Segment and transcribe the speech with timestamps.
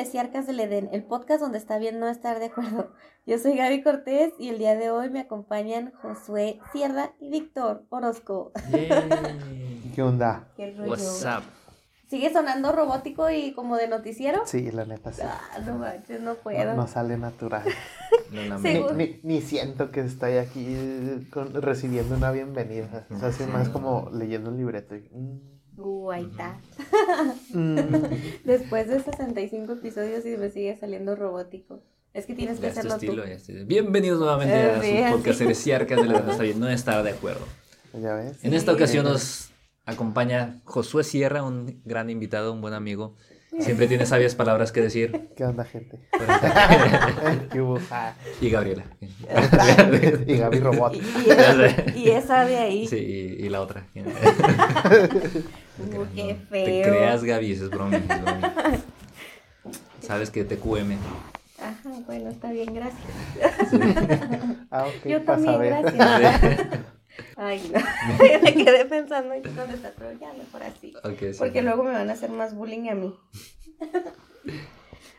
[0.00, 2.92] Heresiarcas del Edén, el podcast donde está bien no estar de acuerdo.
[3.24, 7.84] Yo soy Gaby Cortés y el día de hoy me acompañan Josué Sierra y Víctor
[7.88, 8.52] Orozco.
[9.94, 10.48] ¿Qué onda?
[10.54, 10.90] ¿Qué rollo?
[10.90, 11.44] What's up?
[12.08, 14.42] ¿Sigue sonando robótico y como de noticiero?
[14.44, 15.22] Sí, la neta sí.
[15.24, 16.74] Ah, no manches, no No, puedo.
[16.74, 17.64] no sale natural.
[18.30, 23.06] Ni, ni- ni siento que estoy aquí con- recibiendo una bienvenida.
[23.10, 24.94] O sea, así más como leyendo un libreto.
[24.94, 26.58] y, mm, Uh, ahí está.
[27.52, 27.76] mm.
[28.44, 31.82] Después de 65 episodios y me sigue saliendo robótico.
[32.14, 33.04] Es que tienes que es hacerlo tú.
[33.04, 36.20] estilo, ya es- Bienvenidos nuevamente Eh, a su podcast Heresiarcas de la
[36.56, 37.44] no estar de acuerdo.
[37.92, 38.42] ¿Ya ves?
[38.42, 38.76] En esta Sí.
[38.76, 39.50] ocasión nos
[39.84, 43.14] acompaña Josué Sierra, un gran invitado, un buen amigo.
[43.58, 45.30] Siempre tiene sabias palabras que decir.
[45.36, 45.98] ¿Qué onda, gente?
[47.52, 47.78] ¿Qué hubo?
[47.90, 48.84] Ah, Y Gabriela.
[50.26, 50.94] y Gaby Robot.
[50.94, 50.98] Y,
[51.98, 52.86] y- y esa de ahí.
[52.86, 53.86] Sí, y, y la otra.
[55.78, 56.64] Uh, qué No feo.
[56.64, 57.96] Te creas, Gaby, eso es broma.
[57.96, 58.54] es broma.
[60.00, 60.96] Sabes que te QM.
[61.58, 63.02] Ajá, bueno, está bien, gracias.
[64.70, 65.82] Ah, ok, Yo también, ver.
[65.82, 66.80] gracias.
[67.36, 67.80] Ay, no.
[68.42, 70.92] me quedé pensando en dónde está, pero ya mejor así.
[71.32, 71.38] Sí.
[71.38, 73.14] Porque luego me van a hacer más bullying a mí.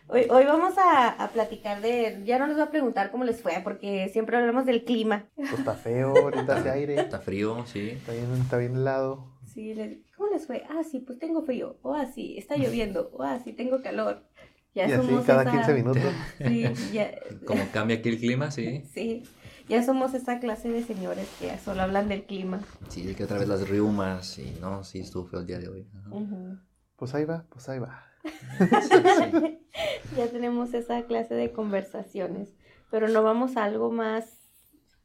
[0.10, 2.22] Hoy, hoy vamos a, a platicar de.
[2.26, 5.26] Ya no les voy a preguntar cómo les fue, porque siempre hablamos del clima.
[5.36, 6.96] Pues está feo, ahorita hace aire.
[7.00, 7.90] Está frío, sí.
[7.90, 9.37] Está bien, está bien helado.
[9.58, 10.62] Sí, les- ¿cómo les fue?
[10.70, 11.80] Ah, sí, pues tengo frío.
[11.82, 13.10] O ah, sí, está lloviendo.
[13.12, 14.22] O ah, sí, tengo calor.
[14.76, 16.04] Ya Y así somos cada esa- 15 minutos.
[16.38, 16.64] Sí,
[16.94, 17.12] ya,
[17.48, 18.84] Como cambia aquí el clima, sí.
[18.94, 19.24] sí,
[19.68, 22.62] ya somos esa clase de señores que solo hablan del clima.
[22.90, 25.70] Sí, de que otra vez las riumas y no, sí estuvo feo el día de
[25.70, 25.88] hoy.
[26.96, 28.06] Pues ahí va, pues ahí va.
[30.16, 32.54] ya tenemos esa clase de conversaciones,
[32.92, 34.47] pero no vamos a algo más,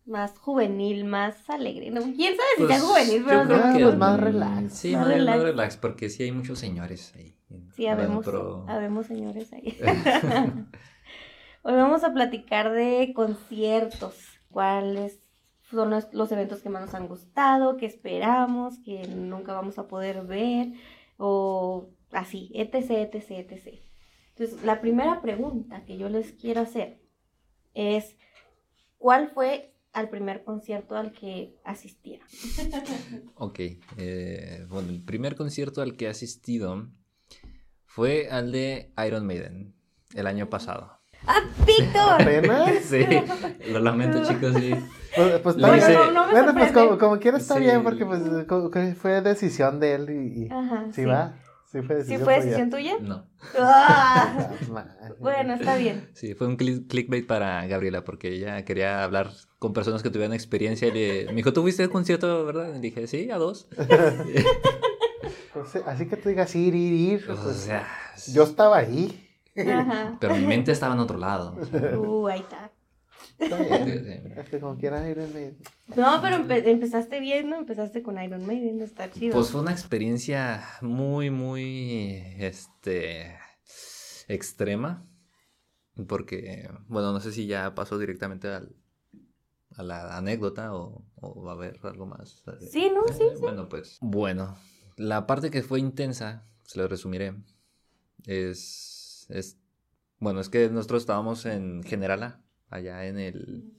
[0.05, 1.91] más juvenil, más alegre.
[1.91, 2.01] ¿no?
[2.03, 3.21] ¿Quién sabe si sea Pues, juvenil?
[3.23, 4.73] yo Pero creo no- que- pues, más relax.
[4.75, 5.37] Sí, Más más, relax.
[5.39, 7.35] más relax, porque sí hay muchos señores ahí.
[7.77, 9.77] Sí, habemos señores ahí.
[11.65, 14.17] Hoy vamos a platicar de conciertos,
[14.51, 15.21] cuáles
[15.71, 19.87] son los, los eventos que más nos han gustado, que esperamos, que nunca vamos a
[19.87, 20.73] poder ver,
[21.19, 23.79] o así, etc, etc, etc.
[24.31, 27.01] Entonces, la primera pregunta que yo les quiero hacer
[27.75, 28.17] es,
[28.99, 32.27] ¿cuál fue al primer concierto al que asistieron?
[33.35, 33.61] Ok,
[33.99, 36.89] eh, bueno, el primer concierto al que he asistido
[37.87, 39.75] fue al de Iron Maiden
[40.15, 40.99] el año pasado.
[41.27, 42.21] ¡Ah, Víctor!
[42.21, 42.71] ¿Apenas?
[42.83, 43.05] Sí,
[43.71, 44.75] lo lamento chicos, sí.
[45.15, 46.15] Pues, pues Lo está hice- bien.
[46.15, 47.61] no, no me Bueno, pues como, como quiera está Sí.
[47.61, 48.23] bien, porque pues
[48.99, 50.45] fue decisión de él y...
[50.45, 51.37] y- Ajá, sí, va.
[51.73, 52.45] Sí fue ¿Sí decisión fue tuya.
[52.45, 52.93] decisión tuya?
[53.01, 53.27] No,
[53.59, 54.51] ¡Ah!
[54.77, 55.09] Ah.
[55.19, 56.11] Bueno, está bien.
[56.13, 60.35] sí, fue un cli- clickbait para Gabriela porque ella quería hablar con personas que tuvieran
[60.35, 62.69] experiencia y le, me dijo, ¿tú fuiste al concierto, verdad?
[62.69, 63.69] Y le dije, sí, a dos.
[65.53, 67.31] Pues, así que tú digas ir, ir, ir.
[67.31, 67.87] O pues, sea,
[68.33, 69.29] yo estaba ahí.
[69.55, 70.17] Ajá.
[70.19, 71.57] pero mi mente estaba en otro lado.
[71.99, 72.71] Uh, ahí está.
[73.39, 74.05] Está Sí, bien.
[74.05, 74.33] sí.
[74.41, 75.55] Es que como quieran ir en medio.
[75.97, 77.57] No, pero empe- empezaste bien, ¿no?
[77.57, 79.35] Empezaste con Iron Maiden, está chido.
[79.35, 83.37] Pues fue una experiencia muy, muy, este,
[84.29, 85.05] extrema,
[86.07, 88.75] porque, bueno, no sé si ya pasó directamente al,
[89.77, 92.43] a la anécdota o, o va a haber algo más.
[92.71, 93.41] Sí, no, sí, Eh, sí.
[93.41, 94.57] Bueno, pues, bueno,
[94.97, 97.35] la parte que fue intensa, se lo resumiré,
[98.27, 99.59] es, es,
[100.19, 102.42] bueno, es que nosotros estábamos en Generala,
[102.73, 103.73] allá en el,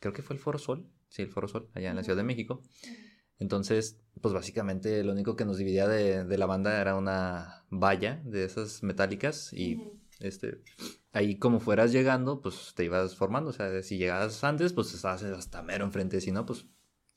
[0.00, 2.24] creo que fue el Foro Sol, sí, el Foro Sol, allá en la Ciudad de
[2.24, 2.62] México.
[3.38, 8.22] Entonces, pues básicamente lo único que nos dividía de, de la banda era una valla
[8.24, 9.78] de esas metálicas y
[10.20, 10.62] este
[11.12, 15.22] ahí como fueras llegando, pues te ibas formando, o sea, si llegabas antes, pues estabas
[15.22, 16.66] hasta mero enfrente, si no, pues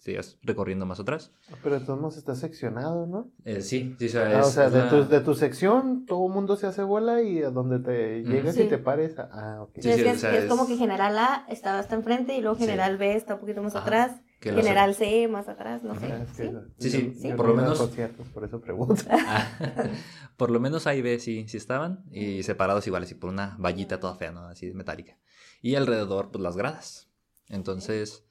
[0.07, 1.31] seguías recorriendo más atrás.
[1.63, 3.29] Pero todos está seccionado, ¿no?
[3.43, 5.35] Eh, sí, sí, o sea, Ah, o es- sea, es de, la- tu, de tu
[5.35, 8.63] sección todo el mundo se hace bola y a donde te llegas Sí.
[8.63, 9.15] y te pares.
[9.19, 9.71] Ah, ok.
[9.79, 11.95] Sí, es, sí, que o es, sea, es como es- que General A estaba hasta
[11.95, 12.61] enfrente y luego Sí.
[12.63, 13.83] General B está un poquito más Ajá.
[13.85, 14.21] atrás.
[14.39, 16.05] General C más atrás, no sé.
[16.11, 16.29] Ah, es
[16.77, 16.89] ¿Sí?
[16.89, 18.95] Sí, sí, por lo a menos- conciertos, por eso pregunto.
[19.09, 19.45] Ah,
[20.37, 23.99] por lo menos ahí ve sí, sí estaban y separados igual, así por una vallita
[23.99, 24.47] toda fea, ¿no?
[24.47, 25.17] Así metálica.
[25.61, 27.09] Y alrededor, pues las gradas.
[27.49, 28.25] Entonces,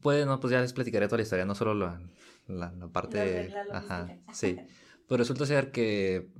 [0.00, 2.00] pues, no, pues ya les platicaré toda la historia, no solo la,
[2.48, 3.48] la, la parte...
[3.50, 4.56] La- la- la ajá, sí.
[5.06, 6.30] Pues resulta ser que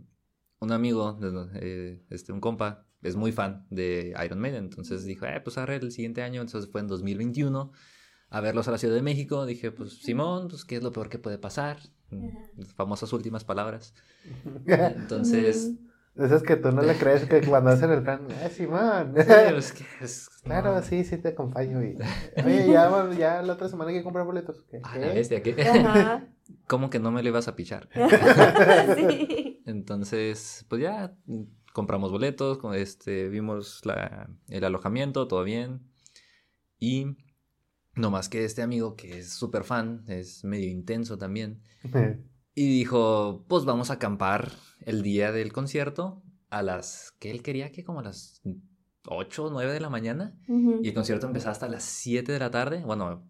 [0.61, 1.19] un amigo,
[1.55, 5.77] eh, este, un compa, es muy fan de Iron Maiden, entonces dijo, eh, pues arre
[5.77, 7.73] el siguiente año, entonces fue en 2021
[8.31, 11.09] a verlos a la Ciudad de México, dije, pues Simón, pues qué es lo peor
[11.09, 11.79] que puede pasar,
[12.57, 13.95] Las famosas últimas palabras.
[14.67, 15.73] Entonces,
[16.19, 19.13] Esas que tú no le crees que cuando hacen el plan, ah, Simón.
[19.17, 20.83] sí, es que es- Claro, no.
[20.83, 21.83] sí, sí te acompaño.
[21.83, 21.97] Y,
[22.45, 24.63] oye, ya, ya la otra semana hay que comprar boletos.
[24.71, 24.81] ¿Qué?
[24.83, 25.55] Ah, bestia, ¿qué?
[25.63, 26.27] Ajá.
[26.69, 27.89] ¿cómo que no me le ibas a pichar?
[28.97, 29.63] sí.
[29.67, 31.15] Entonces, pues ya
[31.73, 35.83] compramos boletos, con- este, vimos la- el alojamiento, todo bien.
[36.79, 37.17] Y
[37.95, 41.63] no más que este amigo que es súper fan, es medio intenso también,
[42.57, 44.51] y dijo, pues vamos a acampar
[44.81, 48.41] el día del concierto a las, que él quería que como a las
[49.07, 50.35] 8 o 9 de la mañana.
[50.49, 52.83] Y el concierto empezaba hasta las 7 de la tarde.
[52.83, 53.23] Bueno,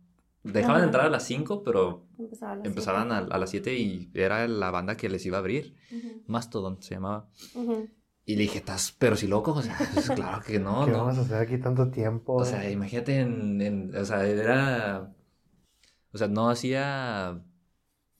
[0.44, 0.80] dejaban Ajá.
[0.82, 4.46] de entrar a las 5, pero Empezaba a las empezaban a, las 7 y era
[4.46, 5.74] la banda que les iba a abrir.
[5.90, 7.28] Ujú, Mastodon se llamaba.
[8.24, 9.54] Y le dije, ¿estás pero si loco?
[9.54, 10.98] O sea, pues, claro que no, ¿Qué no.
[10.98, 12.34] vamos a hacer aquí tanto tiempo?
[12.34, 15.12] O sea, imagínate en, en- o sea, era,
[16.12, 17.42] o sea, no hacía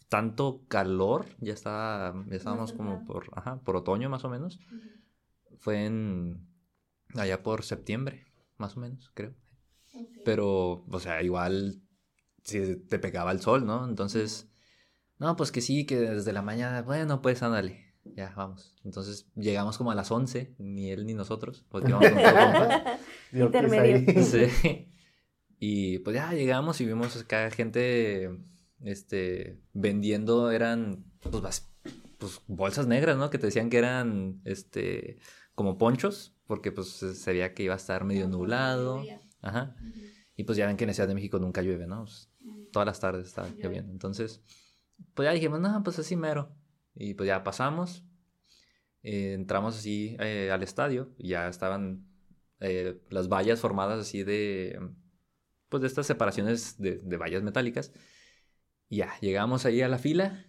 [0.09, 4.59] tanto calor, ya estaba, ya estábamos como por, ajá, por otoño más o menos.
[5.59, 6.47] Fue en,
[7.15, 8.27] allá por septiembre,
[8.57, 9.35] más o menos, creo.
[10.25, 11.81] Pero, o sea, igual
[12.43, 13.89] si te pegaba el sol, ¿no?
[13.89, 14.49] Entonces,
[15.19, 18.75] no, pues que sí, que desde la mañana, bueno, pues ándale, ya, vamos.
[18.85, 22.21] Entonces llegamos como a las 11, ni él ni nosotros, porque íbamos con
[23.41, 24.25] intermedio.
[24.25, 24.93] Sí.
[25.59, 28.31] Y pues ya llegamos y vimos acá gente,
[28.83, 31.69] este, vendiendo, eran, pues,
[32.19, 33.31] pues, bolsas negras, ¿no?
[33.31, 35.19] Que te decían que eran, este,
[35.55, 39.03] como ponchos, porque pues se se veía que iba a estar medio nublado.
[39.43, 39.77] Ajá.
[40.37, 42.05] Y pues ya ven que en la Ciudad de México nunca llueve, ¿no?
[42.05, 42.31] Pues,
[42.73, 43.93] todas las tardes está lloviendo.
[43.93, 44.43] Entonces,
[45.15, 46.55] pues ya dijimos, no, pues así mero.
[46.95, 48.05] Y pues ya pasamos,
[49.03, 52.07] eh, entramos así eh, al estadio, y ya estaban
[52.61, 54.79] eh, las vallas formadas así de,
[55.69, 57.93] pues de estas separaciones de, de vallas metálicas.
[58.89, 60.45] Ya, llegamos ahí a la fila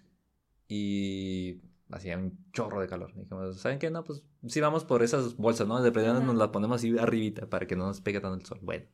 [0.68, 3.14] y hacía un chorro de calor.
[3.16, 3.90] Dijimos, ¿saben qué?
[3.90, 5.82] No, pues sí vamos por esas bolsas, ¿no?
[5.82, 6.20] De Ajá.
[6.20, 8.60] nos las ponemos así arribita para que no nos pegue tanto el sol.
[8.62, 8.86] Bueno.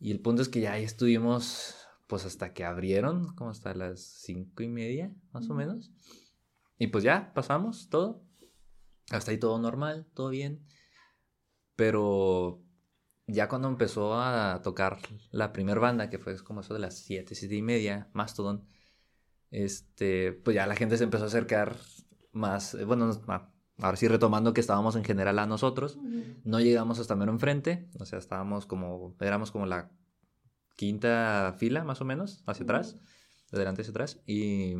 [0.00, 1.76] Y el punto es que ya ahí estuvimos,
[2.06, 5.92] pues hasta que abrieron, como hasta las cinco y media, más o menos.
[6.78, 8.22] Y pues ya, pasamos todo.
[9.10, 10.66] Hasta ahí todo normal, todo bien.
[11.76, 12.63] Pero
[13.26, 14.98] ya cuando empezó a tocar
[15.30, 18.64] la primer banda, que fue como eso de las siete, siete y media, Mastodon,
[19.50, 21.76] este, pues ya la gente se empezó a acercar
[22.32, 25.98] más, eh, bueno, ah, ahora sí retomando que estábamos en general a nosotros,
[26.44, 29.90] no llegamos hasta mero enfrente, o sea, estábamos como, éramos como la
[30.76, 32.98] quinta fila más o menos, hacia atrás,
[33.50, 34.74] de adelante hacia atrás, y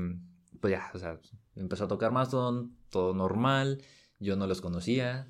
[0.60, 1.20] pues ya, o sea,
[1.54, 3.82] empezó a tocar Mastodon, todo normal,
[4.18, 5.26] yo no los conocía,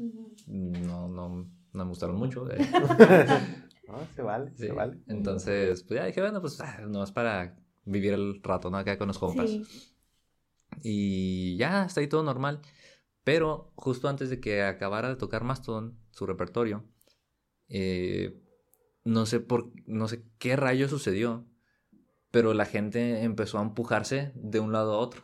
[0.47, 2.50] no, no, no me gustaron mucho.
[2.50, 2.59] eh.
[3.87, 4.67] No, se vale, Sí.
[4.69, 4.99] se vale.
[5.09, 7.55] Entonces, pues ya dije, bueno, pues ah, no es para
[7.85, 8.79] vivir el rato, ¿no?
[8.79, 9.50] Acá con los compas.
[9.50, 9.62] Sí.
[10.82, 12.61] Y ya, está ahí todo normal.
[13.25, 16.85] Pero justo antes de que acabara de tocar Mastodon, su repertorio,
[17.69, 18.41] eh,
[19.05, 21.47] no sé por no sé qué rayo sucedió,
[22.31, 25.23] pero la gente empezó a empujarse de un lado a otro.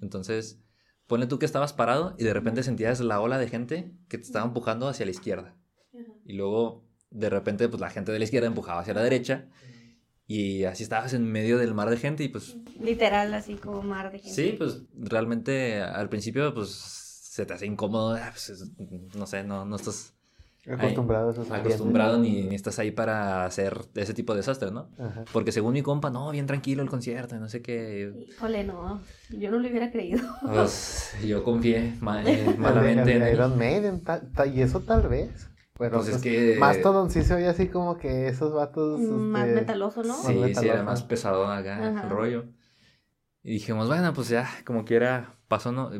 [0.00, 0.62] Entonces,
[1.06, 4.24] ponle tú que estabas parado y de repente sentías la ola de gente que te
[4.24, 5.56] estaba empujando hacia la izquierda.
[6.24, 9.46] Y luego, de repente, pues la gente de la izquierda empujaba hacia la derecha.
[10.26, 14.10] Y así estabas en medio del mar de gente y pues Literal, así como mar
[14.12, 14.34] de gente.
[14.34, 18.70] Sí, pues realmente al principio pues se te hace incómodo, ah, pues, es-
[19.16, 20.14] no sé, no, no estás
[20.64, 24.90] Acostumbrado a esos acostumbrado ni, ni estás ahí para hacer ese tipo de desastres, ¿no?
[24.96, 25.24] Ajá.
[25.32, 28.12] Porque según mi compa, no, bien tranquilo el concierto, no sé qué.
[28.28, 29.02] Híjole, no.
[29.30, 30.20] Yo no lo hubiera creído.
[30.40, 33.34] Pues yo confié ma- eh, malamente en.
[33.34, 34.02] Iron Maiden,
[34.54, 35.48] y eso tal vez.
[35.78, 36.56] Pero Pues es pues, que...
[36.58, 39.00] Mastodon sí se oye así como que esos vatos.
[39.00, 40.14] Más este, metaloso, ¿no?
[40.14, 40.72] Sí, sí, metaloso.
[40.72, 42.02] era más pesado acá Ajá.
[42.04, 42.44] el rollo.
[43.42, 45.90] Y dijimos, bueno, pues ya, como quiera, pasó, ¿no?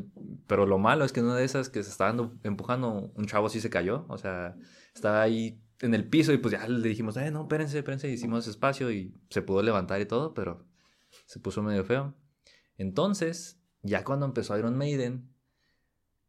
[0.47, 3.49] Pero lo malo es que en una de esas que se estaban empujando, un chavo
[3.49, 4.07] sí se cayó.
[4.09, 4.55] O sea,
[4.95, 8.09] estaba ahí en el piso y pues ya le dijimos, eh, no, espérense, espérense.
[8.09, 10.65] Hicimos espacio y se pudo levantar y todo, pero
[11.27, 12.15] se puso medio feo.
[12.77, 15.29] Entonces, ya cuando empezó Iron Maiden,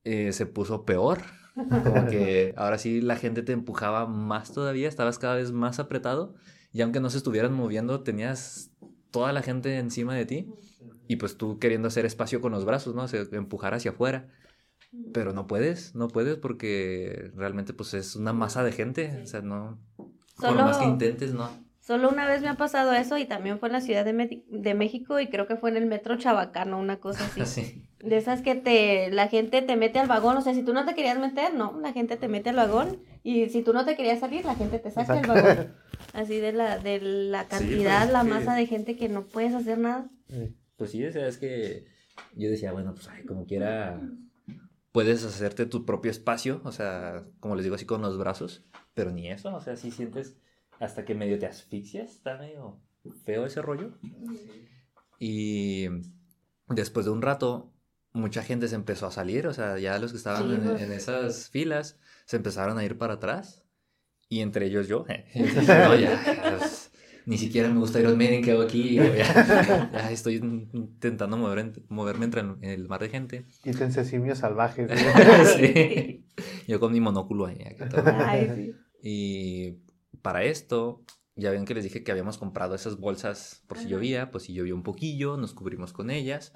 [0.04, 1.20] eh, se puso peor.
[1.56, 6.36] Como que ahora sí la gente te empujaba más todavía, estabas cada vez más apretado
[6.72, 8.72] y aunque no se estuvieran moviendo, tenías
[9.12, 10.48] toda la gente encima de ti
[11.08, 13.04] y pues tú queriendo hacer espacio con los brazos, ¿no?
[13.04, 14.30] O sea, empujar hacia afuera.
[15.14, 19.42] Pero no puedes, no puedes porque realmente pues es una masa de gente, o sea,
[19.42, 19.80] no...
[20.38, 21.50] Por Solo- más que intentes, no.
[21.86, 24.74] Solo una vez me ha pasado eso y también fue en la Ciudad de, de
[24.74, 27.42] México y creo que fue en el metro Chabacano, una cosa así.
[27.42, 27.84] Así.
[28.00, 30.86] De esas que te, la gente te mete al vagón, o sea, si tú no
[30.86, 33.98] te querías meter, no, la gente te mete al vagón y si tú no te
[33.98, 35.74] querías salir, la gente te saca del vagón.
[36.14, 39.54] Así de la, de la cantidad, pues, la que- masa de gente que no puedes
[39.54, 40.10] hacer nada.
[40.30, 40.56] Sí.
[40.78, 41.86] Pues sí, o sea, es que
[42.36, 44.00] yo decía, bueno, pues ay, como quiera,
[44.92, 48.64] puedes hacerte tu propio espacio, o sea, como les digo así con los brazos,
[48.94, 50.36] pero ni eso, o sea, si sientes
[50.84, 52.82] hasta que medio te asfixias, está medio
[53.26, 53.98] feo ese rollo.
[55.20, 55.88] Y
[56.68, 57.74] después de un rato,
[58.12, 60.92] mucha gente se empezó a salir, o sea, ya los que estaban Sí, en, en
[60.92, 63.64] esas filas se empezaron a ir para atrás.
[64.30, 65.06] Y entre ellos yo.
[65.36, 66.22] No, ya,
[66.58, 66.92] pues,
[67.26, 68.96] ni siquiera me gusta Iron Maiden, ¿qué hago aquí?
[68.96, 70.36] Ya, ya estoy
[70.74, 73.46] intentando mover moverme entre el, el mar de gente.
[73.64, 74.92] Quítense simios salvajes.
[75.56, 76.26] Sí.
[76.68, 77.62] Yo con mi monóculo ahí.
[77.62, 78.04] acá todo.
[78.06, 78.76] Ay, sí.
[79.02, 79.93] Y
[80.24, 81.04] para esto,
[81.36, 83.92] ya ven que les dije que habíamos comprado esas bolsas por si Ajá.
[83.92, 86.54] llovía, pues si llovía un poquillo, nos cubrimos con ellas.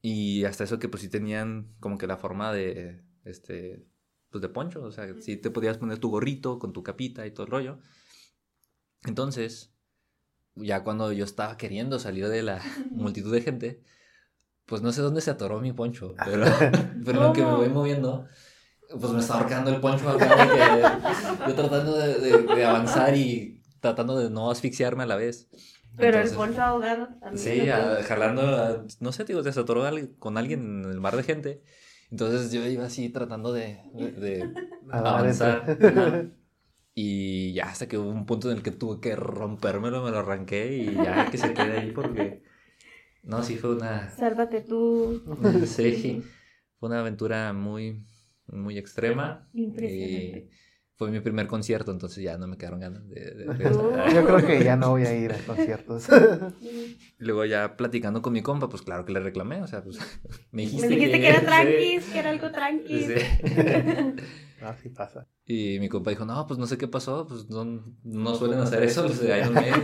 [0.00, 3.84] Y hasta eso que pues sí tenían como que la forma de, este,
[4.30, 7.32] pues de poncho, o sea, sí te podías poner tu gorrito con tu capita y
[7.32, 7.78] todo el rollo.
[9.04, 9.72] Entonces,
[10.54, 12.60] ya cuando yo estaba queriendo salir de la
[12.92, 13.82] multitud de gente,
[14.66, 16.44] pues no sé dónde se atoró mi poncho, pero,
[17.04, 18.26] pero en lo que me voy moviendo,
[19.00, 24.30] pues me está ahorcando el que yo tratando de, de- de avanzar y tratando de
[24.30, 25.48] no asfixiarme a la vez.
[25.96, 27.38] Pero Entonces- el poncho ahogado también.
[27.38, 31.22] Sí, a- jalando, a- no sé, digo, desatoró al- con alguien en el mar de
[31.22, 31.62] gente.
[32.10, 33.80] Entonces yo iba así tratando de,
[34.90, 35.76] avanzar.
[36.94, 40.18] Y ya hasta que hubo un punto en el que tuve que rompérmelo, me lo
[40.18, 42.42] arranqué y ya que se quede ahí porque...
[43.22, 44.10] No, sí fue una...
[44.10, 45.22] Sálvate tú.
[45.66, 46.22] Sí,
[46.78, 48.04] fue una aventura muy,
[48.46, 49.48] muy extrema.
[49.54, 50.48] Impresionante.
[50.50, 50.50] Y
[50.94, 53.14] fue mi primer concierto, entonces ya no me quedaron ganas de...
[53.34, 53.44] de.
[54.14, 56.06] Yo creo que ya no voy a ir a conciertos.
[57.18, 59.98] Luego ya platicando con mi compa, pues claro que le reclamé, o sea, pues
[60.52, 63.06] me dijiste, Me dijiste que era sí, tranquis, que era algo tranquis.
[63.06, 63.14] sí.
[64.62, 65.26] Así pasa.
[65.44, 67.64] Y mi compa dijo, no, pues no sé qué pasó, pues no,
[68.04, 69.82] no suelen hacer eso los de Iron Maiden.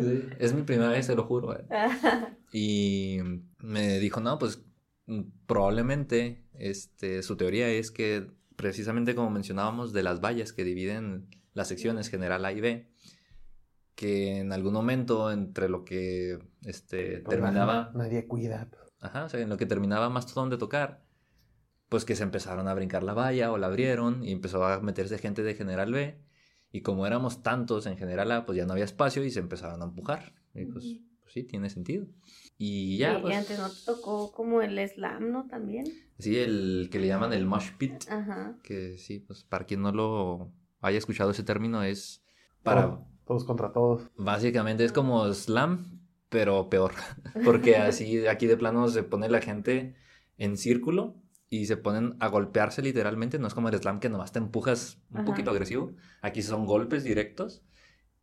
[0.00, 1.56] Sí, Es mi primera vez, te lo juro.
[1.56, 1.64] eh.
[2.52, 3.18] Y
[3.58, 4.64] me dijo, no, pues
[5.46, 11.68] probablemente este, su teoría es que precisamente como mencionábamos de las vallas que dividen las
[11.68, 12.88] secciones general A y B,
[13.94, 17.90] que en algún momento entre lo que este, Pues, terminaba...
[17.94, 18.68] Nadie cuida.
[19.00, 21.04] Ajá, o sea, en lo que terminaba Mastodon de tocar,
[21.88, 25.18] pues que se empezaron a brincar la valla o la abrieron y empezó a meterse
[25.18, 26.18] gente de General B.
[26.70, 29.82] Y como éramos tantos en General A, pues ya no había espacio y se empezaron
[29.82, 30.34] a empujar.
[30.54, 30.86] Y pues,
[31.20, 32.06] pues sí, tiene sentido.
[32.64, 35.48] Y ya, y pues, antes no te tocó como el slam, ¿no?
[35.48, 35.84] También.
[36.20, 38.56] sí, el que le llaman el mosh pit, Ajá.
[38.62, 42.22] que sí, pues para quien no lo haya escuchado ese término es
[42.62, 42.82] para...
[42.82, 44.08] Todos, todos contra todos.
[44.16, 46.92] Básicamente es como slam, pero peor.
[47.44, 49.96] Porque así, aquí de plano se pone la gente
[50.38, 51.16] en círculo
[51.50, 53.40] y se ponen a golpearse literalmente.
[53.40, 55.24] No es como el slam que nomás te empujas un Ajá.
[55.24, 55.94] poquito agresivo.
[56.20, 57.64] Aquí son golpes directos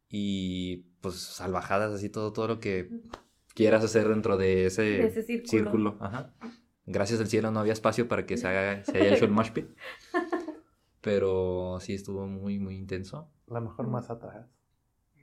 [0.08, 2.89] y pues salvajadas, así todo, todo lo que
[3.55, 5.49] quieras hacer dentro de ese, De ese círculo.
[5.49, 5.97] círculo.
[5.99, 6.33] Ajá.
[6.85, 9.51] Gracias al cielo no había espacio para que se, haga, se haya hecho el mosh
[9.51, 9.67] pit.
[11.01, 13.29] Pero sí estuvo muy, muy intenso.
[13.49, 14.47] A lo mejor más atrás.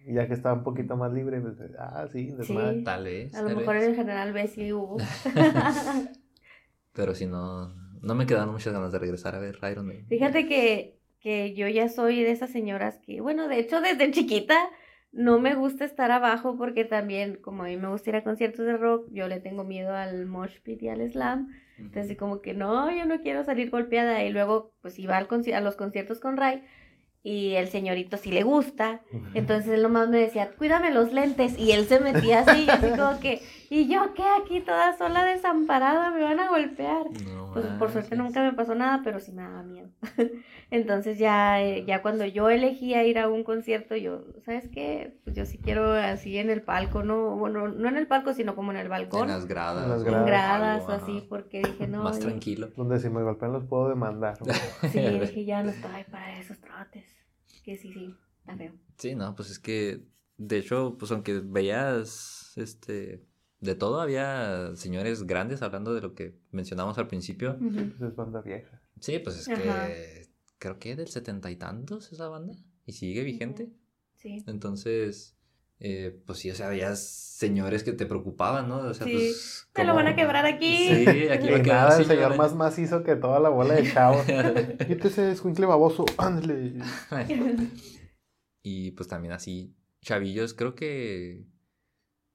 [0.09, 2.79] Ya que estaba un poquito más libre, pues, ah, sí, desmadre.
[2.79, 2.85] Sí.
[2.85, 3.35] Tal vez.
[3.35, 3.89] A lo tal mejor vez.
[3.89, 4.99] en general B sí hubo.
[6.93, 10.07] Pero si no, no me quedaron muchas ganas de regresar a ver Iron Man.
[10.09, 14.71] Fíjate que, que yo ya soy de esas señoras que, bueno, de hecho desde chiquita
[15.17, 18.67] no me gusta estar abajo porque también, como a mí me gusta ir a conciertos
[18.67, 21.49] de rock, yo le tengo miedo al mosh pit y al slam.
[21.79, 24.23] Entonces como que no, yo no quiero salir golpeada.
[24.25, 26.63] Y luego pues iba al conci- a los conciertos con Ray
[27.23, 29.01] y el señorito sí le gusta.
[29.35, 31.59] Entonces él nomás me decía, cuídame los lentes.
[31.59, 36.11] Y él se metía así, así como que, y yo qué aquí toda sola desamparada,
[36.11, 37.07] me van a golpear.
[37.25, 39.89] No Pues por suerte nunca me pasó nada, pero sí me daba miedo.
[40.71, 45.19] Entonces ya, eh, ya cuando yo elegía ir a un concierto, yo, ¿sabes qué?
[45.25, 48.55] Pues yo sí quiero así en el palco, no, bueno, no en el palco, sino
[48.55, 49.85] como en el En balcón, las gradas.
[49.85, 50.27] En las o en gradas.
[50.27, 51.27] gradas algo, o así, ajá.
[51.29, 52.71] porque dije, no, Más tranquilo.
[52.77, 54.37] Donde si me golpean los puedo demandar.
[54.93, 57.05] sí, dije, ya no estoy para esos trotes.
[57.65, 58.73] Que sí, sí, está feo.
[58.97, 60.03] Sí, no, pues es que,
[60.37, 63.23] de hecho, pues aunque veías, este,
[63.61, 67.57] de todo, había señores grandes hablando de lo que mencionamos al principio.
[67.61, 67.91] Ujú.
[67.99, 68.83] Pues es banda vieja.
[69.01, 69.87] Sí, pues es Ajá.
[69.89, 70.27] que
[70.59, 73.71] creo que del setenta y tantos esa banda y sigue vigente.
[74.17, 74.43] Sí.
[74.47, 75.37] Entonces,
[75.81, 78.79] eh, pues sí, o sea, había señores que te preocupaban, ¿no?
[78.79, 79.13] O sea, Sí.
[79.13, 79.69] pues.
[79.77, 80.77] Me lo como- van a quebrar aquí.
[80.89, 83.75] Sí, aquí va a Y quedar nada, el señor, más macizo que toda la bola
[83.75, 84.25] de chavos.
[84.89, 86.79] Quítese, escuincle baboso, ándale.
[88.63, 91.45] y pues también así, chavillos, creo que.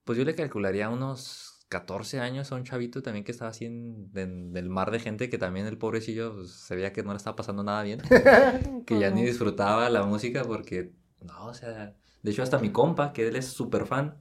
[0.03, 4.09] Pues yo le calcularía unos 14 años a un chavito también que estaba así en,
[4.15, 7.17] en el mar de gente, que también el pobrecillo pues, se veía que no le
[7.17, 8.01] estaba pasando nada bien,
[8.85, 10.91] que ya ni disfrutaba la música porque,
[11.21, 14.17] no, o sea, de hecho hasta mi compa, que él es súper fan,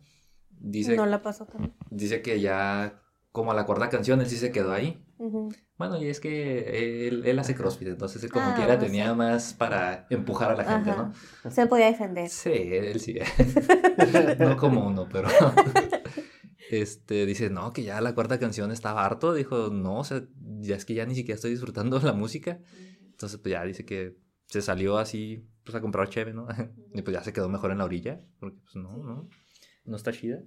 [0.51, 1.75] dice, No la pasó también.
[1.91, 5.05] dice que ya como a la cuarta canción él sí se quedó ahí.
[5.19, 5.51] Ujú.
[5.77, 9.11] Bueno, y es que él, él hace CrossFit, entonces él como Ah, quiera pues tenía
[9.11, 9.17] sí.
[9.17, 11.13] más para empujar a la gente, Ajá.
[11.45, 11.51] ¿no?
[11.51, 12.29] Se podía defender.
[12.29, 13.19] Sí, él sí.
[14.39, 15.29] no como uno, pero.
[16.71, 19.35] este, dice, no, que ya la cuarta canción estaba harto.
[19.35, 20.23] Dijo, no, o sea,
[20.61, 22.61] ya es que ya ni siquiera estoy disfrutando la música.
[23.11, 26.47] Entonces, pues ya dice que se salió así, pues a comprar cheve, ¿no?
[26.95, 29.29] y pues ya se quedó mejor en la orilla, porque pues no, no,
[29.85, 30.43] no está chida.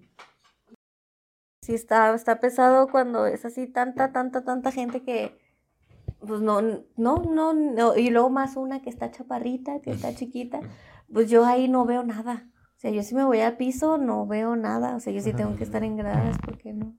[1.63, 5.37] Sí, está, está pesado cuando es así tanta, tanta, tanta gente que,
[6.19, 10.59] pues no, no, no, no, y luego más una que está chaparrita, que está chiquita,
[11.13, 12.49] pues yo ahí no veo nada.
[12.75, 14.97] O sea, yo si me voy al piso no veo nada.
[14.97, 16.97] O sea, yo sí tengo que estar en gradas porque no.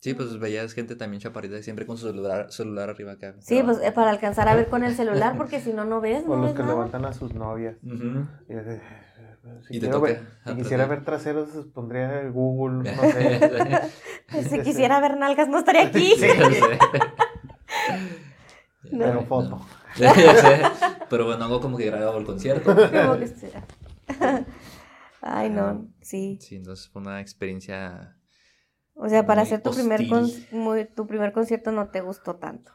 [0.00, 3.34] Sí, pues veías gente también chaparrita siempre con su celular, celular arriba acá.
[3.40, 6.22] Sí, pues eh, para alcanzar a ver con el celular, porque si no, no ves.
[6.26, 6.74] O no los ves que nada.
[6.74, 7.78] levantan a sus novias.
[7.82, 8.82] Y, de-
[9.66, 13.80] si Y te ver- si quisiera ver traseros, pues, pondría Google, no sé.
[14.50, 16.12] Si quisiera ver nalgas, no estaría aquí.
[16.18, 16.26] Sí.
[18.90, 19.04] No.
[19.04, 19.66] Pero foto.
[19.98, 20.62] Ya sé.
[21.10, 22.72] Pero bueno, hago como que grababa el concierto.
[22.74, 23.64] Como que será.
[25.20, 26.38] Ay, no, sí.
[26.40, 28.16] Sí, entonces fue una experiencia.
[28.94, 32.72] O sea, para hacer tu primer, con- muy- tu primer concierto no te gustó tanto.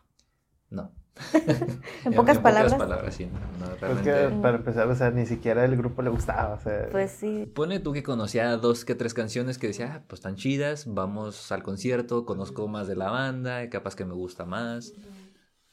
[0.69, 0.91] No.
[2.05, 2.73] En pocas palabras.
[2.73, 3.25] pocas palabras, sí.
[3.59, 6.55] No, no, Pues que para empezar, o sea, ni siquiera el grupo le gustaba.
[6.55, 7.51] O sea, Pues sí.
[7.53, 11.51] Pone tú que conocía dos que tres canciones que decía, ah, pues están chidas, vamos
[11.51, 14.93] al concierto, conozco más de la banda, capaz que me gusta más.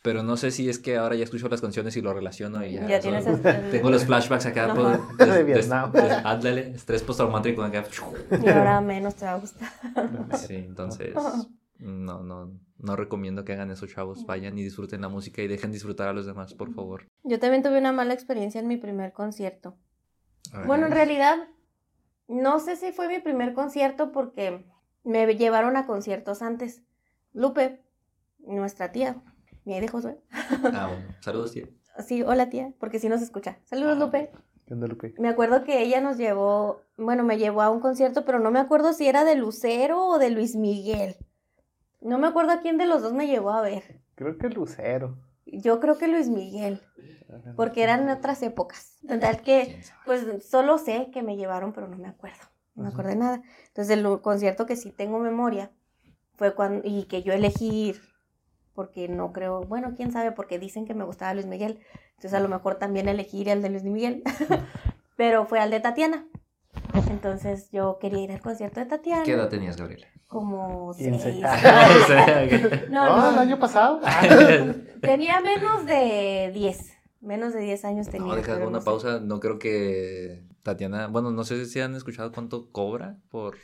[0.02, 2.74] Pero no sé si es que ahora ya escucho las canciones y lo relaciono y
[2.74, 2.86] ya.
[2.86, 4.66] Ya son- tienes el- Tengo los flashbacks acá.
[4.72, 5.00] Ajá.
[5.18, 5.92] pues, De Vietnam.
[6.24, 7.84] ándale, estrés postraumático acá.
[8.30, 9.68] Y ahora menos te va a gustar.
[10.36, 11.14] Sí, entonces
[11.78, 14.24] no, no, no recomiendo que hagan eso, chavos.
[14.26, 17.06] Vayan y disfruten la música y dejen disfrutar a los demás, por favor.
[17.24, 19.76] Yo también tuve una mala experiencia en mi primer concierto.
[20.66, 21.36] Bueno, en realidad,
[22.26, 24.64] no sé si fue mi primer concierto porque
[25.04, 26.82] me llevaron a conciertos antes.
[27.32, 27.82] Lupe,
[28.38, 29.22] nuestra tía,
[29.64, 30.18] mi ahí de Josué.
[30.72, 31.14] Ah, bueno.
[31.20, 31.68] Saludos, tío.
[32.06, 33.58] Sí, hola tía, porque sí nos escucha.
[33.64, 34.30] Saludos, Lupe.
[34.66, 35.14] ¿qué onda, Lupe?
[35.18, 38.60] Me acuerdo que ella nos llevó, bueno, me llevó a un concierto, pero no me
[38.60, 41.16] acuerdo si era de Lucero o de Luis Miguel.
[42.00, 44.00] No me acuerdo a quién de los dos me llevó a ver.
[44.14, 45.18] Creo que Lucero.
[45.46, 46.82] Yo creo que Luis Miguel,
[47.56, 48.98] porque eran otras épocas.
[49.08, 52.38] Total que, pues solo sé que me llevaron, pero no me acuerdo.
[52.74, 53.42] No me acuerdo de nada.
[53.68, 55.72] Entonces, el concierto que sí tengo memoria
[56.36, 58.00] fue cuando, y que yo elegí ir,
[58.74, 61.80] porque no creo, bueno, quién sabe, porque dicen que me gustaba Luis Miguel.
[62.10, 64.22] Entonces, a lo mejor también elegí ir al de Luis Miguel,
[65.16, 66.26] pero fue al de Tatiana.
[67.10, 69.22] Entonces, yo quería ir al concierto de Tatiana.
[69.24, 70.06] ¿Qué edad tenías, Gabriela?
[70.28, 71.22] Como seis.
[72.90, 74.00] No, no, el no, año pasado.
[75.00, 76.92] tenía menos de 10.
[77.20, 78.28] Menos de 10 años tenía.
[78.28, 78.84] No, deja una no sé.
[78.84, 79.20] pausa.
[79.20, 81.08] No creo que Tatiana.
[81.08, 83.56] Bueno, no sé si han escuchado cuánto cobra por.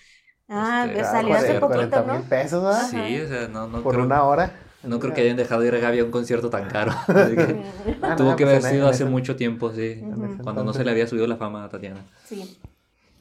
[0.48, 2.12] Ah, Este, pues ah, salió hace cuarenta- poquito, 40 ¿no?
[2.18, 2.88] mil pesos, ¿verdad?
[2.90, 4.52] Sí, o sea, no, no Por creo, una hora.
[4.82, 6.92] no creo que hayan dejado ir a Gaby a un concierto tan caro.
[7.06, 7.62] Que
[8.02, 10.02] Ah, tuvo no, que pues haber sido hace mucho tiempo, sí.
[10.42, 12.00] Cuando no se le había subido la fama a Tatiana.
[12.24, 12.58] Sí.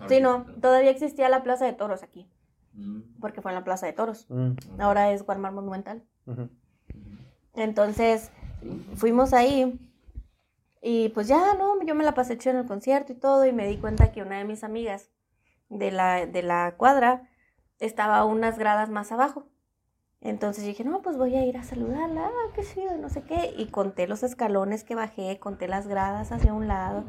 [0.07, 2.29] Sí, no, todavía existía la Plaza de Toros aquí,
[2.75, 4.25] Mm, porque fue en la Plaza de Toros.
[4.29, 6.03] Mm, Ahora es Walmart Monumental.
[7.53, 8.31] Entonces,
[8.95, 9.79] fuimos ahí
[10.81, 13.53] y pues ya, no, yo me la pasé chido en el concierto y todo y
[13.53, 15.09] me di cuenta que una de mis amigas
[15.69, 17.29] de la, de la cuadra
[17.79, 19.47] estaba unas gradas más abajo.
[20.19, 23.53] Entonces dije, no, pues voy a ir a saludarla, ah, qué chido, no sé qué.
[23.57, 27.03] Y conté los escalones que bajé, conté las gradas hacia un lado.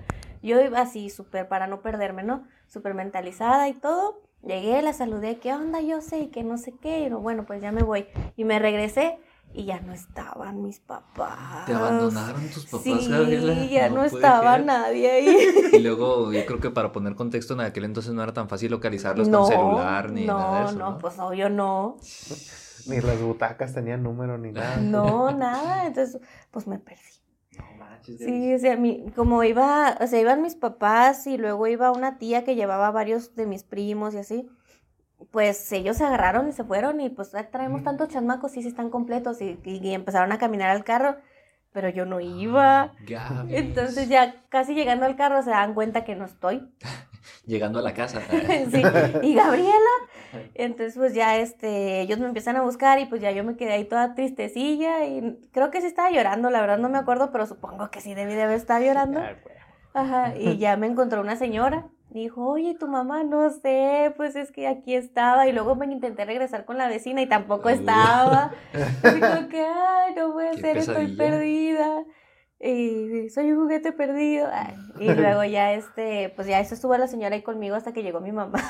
[0.45, 2.45] Yo iba así, súper, para no perderme, ¿no?
[2.69, 4.21] Súper mentalizada y todo.
[4.43, 5.81] Llegué, la saludé, ¿qué onda?
[5.81, 7.01] Yo sé, y que no sé qué.
[7.01, 8.07] Y no, bueno, pues ya me voy.
[8.37, 9.19] Y me regresé
[9.55, 11.65] y ya no estaban mis papás.
[11.65, 13.55] ¿Te abandonaron tus papás, Sí, Gabriela?
[13.65, 14.67] ya no, estaba ser.
[14.67, 15.37] nadie ahí.
[15.73, 18.71] Y luego, yo creo que para poner contexto, en aquel entonces no era tan fácil
[18.71, 20.79] localizarlos no, con celular ni no, nada de eso.
[20.79, 20.99] no, ¿no?
[20.99, 21.97] pues obvio no.
[22.87, 24.77] Ni las butacas tenían número ni nada.
[24.77, 25.87] No, nada.
[25.87, 27.01] Entonces, pues me perdí.
[28.09, 31.91] Manches, Sí, o sea, mi, como iba, o sea, iban mis papás y luego iba
[31.93, 34.49] una tía que llevaba varios de mis primos y así,
[35.31, 38.69] pues ellos se agarraron y se fueron y pues "Ah, traemos tantos chamacos y sí
[38.69, 41.17] están completos y, y- y empezaron a caminar al carro,
[41.75, 42.93] pero yo no iba.
[43.01, 43.57] Gaby.
[43.57, 46.71] Entonces ya casi llegando al carro se dan cuenta que no estoy.
[47.47, 48.21] Llegando a la casa.
[48.71, 48.83] Sí,
[49.23, 49.95] y Gabriela.
[50.55, 53.73] Entonces, pues ya este, ellos me empiezan a buscar y pues ya yo me quedé
[53.73, 57.47] ahí toda tristecilla y creo que sí estaba llorando, la verdad no me acuerdo, pero
[57.47, 59.21] supongo que sí debí de haber estado llorando.
[59.21, 59.35] Güey.
[59.95, 61.87] Ajá, y ya me encontró una señora.
[62.11, 65.49] Dijo, oye, tu mamá, no sé, pues es que aquí estaba.
[65.49, 68.53] Y luego me intenté regresar con la vecina y tampoco estaba.
[68.73, 72.05] Dijo que, ay, no puede Qué ser, estoy perdida.
[72.61, 74.49] Y soy un juguete perdido.
[74.53, 78.03] Ay, y luego ya, este, pues ya eso estuvo la señora ahí conmigo hasta que
[78.03, 78.61] llegó mi mamá.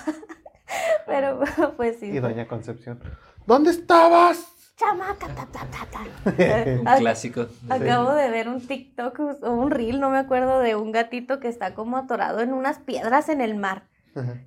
[1.07, 1.41] Pero,
[1.77, 2.07] pues sí.
[2.07, 3.01] Y doña Concepción.
[3.47, 4.54] ¿Dónde estabas?
[4.77, 6.01] Chamaca, ta, ta, ta, ta.
[6.81, 7.47] Un clásico.
[7.71, 11.47] Acabo de ver un TikTok o un reel, no me acuerdo, de un gatito que
[11.49, 13.85] está como atorado en unas piedras en el mar.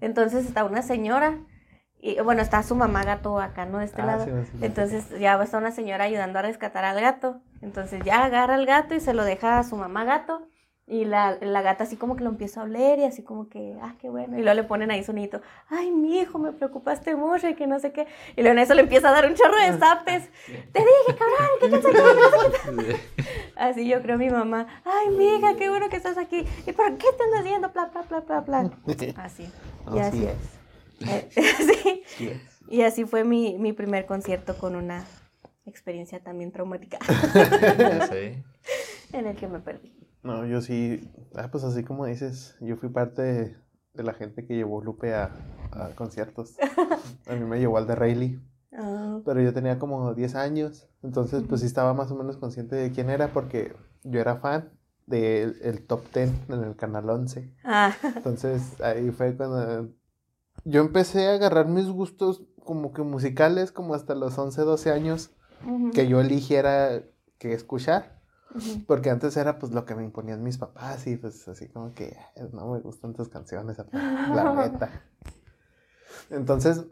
[0.02, 1.40] Entonces está una señora
[2.00, 3.80] Y bueno, está su mamá gato acá, ¿no?
[3.80, 4.26] De este Ah, lado.
[4.26, 4.66] sí, sí, sí.
[4.66, 7.42] Entonces ya está una señora ayudando a rescatar al gato.
[7.62, 10.48] Entonces ya agarra al gato y se lo deja a su mamá gato.
[10.90, 13.76] Y la, la gata así como que lo empieza a oler y así como que,
[13.82, 14.40] ah, qué bueno.
[14.40, 17.78] Y luego le ponen ahí sonito, ay, mi hijo, me preocupaste mucho y que no
[17.80, 18.08] sé qué.
[18.38, 20.30] Y luego en eso le empieza a dar un chorro de zapes.
[20.46, 21.82] Te dije, cabrón, ¿qué te?
[21.82, 23.34] No sé qué".
[23.58, 26.46] Así yo creo mi mamá, ay, mi hija, qué bueno que estás aquí.
[26.66, 27.70] ¿Y por qué te andas haciendo?
[27.70, 28.72] Bla, bla, bla, bla, bla.
[29.24, 29.52] Así.
[29.94, 31.10] Y Así así es.
[31.10, 32.04] Eh, sí.
[32.06, 32.62] Sí es.
[32.70, 35.06] Y así fue mi, mi primer concierto con una
[35.66, 36.98] experiencia también traumática
[38.10, 38.44] sé.
[39.14, 39.97] en el que me perdí.
[40.24, 43.58] No, yo sí, ah, pues así como dices, yo fui parte de,
[43.94, 45.32] de la gente que llevó Lupe a,
[45.72, 46.56] a conciertos.
[47.28, 48.40] A mí me llevó al de Rayleigh,
[48.74, 52.76] Ah, pero yo tenía como 10 años, entonces pues sí estaba más o menos consciente
[52.76, 54.72] de quién era porque yo era fan
[55.08, 57.54] del el top 10 en el canal 11.
[57.64, 59.90] ah, Entonces ahí fue cuando
[60.66, 65.32] yo empecé a agarrar mis gustos como que musicales como hasta los 11, 12 años
[65.94, 67.04] que yo eligiera
[67.40, 68.17] qué escuchar.
[68.88, 72.16] Porque antes era pues lo que me imponían mis papás y pues así como que
[72.36, 73.92] "Ay, no me gustan tus canciones, papá",
[74.34, 74.90] la neta.
[76.30, 76.86] Entonces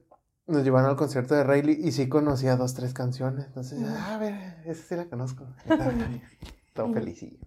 [0.48, 3.46] nos llevaron al concierto de Rayleigh y sí conocía dos, tres canciones.
[3.48, 4.34] Entonces, "Ah, a ver,
[4.66, 5.48] esa sí la conozco.
[6.74, 7.40] Todo felicillo.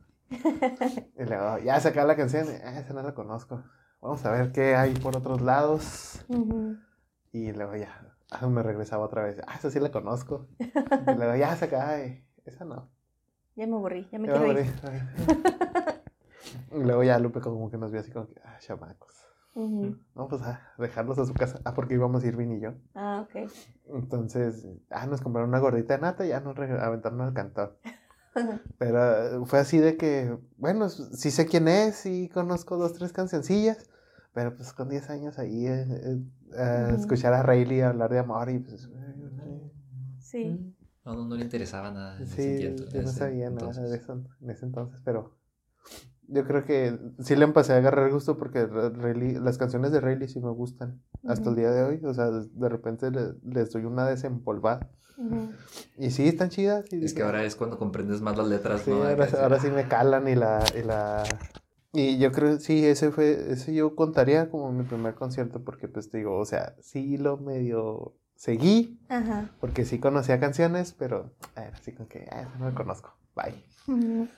[1.16, 3.62] Y luego ya sacaba la canción, "Ah, esa no la conozco.
[4.00, 6.24] Vamos a ver qué hay por otros lados.
[6.28, 6.76] Ujú.
[7.32, 9.40] Y luego ya ah, me regresaba otra vez.
[9.46, 10.48] Ah, esa sí la conozco.
[11.06, 12.90] Y luego ya sacaba, "Ay, esa no.
[13.58, 14.68] Ya me aburrí, ya me Ya quiero me ir.
[16.72, 19.16] Y luego ya Lupe como que nos vio así como que, ah, chamacos.
[19.54, 19.96] Ujú.
[20.14, 21.60] No, pues a dejarlos a su casa.
[21.64, 22.74] Ah, porque íbamos Irving y yo.
[22.94, 23.50] Ah, ok.
[23.86, 27.72] Entonces, ah, nos compraron una gordita de nata y ya nos aventaron al cantón.
[28.78, 33.12] Pero eh, fue así de que, bueno, sí sé quién es, sí conozco dos, tres
[33.12, 33.90] cancioncillas.
[34.34, 36.22] Pero pues con 10 años ahí, eh, eh,
[36.56, 36.94] a Ujú.
[36.94, 38.84] escuchar a Rayleigh hablar de amor y pues...
[38.84, 39.72] eh,
[40.20, 40.76] Sí.
[41.08, 42.18] No, no, no le interesaba nada.
[42.18, 43.90] en ese Sí, tiempo- yo no ese sabía nada entonces.
[43.90, 45.38] de eso en ese entonces, pero
[46.28, 50.00] yo creo que sí le empecé a agarrar gusto porque Ra- Rayleigh- las canciones de
[50.02, 53.72] Rayleigh sí me gustan hasta el día de hoy, o sea, de, repente le- les
[53.72, 55.52] doy una desempolvada Ujú.
[55.96, 56.84] y sí, están chidas.
[56.92, 59.02] y Es que ahora es cuando comprendes más las letras, sí, ¿no?
[59.04, 61.22] ahora, ahora sí me calan y la, y la...
[61.94, 66.10] Y yo creo, sí, ese fue, ese yo contaría como mi primer concierto porque pues
[66.10, 69.50] te digo, o sea, sí lo medio seguí, Ajá.
[69.60, 73.64] porque sí conocía canciones, pero era así como que, ah, eso no lo conozco, bye.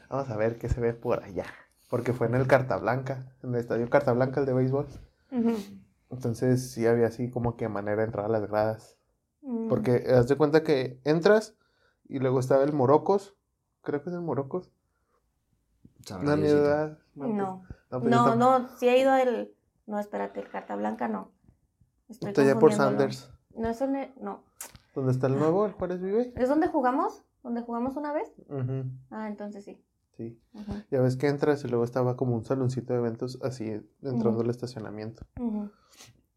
[0.08, 1.44] Vamos a ver qué se ve por allá.
[1.90, 4.86] Porque fue en el Carta Blanca, en el estadio Carta Blanca, el de béisbol.
[6.10, 8.96] Entonces sí había así como que manera de entrar a las gradas.
[9.42, 9.68] Ujú.
[9.68, 11.54] Porque haz de cuenta que entras
[12.08, 13.34] y luego estaba el Morocos.
[13.82, 14.70] Creo que es el Morocos.
[16.04, 16.36] sabrá
[17.16, 17.62] No.
[17.90, 19.52] No, pues no, tam- no, sí he ido el...
[19.86, 21.32] No, espérate, el Carta Blanca no.
[22.08, 22.72] Estoy Está allá por.
[22.72, 23.30] Sanders.
[23.60, 24.42] No, eso ne- no.
[24.94, 26.32] ¿Dónde está el nuevo, el Juárez Vive?
[26.36, 27.22] ¿Es donde jugamos?
[27.42, 28.32] ¿Donde jugamos una vez?
[28.48, 29.84] Ujú, Ah, entonces sí.
[30.16, 30.38] Sí.
[30.90, 33.66] Ya ves que entras y luego estaba como un saloncito de eventos así
[34.02, 34.40] entrando Ujú.
[34.42, 35.24] al estacionamiento.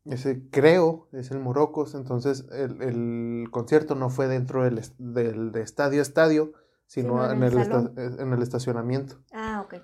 [0.06, 5.62] Ese creo es el Morocos, entonces el, el concierto no fue dentro del, del de
[5.62, 6.52] estadio a estadio,
[6.88, 9.16] sino Sino en el el en el estacionamiento.
[9.32, 9.76] Ah, ok.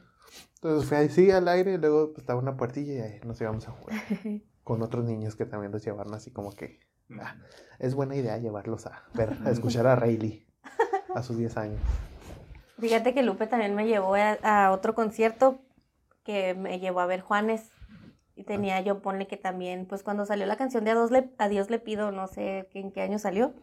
[0.56, 3.67] Entonces fue así al aire y luego pues, estaba una puertilla y ahí nos íbamos
[3.67, 3.97] a jugar
[4.63, 6.80] con otros niños que también los llevaron así como que
[7.19, 7.36] ah,
[7.80, 10.45] es buena idea llevarlos a ver, a escuchar a Rayleigh
[11.15, 11.80] a sus 10 años.
[12.80, 15.60] Fíjate que Lupe también me llevó a, a otro concierto
[16.24, 17.72] que me llevó a ver Juanes.
[18.36, 21.78] Y tenía yo, ponle que también, pues cuando salió la canción de A, Dios le,
[21.78, 23.54] le pido, no sé en qué año salió.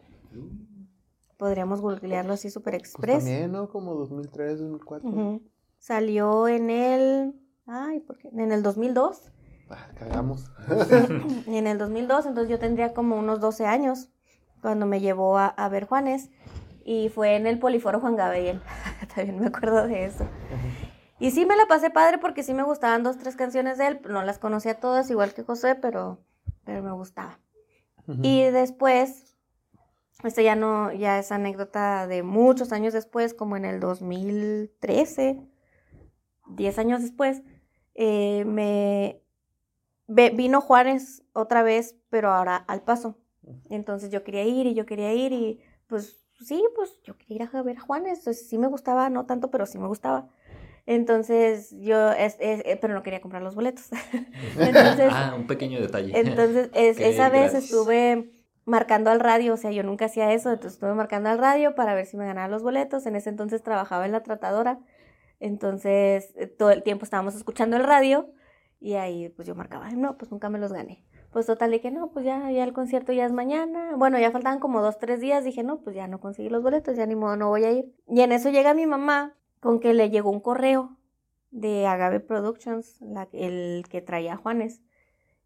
[1.37, 3.23] Podríamos googlearlo así super Pues express.
[3.23, 3.69] también, ¿no?
[3.69, 5.09] Como 2003, 2004.
[5.09, 5.41] Ujú.
[5.79, 7.33] Salió en el...
[7.65, 8.27] Ay, ¿por qué?
[8.29, 9.31] En el 2002.
[9.69, 10.49] Ah, cagamos.
[11.47, 14.09] En el 2002, entonces yo tendría como unos 12 años
[14.61, 16.29] cuando me llevó a, a ver Juanes.
[16.83, 18.61] Y fue en el Poliforo Juan Gabriel.
[19.15, 20.25] También me acuerdo de eso.
[21.19, 24.01] Y sí me la pasé padre porque sí me gustaban dos, tres canciones de él.
[24.07, 26.19] No las conocía todas, igual que José, pero,
[26.63, 27.39] pero me gustaba.
[28.07, 28.21] Ujú.
[28.23, 29.35] Y después,
[30.23, 35.41] esto ya no, ya es anécdota de muchos años después, como en el 2013,
[36.49, 37.41] 10 años después,
[37.95, 39.21] eh, me
[40.07, 43.17] vino Juárez otra vez, pero ahora al paso.
[43.69, 47.49] Entonces yo quería ir y yo quería ir y pues sí, pues yo quería ir
[47.53, 48.19] a ver a Juanes.
[48.19, 50.29] Entonces, sí me gustaba, no tanto, pero sí me gustaba.
[50.85, 53.89] Entonces yo, es, es- eh, pero no quería comprar los boletos.
[54.59, 56.17] Entonces, Ah, un pequeño detalle.
[56.17, 58.31] entonces, es- esa vez estuve
[58.65, 61.93] marcando al radio, o sea, yo nunca hacía eso, entonces estuve marcando al radio para
[61.93, 63.05] ver si me ganaban los boletos.
[63.05, 64.79] En ese entonces trabajaba en la tratadora,
[65.39, 68.29] entonces eh, todo el tiempo estábamos escuchando el radio
[68.79, 71.03] y ahí pues yo marcaba, "Ay, no, pues nunca me los gané.
[71.31, 73.95] Pues total, dije, no, pues ya, ya el concierto ya es mañana.
[73.97, 75.43] Bueno, ya faltaban como dos, tres días.
[75.43, 77.93] Dije, no, pues ya no conseguí los boletos, ya ni modo, no voy a ir.
[78.07, 80.97] Y en eso llega mi mamá con que le llegó un correo
[81.51, 84.81] de Agave Productions, la, el que traía a Juanes.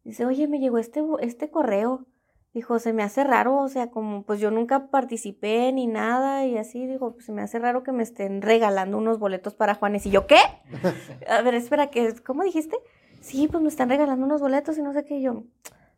[0.03, 2.05] Dice, oye, me llegó este, este correo.
[2.53, 6.57] Dijo, se me hace raro, o sea, como pues yo nunca participé ni nada y
[6.57, 10.05] así, digo, pues se me hace raro que me estén regalando unos boletos para Juanes.
[10.05, 10.37] Y yo, ¿qué?
[11.29, 12.77] A ver, espera, ¿qué, ¿cómo dijiste?
[13.21, 15.15] Sí, pues me están regalando unos boletos y no sé qué.
[15.15, 15.43] Y yo,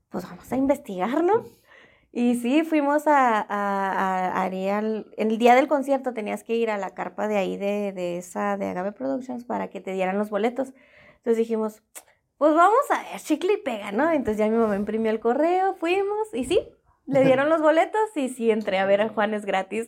[0.09, 1.43] pues vamos a investigar, ¿no?
[2.15, 6.91] Y sí, fuimos a, a, a, el día del concierto tenías que ir a la
[6.91, 10.73] carpa de ahí de, de esa, de Agave Productions para que te dieran los boletos.
[11.17, 11.81] Entonces dijimos,
[12.37, 14.11] pues vamos a ver, chicle y pega, ¿no?
[14.11, 16.59] Entonces ya mi mamá imprimió el correo, fuimos y sí,
[17.07, 19.87] le dieron los boletos y sí entré a ver a Juanes gratis.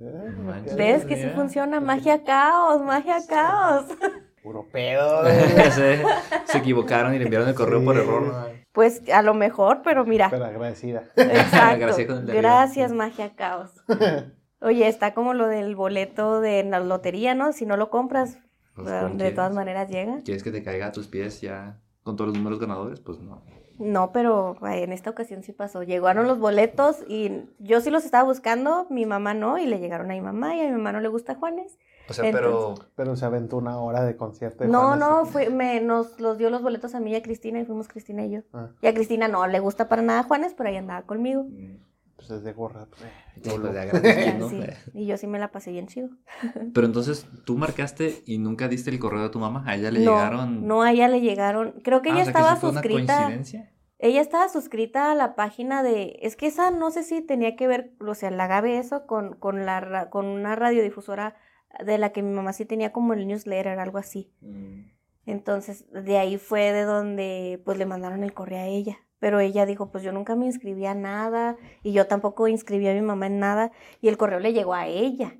[0.00, 1.80] Eh, ¿Ves que sí funciona?
[1.80, 3.86] Magia caos, magia caos.
[4.42, 5.24] Puro pedo.
[6.44, 8.50] Se equivocaron y le enviaron el correo por error.
[8.72, 10.28] Pues a lo mejor, pero mira.
[10.30, 11.04] Pero agradecida.
[11.16, 12.22] Exacto.
[12.26, 13.70] Gracias, Magia Caos.
[14.62, 17.52] Oye, está como lo del boleto de la lotería, ¿no?
[17.52, 18.38] Si no lo compras,
[18.74, 20.18] pues, de todas maneras llega.
[20.22, 23.00] ¿Quieres que te caiga a tus pies ya con todos los números ganadores?
[23.00, 23.42] Pues no.
[23.78, 25.82] No, pero en esta ocasión sí pasó.
[25.82, 30.10] Llegaron los boletos y yo sí los estaba buscando, mi mamá no, y le llegaron
[30.10, 31.78] a mi mamá y a mi mamá no le gusta Juanes.
[32.10, 32.74] O sea, pero...
[32.96, 34.64] Pero se aventó una hora de concierto.
[34.66, 37.64] no, no, fue, me, nos los dio los boletos a mí y a Cristina y
[37.64, 38.40] fuimos Cristina y yo.
[38.52, 38.70] Ah.
[38.82, 41.44] Y a Cristina no le gusta para nada Juanes, pero ahí andaba conmigo.
[41.44, 41.90] Mm.
[42.20, 42.86] Pues es de gorra.
[42.86, 46.10] Pues, de Y yo sí me la pasé bien chido.
[46.74, 49.64] Pero entonces, ¿tú marcaste y nunca diste el correo a tu mamá?
[49.66, 50.66] ¿A ella le llegaron?
[50.66, 51.80] No, a ella le llegaron.
[51.82, 53.16] Creo que ella ah, estaba suscrita.
[53.16, 53.72] coincidencia?
[53.98, 56.18] Ella estaba suscrita a la página de.
[56.20, 59.36] Es que esa no sé si tenía que ver, o sea, la Gabe eso con,
[59.36, 61.36] con, la, con una radiodifusora
[61.84, 64.32] de la que mi mamá sí tenía como el newsletter, algo así.
[64.40, 64.90] Mm.
[65.26, 68.98] Entonces, de ahí fue de donde pues le mandaron el correo a ella.
[69.18, 72.94] Pero ella dijo, pues yo nunca me inscribí a nada y yo tampoco inscribí a
[72.94, 75.36] mi mamá en nada y el correo le llegó a ella.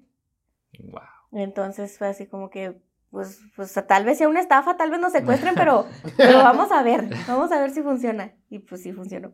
[0.79, 1.01] Wow.
[1.33, 2.79] Entonces fue así como que,
[3.11, 6.83] pues, pues tal vez sea una estafa, tal vez nos secuestren, pero, pero vamos a
[6.83, 8.35] ver, vamos a ver si funciona.
[8.51, 9.33] Y pues sí funcionó.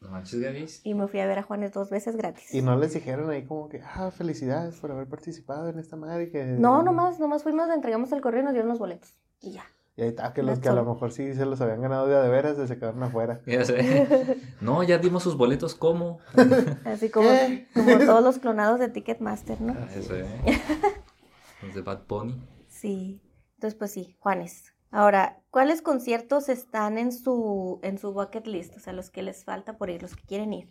[0.00, 0.66] No manches, Gaby.
[0.84, 2.54] Y me fui a ver a Juanes dos veces gratis.
[2.54, 6.30] ¿Y no les dijeron ahí como que, ah, felicidades por haber participado en esta madre?
[6.30, 6.44] Que...
[6.44, 9.14] No, nomás, nomás fuimos, entregamos el correo y nos dieron los boletos.
[9.40, 9.64] Y ya.
[9.96, 12.14] Y ahí está, que los que a lo mejor sí se los habían ganado de
[12.14, 13.40] a de veras, se quedaron afuera.
[13.46, 14.38] Ya sé.
[14.60, 16.20] No, ya dimos sus boletos, ¿cómo?
[16.84, 17.28] Así como,
[17.74, 19.74] como todos los clonados de Ticketmaster, ¿no?
[19.76, 20.28] Ah, eso, ¿eh?
[21.62, 22.34] Los de Bad Pony.
[22.68, 23.20] Sí.
[23.56, 24.72] Entonces, pues sí, Juanes.
[24.90, 28.76] Ahora, ¿cuáles conciertos están en su, en su bucket list?
[28.76, 30.70] O sea, los que les falta por ir, los que quieren ir.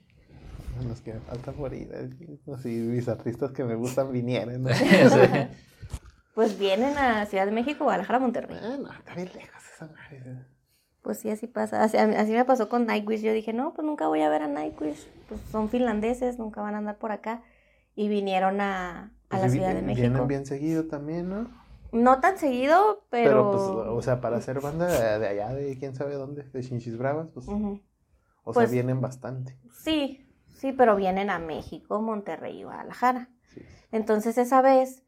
[0.87, 1.91] Los que me falta por ir.
[2.53, 4.63] Así, mis artistas que me gustan vinieran.
[4.63, 4.69] ¿no?
[6.37, 8.59] Pues vienen a Ciudad de México, Guadalajara, Monterrey.
[8.61, 10.45] Ah, no, está bien lejos esa madre.
[11.01, 11.81] Pues sí, así pasa.
[11.81, 13.21] Así, me pasó con Nightwish.
[13.21, 15.07] Yo dije, no, pues nunca voy a ver a Nightwish.
[15.27, 17.41] Pues son finlandeses, nunca van a andar por acá.
[17.95, 20.07] Y vinieron a, a la pues Ciudad de México.
[20.07, 21.49] Vienen bien seguido también, ¿no?
[21.97, 23.29] No tan seguido, pero...
[23.29, 24.87] Pero, pues, o sea, para ser banda
[25.19, 27.47] de, allá, de quién sabe dónde, de Chinchis Bravas, pues...
[27.47, 29.57] O sea, pues vienen bastante.
[29.73, 33.29] Sí, sí, pero vienen a México, Monterrey y Guadalajara.
[33.91, 35.03] Entonces, esa vez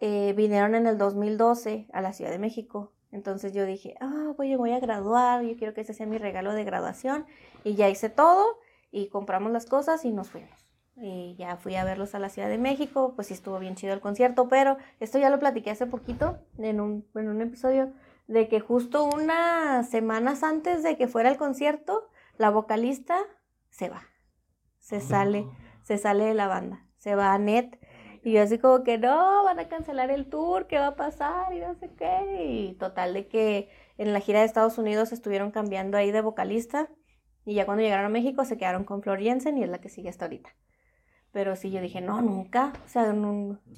[0.00, 2.92] eh, vinieron en el 2012 a la Ciudad de México.
[3.14, 6.52] Entonces yo dije, ah, voy, voy a graduar, yo quiero que ese sea mi regalo
[6.52, 7.26] de graduación.
[7.62, 8.44] Y ya hice todo
[8.90, 10.63] y compramos las cosas y nos fuimos.
[10.96, 13.92] Y ya fui a verlos a la Ciudad de México, pues sí estuvo bien chido
[13.92, 17.92] el concierto, pero esto ya lo platiqué hace poquito en un, en un episodio,
[18.28, 23.18] de que justo unas semanas antes de que fuera el concierto, la vocalista
[23.70, 24.04] se va,
[24.78, 25.46] se sale,
[25.82, 27.78] se sale de la banda, se va a Net
[28.24, 31.52] y yo así como que no, van a cancelar el tour, ¿qué va a pasar?
[31.52, 32.46] Y no sé qué.
[32.48, 36.88] Y total de que en la gira de Estados Unidos estuvieron cambiando ahí de vocalista.
[37.44, 39.90] Y ya cuando llegaron a México se quedaron con Flor Jensen y es la que
[39.90, 40.56] sigue hasta ahorita.
[41.34, 42.72] Pero sí, yo dije, no, nunca.
[42.86, 43.12] O sea,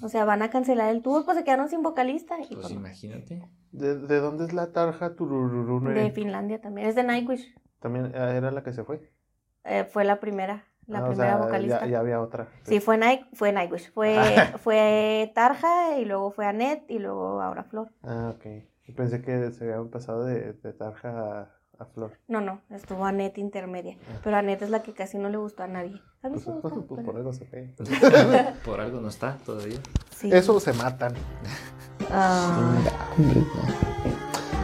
[0.02, 2.36] o sea van a cancelar el tour, pues se quedaron sin vocalista.
[2.38, 3.48] Y pues, pues imagínate.
[3.72, 6.86] ¿De, dónde es la tarja De Finlandia también.
[6.86, 7.54] Es de Nightwish.
[7.80, 9.10] ¿También ah, era la que se fue?
[9.64, 10.66] Eh, fue la primera.
[10.86, 11.86] La ah, primera vocalista.
[11.86, 12.48] Ya, había otra.
[12.64, 12.98] Sí, fue,
[13.32, 13.90] fue Nightwish.
[13.90, 14.18] Fue,
[14.58, 17.90] fue Tarja y luego fue Annette y luego ahora Flor.
[18.02, 18.44] Ah, ok.
[18.84, 22.18] Yo pensé que se habían pasado de, de Tarja a, Flor.
[22.28, 23.96] No, no, estuvo Annette intermedia.
[24.08, 24.20] Ah.
[24.22, 26.00] Pero Annette es la que casi no le gustó a nadie.
[26.22, 27.74] Pues, pues, pues, por algo se ve.
[28.64, 29.78] por algo no está todavía.
[30.16, 30.30] Sí.
[30.32, 31.14] Eso se matan.
[32.10, 32.76] Ah.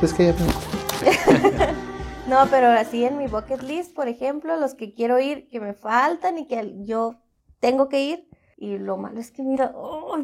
[0.02, 0.34] Es que ya
[2.28, 5.74] No, pero así en mi bucket list, por ejemplo, los que quiero ir, que me
[5.74, 7.20] faltan y que yo
[7.60, 8.28] tengo que ir.
[8.56, 9.72] Y lo malo es que mira,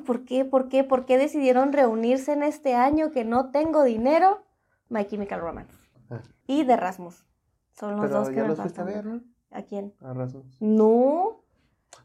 [0.07, 0.45] ¿por qué?
[0.45, 0.85] ¿Por qué?
[0.85, 4.45] ¿Por qué decidieron reunirse en este año que no tengo dinero?
[4.89, 5.78] My Chemical Romance.
[6.11, 6.23] Ah.
[6.47, 7.25] Y de Rasmus.
[7.73, 9.21] Son los Pero dos que ya me los fuiste a ver, ¿no?
[9.51, 9.95] ¿A quién?
[10.01, 10.61] A Rasmus.
[10.61, 11.45] No,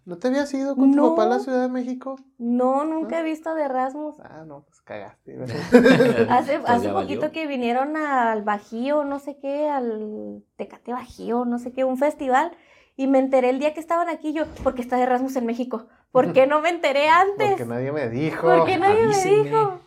[0.05, 2.15] ¿No te habías ido con tu papá a la Ciudad de México?
[2.37, 4.19] no, nunca he visto de Erasmus.
[4.21, 5.37] Ah, no, pues cagaste.
[6.29, 7.31] Hace, Pues hace poquito valió.
[7.31, 12.51] que vinieron al Bajío, no sé qué, al Tecate Bajío, no sé qué, un festival.
[12.95, 15.87] Y me enteré el día que estaban aquí yo, porque está de Erasmus en México.
[16.11, 17.49] ¿Por qué no me enteré antes?
[17.51, 18.41] Porque nadie me dijo.
[18.41, 19.79] Porque nadie me dijo.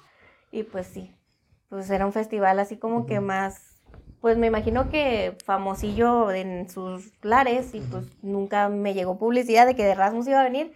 [0.51, 1.15] Y pues sí,
[1.69, 3.76] pues era un festival así como que más,
[4.27, 9.77] pues me imagino que famosillo en sus lares y pues nunca me llegó publicidad de
[9.77, 10.73] que de Erasmus iba a venir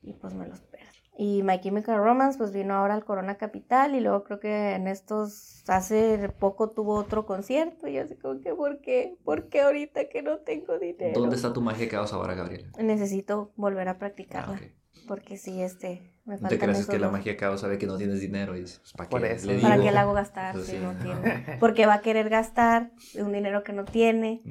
[0.00, 0.84] y pues me los perdí.
[1.18, 4.86] Y My Chemical Romance pues vino ahora al Corona Capital y luego creo que en
[4.86, 9.16] estos, hace poco tuvo otro concierto y yo así como que, ¿por qué?
[9.24, 11.18] ¿Por qué ahorita que no tengo dinero?
[11.18, 12.68] ¿Dónde está tu magia que ahora, Gabriela?
[12.80, 14.62] Necesito volver a Ah, practicarla ok.
[15.08, 17.96] porque sí, este, me ¿No te crees esos que la magia caos sabe que no
[17.98, 19.46] tienes dinero y dices, pues, ¿para qué Por eso.
[19.46, 19.86] le ¿Para digo?
[19.86, 20.78] qué le hago gastar Pues si sí.
[20.82, 21.56] no tiene?
[21.60, 24.42] Porque va a querer gastar un dinero que no tiene.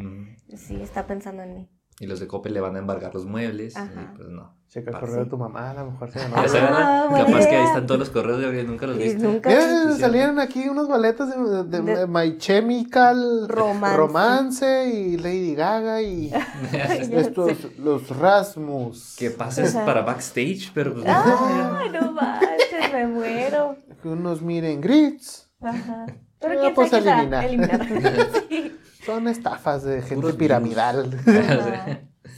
[0.55, 1.69] Sí, está pensando en mí.
[1.99, 3.75] Y los de Coppel le van a embargar los muebles.
[3.75, 4.11] Ajá.
[4.13, 4.55] Y pues no.
[4.73, 5.23] Checa el correo sí.
[5.25, 8.09] de tu mamá, a lo mejor se se Ah, Capaz que ahí están todos los
[8.09, 9.21] correos de Gabriel, nunca los viste.
[9.21, 13.97] nunca Mira, Sí, salieron aquí unos boletos de, de- De- My Chemical Romance.
[13.97, 16.31] Romance y Lady Gaga y
[17.11, 19.15] estos, los Rasmus.
[19.19, 23.75] que pases para backstage, pero pues Ay, no manches, me muero.
[24.01, 25.51] Que unos miren grits.
[25.61, 26.07] Ajá.
[26.39, 27.45] Pero quién pues, eliminar.
[27.45, 27.87] Eliminar.
[28.49, 28.75] Sí.
[29.05, 31.11] Son estafas de gente Puros piramidal.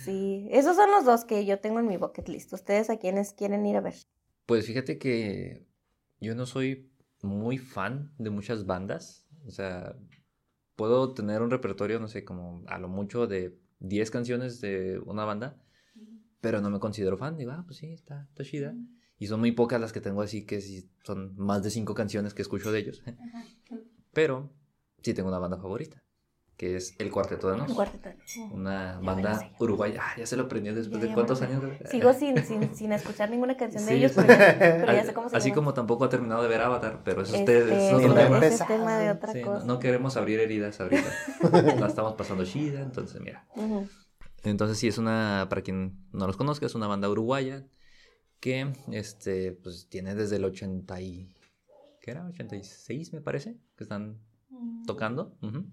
[0.06, 2.54] Sí, esos son los dos que yo tengo en mi bucket list.
[2.54, 3.96] ¿Ustedes a quiénes quieren ir a ver?
[4.46, 5.68] Pues fíjate que
[6.20, 6.92] yo no soy
[7.22, 9.28] muy fan de muchas bandas.
[9.46, 9.96] O sea,
[10.76, 15.26] puedo tener un repertorio, no sé, como a lo mucho de 10 canciones de una
[15.26, 15.62] banda,
[16.42, 17.38] pero no me considero fan.
[17.38, 18.76] Digo, ah, pues sí, está, está chida.
[19.18, 22.34] Y son muy pocas las que tengo así que sí son más de 5 canciones
[22.34, 23.02] que escucho de ellos.
[24.14, 24.54] Pero
[25.02, 26.04] sí tengo una banda favorita,
[26.58, 27.70] que es El Cuarteto de Nos.
[27.70, 28.10] Un cuarteto.
[28.52, 30.02] Una Ya banda uruguaya.
[30.02, 31.62] Ah, ya se lo aprendió después Ya, de cuántos años.
[31.92, 34.22] Sigo sin, sin, sin escuchar ninguna canción de Sí, ellos, sí.
[34.26, 35.56] pero pero ya sé cómo se Así llama.
[35.56, 38.38] como tampoco ha terminado de ver Avatar, pero eso Este, ustedes es no otro tema.
[38.38, 39.66] ese es tema de otra Sí, no, cosa.
[39.66, 41.10] no queremos abrir heridas ahorita.
[41.80, 43.46] La estamos pasando chida, entonces mira.
[43.56, 43.88] Ujú.
[44.44, 47.66] Entonces sí es una, para quien no los conozca, es una banda uruguaya
[48.40, 51.34] que este, pues tiene desde el 80 y...
[52.02, 52.26] ¿Qué era?
[52.28, 54.20] 86 me parece, que están
[54.86, 55.36] tocando.
[55.42, 55.66] ujú.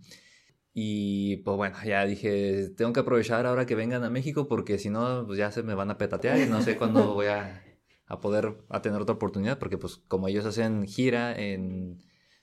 [0.75, 4.89] Y pues bueno, ya dije, tengo que aprovechar ahora que vengan a México porque si
[4.89, 7.63] no, pues ya se me van a petatear y no sé cuándo voy a,
[8.07, 12.03] a poder a tener otra oportunidad porque pues como ellos hacen gira en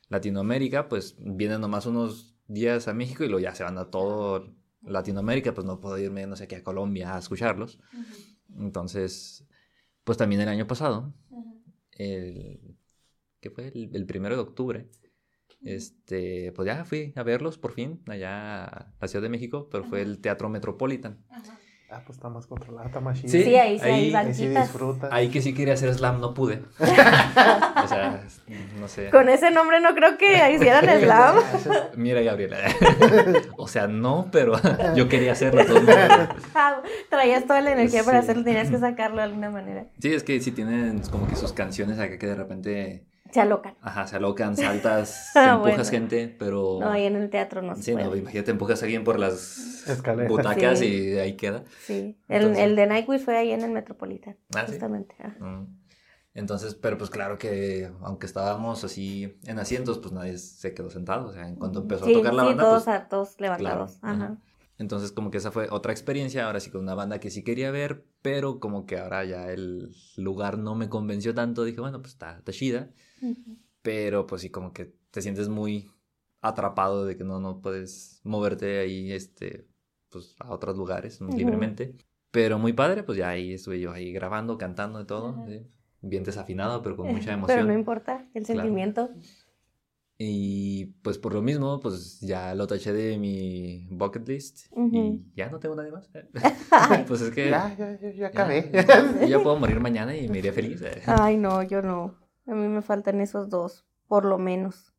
[0.10, 4.54] Latinoamérica, pues vienen nomás unos días a México y luego ya se van a todo
[4.84, 7.80] Latinoamérica, pues no puedo irme, no sé, aquí a Colombia a escucharlos.
[8.58, 9.46] Entonces,
[10.04, 11.14] pues también el año pasado,
[11.92, 12.78] el,
[13.40, 13.68] ¿qué fue?
[13.68, 14.90] El, el primero de octubre,
[15.64, 19.84] este, pues ya fui a verlos por fin, allá a la Ciudad de México, pero
[19.84, 21.18] fue el Teatro Metropolitan.
[21.92, 23.32] Ah, pues está más controlada, está más chida.
[23.32, 24.64] Sí, Sí, ahí sí hay ahí- Ahí sí banquitas.
[24.68, 25.10] disfrutas.
[25.12, 26.62] Ahí que sí quería hacer slam, no pude.
[26.80, 28.22] o sea,
[28.80, 29.10] no sé.
[29.10, 31.38] Con ese nombre no creo que hicieran slam.
[31.96, 32.58] Mira, Gabriela.
[33.58, 34.54] o sea, no, pero
[34.96, 35.64] yo quería hacerlo.
[35.68, 35.90] modos.
[36.54, 39.88] Ah, Traías toda la energía para hacerlo, tenías que sacarlo de alguna manera.
[40.00, 43.76] Sí, es que sí tienen como que sus canciones acá que de repente, Se alocan.
[43.82, 45.84] ajá, se alocan, saltas, Ah, empujas bueno.
[45.86, 46.78] gente, pero...
[46.82, 49.88] No, ahí en el teatro no se Sí, no, imagínate, empujas a alguien por las
[49.88, 50.30] Escaleras.
[50.32, 50.86] butacas Sí.
[51.14, 51.64] y ahí queda.
[51.86, 54.72] Sí, el, Entonces- el de Nightwish fue ahí en el Metropolitan, Ah, ¿sí?
[54.74, 55.16] justamente.
[55.20, 55.38] ajá.
[55.44, 55.78] Mm.
[56.36, 61.28] Entonces, pero pues claro que aunque estábamos así en asientos, pues nadie se quedó sentado.
[61.30, 63.36] O sea, en cuanto empezó Sí, a tocar la sí, banda, todos, pues, a- todos
[63.40, 63.98] levantados.
[64.00, 64.26] claro, Ajá.
[64.26, 64.38] ajá.
[64.78, 67.72] Entonces, como que esa fue otra experiencia, ahora sí con una banda que sí quería
[67.72, 72.14] ver, pero como que ahora ya el lugar no me convenció tanto, dije, bueno, pues
[72.14, 72.90] está, está chida,
[73.82, 75.92] Pero pues sí como que te sientes muy
[76.42, 79.68] atrapado de que no, no puedes moverte ahí, este,
[80.10, 81.36] pues a otros lugares Ujú.
[81.38, 81.96] libremente.
[82.32, 85.46] Pero muy padre, pues ya ahí estuve yo ahí grabando, cantando y todo, Ajá.
[85.48, 85.68] ¿sí?
[86.02, 87.68] bien desafinado, pero con mucha Pero emoción.
[87.68, 88.62] no importa, el Claro.
[88.62, 89.10] sentimiento.
[90.18, 94.96] Y pues por lo mismo, pues ya lo taché de mi bucket list Ujú.
[94.98, 96.10] y ya no tengo nadie más.
[97.08, 98.70] Pues es que Ya, ya, ya, ya acabé.
[98.74, 100.82] ya, ya puedo morir mañana y me iría feliz.
[100.82, 101.02] eh.
[101.08, 102.19] ay, no, yo no.
[102.50, 104.94] A mí me faltan esos dos, por lo menos.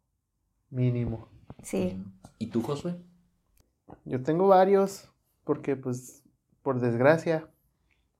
[0.70, 1.28] Mínimo.
[1.62, 2.02] Sí.
[2.38, 2.96] ¿Y tú, Josué?
[4.04, 5.10] Yo tengo varios,
[5.44, 6.22] porque pues,
[6.62, 7.48] por desgracia,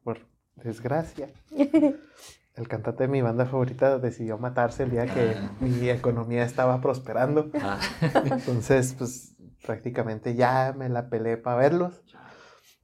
[0.02, 0.18] por
[0.56, 1.30] desgracia,
[2.54, 5.52] el cantante de mi banda favorita decidió matarse el día que Ah.
[5.60, 7.50] mi economía estaba prosperando.
[7.60, 7.78] Ah,
[8.24, 12.02] Entonces, pues, prácticamente ya me la pelé para verlos.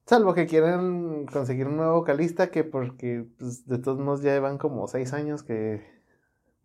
[0.06, 4.56] Salvo que quieran conseguir un nuevo vocalista, que porque pues, de todos modos ya llevan
[4.58, 5.95] como seis años que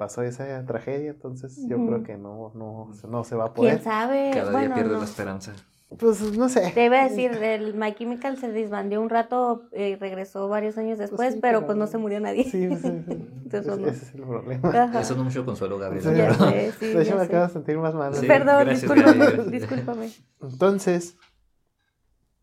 [0.01, 3.83] pasó esa tragedia, entonces yo creo que no, no, no se va a ¿Quién poder.
[3.83, 4.31] sabe?
[4.33, 4.97] cada día pierde no.
[4.97, 5.53] la esperanza.
[5.95, 6.71] Pues no sé.
[6.73, 10.97] Te iba a decir, el My Chemical se disbandió un rato y regresó varios años
[10.97, 12.45] después, sí, pero, pero- pues no se murió nadie.
[12.45, 12.87] Sí, sí, sí.
[13.43, 13.87] Entonces, no.
[13.87, 14.69] Ese es el problema.
[14.69, 15.01] Ajá.
[15.01, 16.03] Eso no mucho consuelo, Gabriel.
[16.03, 16.15] Sí.
[16.17, 17.25] Ya pero- sé, sí, de hecho, ya me sé.
[17.27, 18.15] acabo de sentir más mal.
[18.15, 18.25] Sí.
[18.25, 19.51] Perdón, gracias, discúlpame, gracias.
[19.51, 20.11] discúlpame.
[20.41, 21.17] Entonces,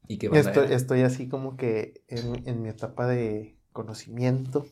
[0.07, 4.65] ¿Y qué estoy, estoy así como que en, en mi etapa de conocimiento.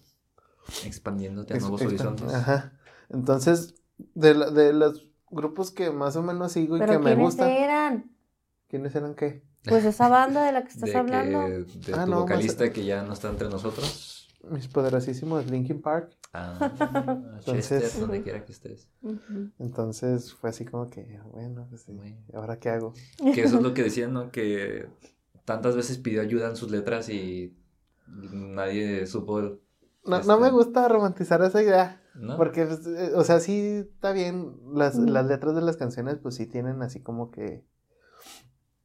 [0.84, 2.32] Expandiéndote a nuevos horizontes.
[2.32, 2.75] Ajá.
[3.10, 3.74] Entonces,
[4.14, 7.24] de, la- de los grupos que más o menos sigo y Pero que me ¿quiénes
[7.24, 7.48] gustan.
[7.50, 8.10] eran?
[8.68, 9.42] ¿Quiénes eran qué?
[9.68, 11.40] Pues esa banda de la que estás de hablando.
[11.46, 11.52] Que,
[11.90, 14.12] de Ah, tu no, vocalista más- que ya no está entre nosotros.
[14.50, 16.10] Mis poderosísimos Linkin Park.
[16.32, 16.70] Ah,
[17.38, 18.88] Entonces- Chester, donde quiera que estés.
[19.58, 21.86] Entonces fue así como que, bueno, pues.
[22.34, 22.92] ¿ahora qué hago?
[23.34, 24.30] Que eso es lo que decían, ¿no?
[24.30, 24.88] Que
[25.44, 27.56] tantas veces pidió ayuda en sus letras y
[28.06, 29.58] nadie supo, No,
[30.04, 32.00] no Este- me gusta romantizar esa idea.
[32.20, 32.36] ¿No?
[32.36, 34.56] Porque, pues, eh, o sea, sí está bien.
[34.74, 35.06] Las, Mm.
[35.08, 37.64] las letras de las canciones, pues sí tienen así como que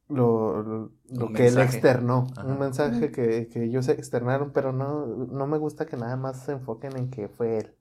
[0.08, 2.26] lo, lo, lo Un que él externó.
[2.36, 2.46] Ajá.
[2.46, 3.12] Un mensaje Mm.
[3.12, 7.10] que, que ellos externaron, pero no, no me gusta que nada más se enfoquen en
[7.10, 7.74] que fue él.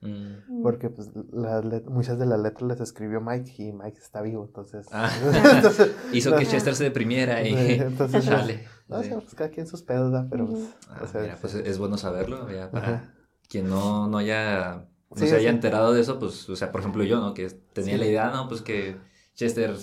[0.00, 0.62] Mm.
[0.62, 4.44] Porque pues las let- muchas de las letras las escribió Mike y Mike está vivo,
[4.46, 4.86] entonces...
[4.92, 5.10] Ah.
[5.56, 7.54] entonces Hizo no, que Chester se deprimiera y...
[7.56, 8.66] Sí, entonces, Chale.
[8.88, 10.28] no, o sea, pues cada quien sus pedos, ¿verdad?
[10.30, 10.74] Pero pues.
[10.90, 13.14] Ah, o sea, mira, pues es bueno saberlo, ya para.
[13.48, 15.54] Quien no, no haya, no Sí, se haya sí.
[15.54, 17.34] enterado de eso, pues, o sea, por ejemplo yo, ¿no?
[17.34, 17.98] Que tenía Sí.
[18.00, 18.48] la idea, ¿no?
[18.48, 18.96] Pues que
[19.34, 19.74] Chester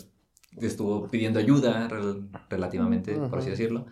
[0.61, 3.85] estuvo pidiendo ayuda rel- relativamente, por así decirlo,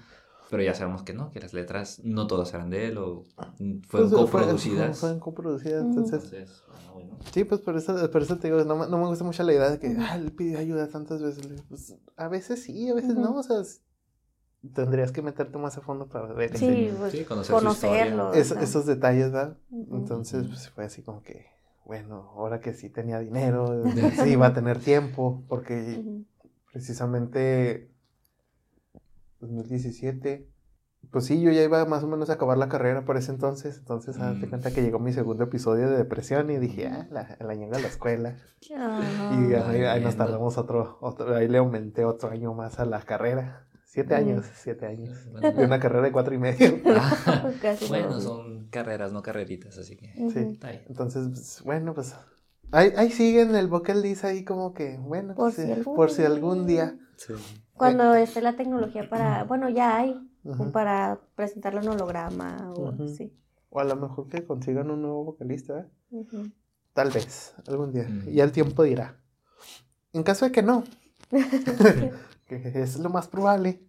[0.50, 3.24] pero ya sabemos que no, que las letras no todas eran de él o
[3.60, 5.00] mm, pues, fueron fue- coproducidas.
[5.00, 5.90] Fueron coproducidas, Ujú.
[5.90, 6.24] entonces...
[6.34, 6.64] Entonces,
[6.94, 7.18] bueno.
[7.32, 9.54] Sí, pues por eso, por eso te digo, no, me- no me gusta mucho la
[9.54, 11.48] idea de que, ah, le pidió ayuda tantas veces.
[11.70, 13.58] Pues a veces sí, a veces no, o sea,
[14.74, 18.34] tendrías que meterte más a fondo para ver Sí, ese- pues, Sí, conocer conocerlo.
[18.34, 19.58] es- esos detalles, ¿verdad?
[19.92, 21.48] Entonces, pues fue así como que,
[21.86, 23.66] bueno, ahora que sí tenía dinero,
[24.30, 26.26] sí iba a tener tiempo, porque Ujú.
[26.72, 27.90] precisamente
[29.40, 30.48] 2017,
[31.12, 33.78] pues sí, yo ya iba más o menos a acabar la carrera por ese entonces,
[33.80, 34.50] entonces hazte Mm.
[34.50, 37.88] cuenta que llegó mi segundo episodio de depresión y dije, ah, la, la a la
[37.88, 38.38] escuela.
[39.30, 43.02] Y ahí, ahí nos tardamos otro, otro, ahí le aumenté otro año más a la
[43.02, 43.66] carrera.
[43.94, 44.18] Siete Mm.
[44.18, 45.30] años, siete años.
[45.30, 46.80] Bueno, De una carrera de cuatro y medio.
[46.86, 47.52] Ah,
[47.90, 50.14] bueno, son carreras, no carreritas, así que.
[50.32, 50.40] Sí.
[50.54, 50.84] está bien.
[50.88, 52.16] Entonces, pues, bueno, pues
[52.72, 55.96] ahí, ahí siguen el vocal dice ahí como que, bueno, Por pues, si eh, algún
[55.96, 56.98] por si algún día.
[57.18, 57.34] Sí.
[57.74, 60.16] Cuando esté la tecnología para, bueno, ya hay,
[60.72, 63.04] para presentarlo en holograma o Ujú.
[63.04, 63.38] así.
[63.72, 65.80] O a lo mejor que consigan un nuevo vocalista,
[66.12, 66.26] ¿eh?
[66.94, 68.08] Tal vez, algún día.
[68.08, 68.30] Mm.
[68.30, 69.18] Y ya el tiempo dirá.
[70.14, 70.86] En caso de que no,
[72.60, 73.82] que es lo más probable.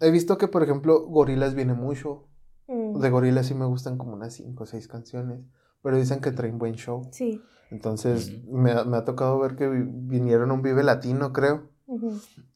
[0.00, 2.28] He visto que, por ejemplo, Gorilas viene mucho.
[2.68, 2.98] Mm.
[3.00, 5.40] De Gorilas sí me gustan como unas cinco o seis canciones.
[5.82, 7.08] Pero dicen que traen buen show.
[7.12, 7.40] Sí.
[7.70, 11.68] Entonces, me, ha- me ha tocado ver que vi- vinieron a un Vive Latino, creo.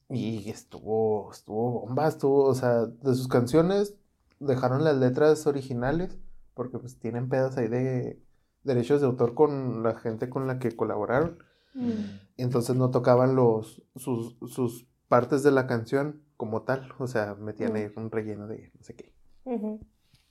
[0.08, 3.94] Y estuvo, estuvo bomba, estuvo, o sea, de sus canciones
[4.40, 6.16] dejaron las letras originales.
[6.54, 8.20] Porque pues tienen pedos ahí de
[8.64, 11.38] derechos de autor con la gente con la que colaboraron.
[11.74, 11.92] Mm.
[12.36, 16.94] Entonces no tocaban los, sus, sus partes de la canción como tal.
[16.98, 19.12] O sea, metían ahí un relleno de no sé qué.
[19.44, 19.80] Ujú.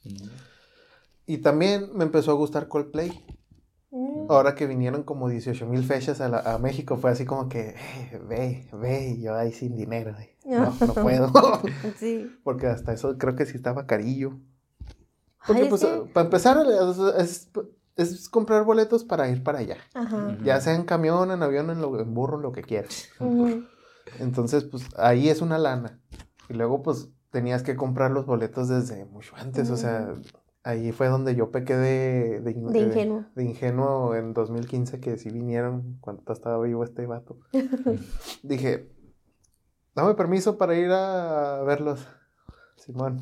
[0.05, 0.29] Mm.
[1.27, 3.11] Y también me empezó a gustar Coldplay.
[3.91, 4.31] Mm.
[4.31, 7.75] Ahora que vinieron como 18 mil fechas a, la- a México, fue así como que,
[7.75, 10.15] eh, ve, ve, y yo ahí sin dinero.
[10.17, 11.31] eh, No, no puedo.
[11.97, 12.31] Sí.
[12.43, 14.39] Porque hasta eso creo que sí estaba carillo.
[15.45, 15.87] Porque, Ay, pues, sí.
[16.13, 16.57] para empezar,
[17.17, 17.49] es,
[17.95, 19.77] es comprar boletos para ir para allá.
[19.93, 20.37] Ajá.
[20.43, 23.09] Ya sea en camión, en avión, en, lo- en burro, en lo que quieras.
[23.19, 23.63] Ujú.
[24.19, 25.99] Entonces, pues ahí es una lana.
[26.49, 29.69] Y luego, pues tenías que comprar los boletos desde mucho antes.
[29.69, 30.13] O sea,
[30.63, 33.25] ahí fue donde yo pequé de, de, De ingenuo.
[33.35, 37.37] de ingenuo en 2015, que sí vinieron cuando estaba vivo este vato.
[38.43, 38.89] Dije,
[39.95, 42.07] dame permiso para ir a verlos,
[42.77, 43.21] Simón.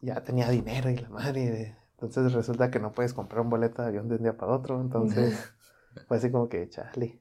[0.00, 1.76] Ya tenía dinero y la madre.
[1.92, 4.80] Entonces resulta que no puedes comprar un boleto de avión de un día para otro.
[4.80, 5.52] Entonces
[6.08, 7.20] fue así como que, chale,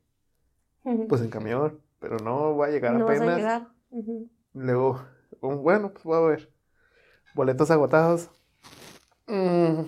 [1.09, 1.81] pues en camión.
[1.99, 3.67] Pero no voy a llegar no vas a apenas.
[4.53, 5.05] Luego,
[5.41, 6.53] un- bueno, pues voy a ver.
[7.35, 8.29] Boletos agotados.
[9.27, 9.85] Mm,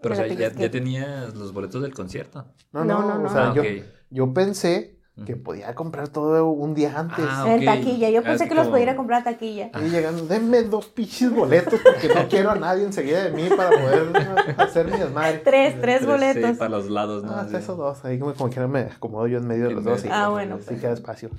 [0.00, 2.46] Pero o sea, ya, ya tenías los boletos del concierto.
[2.72, 3.62] no, No, no, no, o sea, Ah, yo,
[4.10, 7.24] yo pensé que podía comprar todo un día antes.
[7.28, 8.08] Ah, En taquilla.
[8.10, 9.70] Yo Ah, pensé que los podía ir a comprar a taquilla.
[9.84, 13.70] Y llegando, denme dos pinches boletos porque no quiero a nadie enseguida de mí para
[13.70, 15.38] poder hacer mi desmadre.
[15.38, 16.50] Tres, tres boletos.
[16.52, 17.48] Sí, para los lados, ¿no?
[17.48, 17.56] Sí.
[17.56, 18.04] esos dos.
[18.04, 20.04] Ahí como, como quiera me acomodo yo en medio de los dos.
[20.04, 20.08] y.
[20.10, 20.80] Ah, bueno, Sí pues.
[20.80, 21.30] queda espacio.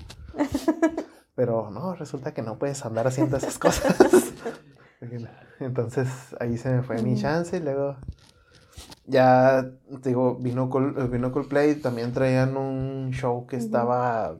[1.36, 3.96] Pero no, resulta que no puedes andar haciendo esas cosas.
[5.60, 6.08] Entonces
[6.40, 7.96] ahí se me fue mi chance y luego
[9.06, 9.72] ya,
[10.02, 14.38] te digo, vino, Col- vino Coldplay, también traían un show que estaba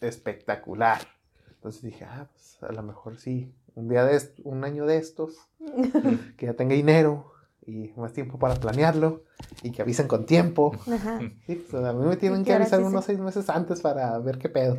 [0.00, 1.00] espectacular.
[1.54, 5.36] Entonces dije, ah, pues a lo mejor sí, un día de un año de estos,
[6.36, 7.32] que ya tenga dinero
[7.66, 9.22] y más tiempo para planearlo
[9.62, 10.72] y que avisen con tiempo.
[10.86, 11.18] Ajá.
[11.46, 14.18] Sí, pues, a mí me tienen que avisar sí unos se- seis meses antes para
[14.18, 14.78] ver qué pedo.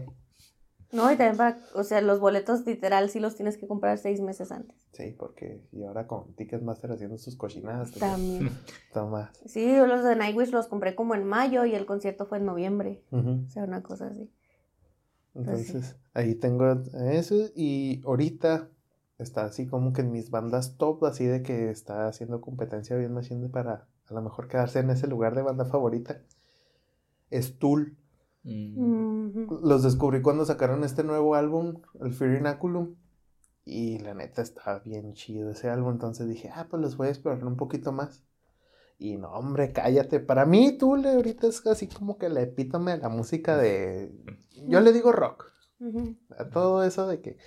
[0.94, 4.22] No, y también para, o sea, los boletos literal sí los tienes que comprar seis
[4.22, 4.78] meses antes.
[4.91, 8.52] Sí, porque y ahora con Ticketmaster haciendo sus cochinadas, pues, También.
[9.12, 9.32] más.
[9.46, 12.46] Sí, yo los de Nightwish los compré como en mayo y el concierto fue en
[12.46, 13.04] noviembre.
[13.12, 14.32] O sea, una cosa así.
[15.34, 18.70] Entonces, ahí tengo eso y ahorita
[19.18, 23.14] está así como que en mis bandas top, así de que está haciendo competencia bien
[23.14, 26.22] machine para a lo mejor quedarse en ese lugar de banda favorita.
[27.32, 27.98] Es Tool.
[28.44, 29.48] Mm.
[29.64, 32.96] Los descubrí cuando sacaron este nuevo álbum, el Fear Inoculum.
[33.66, 35.94] Y la neta está bien chido ese álbum.
[35.94, 38.24] Entonces dije, ah, pues los voy a explorar un poquito más.
[39.00, 40.20] Y no, hombre, cállate.
[40.20, 44.14] Para mí, Tool ahorita es así como que la epítome de la música de.
[44.68, 45.52] Yo le digo rock.
[46.38, 47.38] A todo eso de que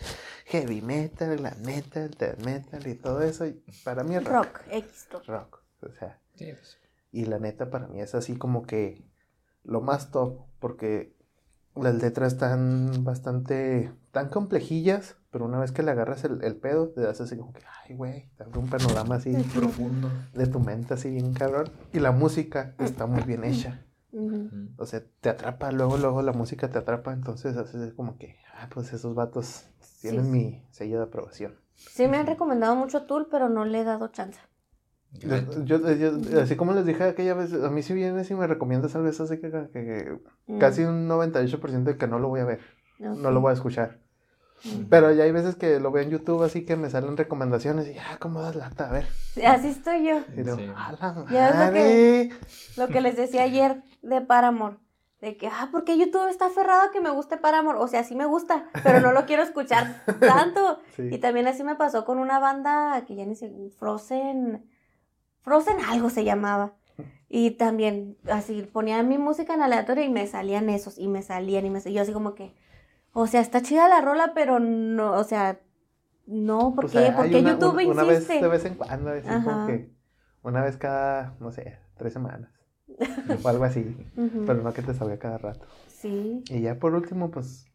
[0.46, 3.46] heavy metal, la metal, death metal y todo eso.
[3.46, 4.44] y para mí es rock.
[4.44, 5.26] Rock, X rock.
[5.26, 5.62] Rock.
[5.82, 6.76] O sea, Sí, pues.
[7.12, 9.06] y la neta para mí es así como que
[9.64, 11.14] lo más top, porque
[11.74, 16.88] las letras están bastante, tan complejillas, pero una vez que le agarras el, el pedo,
[16.88, 20.08] te das así como que, ay, güey, te abre un panorama así Profundo.
[20.34, 21.68] de tu mente así bien cabrón.
[21.92, 23.82] Y la música está muy bien hecha.
[24.78, 28.68] O sea, te atrapa, luego, luego la música te atrapa, entonces haces como que, ah,
[28.72, 29.66] pues esos vatos
[30.00, 30.30] tienen Sí.
[30.30, 31.54] mi sello de aprobación.
[31.74, 34.40] Sí me han recomendado mucho Tool, pero no le he dado chance.
[35.20, 38.46] Yo, yo- yo- así como les dije aquella vez, a mí si vienes y me
[38.46, 40.58] recomiendas algo eso, así que, que- que Mm.
[40.58, 42.60] casi un 98% de que no lo voy a ver,
[42.98, 43.98] no lo voy a escuchar.
[44.64, 44.84] Mm.
[44.88, 47.98] Pero ya hay veces que lo veo en YouTube, así que me salen recomendaciones y,
[47.98, 48.88] ah, ¿cómo das lata?
[48.88, 49.06] A ver.
[49.34, 50.20] Sí, Así estoy yo.
[50.34, 50.70] Y digo, Sí.
[50.74, 52.30] a la Ya es lo madre.
[52.76, 54.76] Lo que les decía ayer de Paramore.
[55.20, 57.78] De que, ah, porque YouTube está aferrado a que me guste Paramore.
[57.78, 60.78] O sea, sí me gusta, pero no lo quiero escuchar tanto.
[60.94, 61.08] Sí.
[61.10, 64.64] Y también así me pasó con una banda que ya ni sé, Frozen,
[65.46, 66.74] Frozen algo se llamaba.
[67.28, 71.64] Y también así ponía mi música en aleatorio y me salían esos, y me salían,
[71.64, 71.98] y me salían.
[71.98, 72.52] Yo así como que,
[73.12, 75.60] o sea, está chida la rola, pero no, o sea,
[76.26, 76.98] no, ¿por qué?
[76.98, 79.66] hay ¿Por qué una- YouTube una, una vez de vez en cuando, así como Ajá.
[79.68, 79.88] que
[80.42, 82.50] una vez cada, no sé, tres semanas.
[83.44, 83.96] o algo así.
[84.46, 85.64] Pero no que te salga cada rato.
[85.88, 86.42] Sí.
[86.50, 87.66] Y ya por último, pues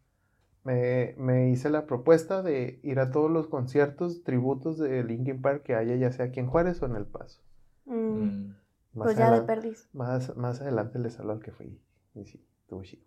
[0.66, 5.64] me, me hice la propuesta de ir a todos los conciertos, tributos de Linkin Park
[5.64, 7.42] que haya, ya sea aquí en Juárez o en El Paso.
[7.86, 8.56] Mm, Mm.
[8.94, 9.88] Más, Pues ya de perdiz.
[9.94, 11.80] más, más adelante les hablo al que fui.
[12.14, 13.04] Y sí, estuvo chido.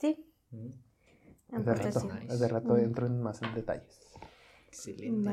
[0.00, 0.24] Sí.
[0.50, 0.68] Mm.
[1.52, 2.08] Hace rato, sí.
[2.28, 2.78] Hace rato Mm.
[2.78, 4.00] entro en más en detalles.
[4.68, 5.30] Excelente.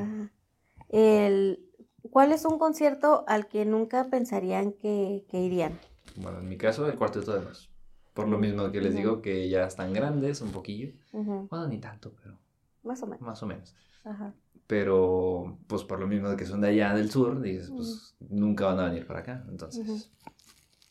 [0.89, 1.69] El,
[2.11, 5.79] ¿Cuál es un concierto al que nunca pensarían que, que irían?
[6.15, 7.69] Bueno, en mi caso, el cuarteto de nos.
[8.13, 8.97] Por lo mismo que les Ujú.
[8.97, 10.93] digo que ya están grandes, un poquillo.
[11.13, 12.37] Ujú, Bueno, ni tanto, pero
[12.83, 13.21] Más o menos.
[13.21, 13.75] más o menos.
[14.03, 14.33] Ajá.
[14.73, 18.65] Pero, pues por lo mismo de que son de allá del sur, dices, pues nunca
[18.65, 19.45] van a venir para acá.
[19.47, 20.09] Entonces,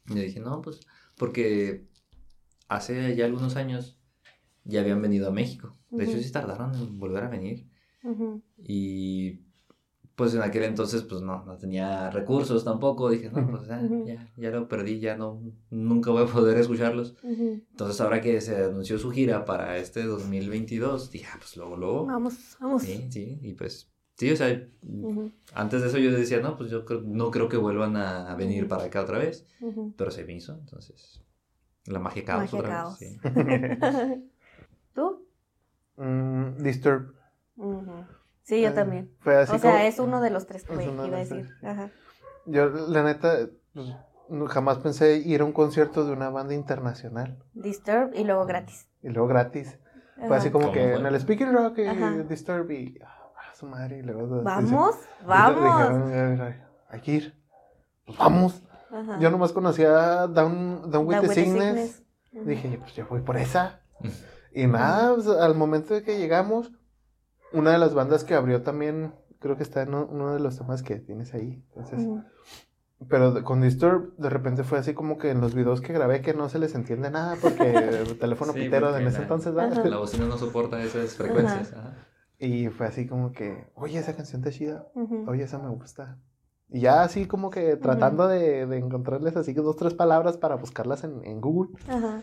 [0.07, 0.78] yo dije, no, pues,
[1.16, 1.89] porque
[2.68, 3.99] hace ya algunos años
[4.62, 5.76] ya habían venido a México.
[5.91, 7.66] De hecho, sí tardaron en volver a venir.
[8.57, 9.41] Y
[10.17, 13.11] pues en aquel entonces, pues no, no tenía recursos tampoco.
[13.11, 14.05] Dije, no, pues ya, Ujú.
[14.07, 15.41] ya, ya lo perdí, ya no,
[15.71, 17.17] nunca voy a poder escucharlos.
[17.23, 22.07] Entonces, ahora que se anunció su gira para este 2022, dije, ah, pues luego, luego.
[22.07, 22.83] Vamos, vamos.
[22.83, 24.69] Sí, sí, y pues, sí, o sea,
[25.55, 28.69] antes de eso yo decía, no, pues yo creo- no creo que vuelvan a, venir
[28.69, 29.47] para acá otra vez,
[29.97, 31.23] pero se me hizo, entonces,
[31.87, 32.99] la magia caos Magia otra caos.
[32.99, 33.21] vez, sí.
[34.95, 35.27] ¿Tú?
[35.97, 37.15] Mm, Disturb.
[38.43, 39.14] Sí, yo Eh, también.
[39.20, 41.49] Fue así O sea, es uno de los tres que iba a decir.
[41.62, 41.90] Ajá.
[42.47, 43.36] Yo, la neta,
[43.74, 43.88] pues,
[44.49, 47.38] jamás pensé ir a un concierto de una banda internacional.
[47.55, 48.88] Disturb y luego gratis.
[49.03, 49.78] Y luego gratis.
[50.26, 51.01] Fue así como ¿Cómo que fue?
[51.01, 52.11] en el Speaking Rock y Ajá.
[52.28, 53.99] Disturb y ah, su madre.
[53.99, 55.61] Y luego Vamos, dice- vamos.
[56.09, 57.43] dijeron, "Ay, ay, hay que ir.
[58.07, 58.62] Pues vamos.
[58.90, 59.18] Ajá.
[59.20, 62.03] Yo nomás conocía Down, Down with Down the with the Sickness.
[62.32, 63.80] Dije, pues yo voy por esa.
[64.55, 66.70] Y nada, pues, al momento de que llegamos,
[67.53, 70.82] una de las bandas que abrió también, creo que está en uno- de los temas
[70.82, 71.62] que tienes ahí.
[71.74, 72.09] Entonces,
[73.09, 76.34] pero con Disturb, de repente fue así como que en los videos que grabé que
[76.34, 79.84] no se les entiende nada porque el teléfono Sí, pitero en ese la- entonces, ¿verdad?
[79.84, 81.72] La bocina no soporta esas frecuencias.
[81.72, 81.94] ajá.
[82.38, 84.86] Y fue así como que, oye, esa canción está chida,
[85.26, 86.18] oye, esa me gusta.
[86.68, 91.05] Y ya así como que tratando de, de encontrarles así dos, tres palabras para buscarlas
[91.05, 91.70] en, en Google.
[91.88, 92.22] Ajá.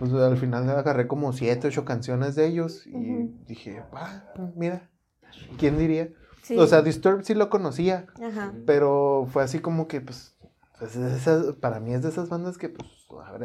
[0.00, 3.34] Pues al final agarré como siete, ocho canciones de ellos y Ujú.
[3.46, 4.24] dije, ah,
[4.56, 4.88] mira,
[5.58, 6.08] ¿quién diría?
[6.42, 6.56] Sí.
[6.58, 8.54] O sea, Disturbed sí lo conocía, Ajá.
[8.64, 10.34] pero fue así como que, pues,
[10.78, 12.88] pues, esas- para mí es de esas bandas que, pues,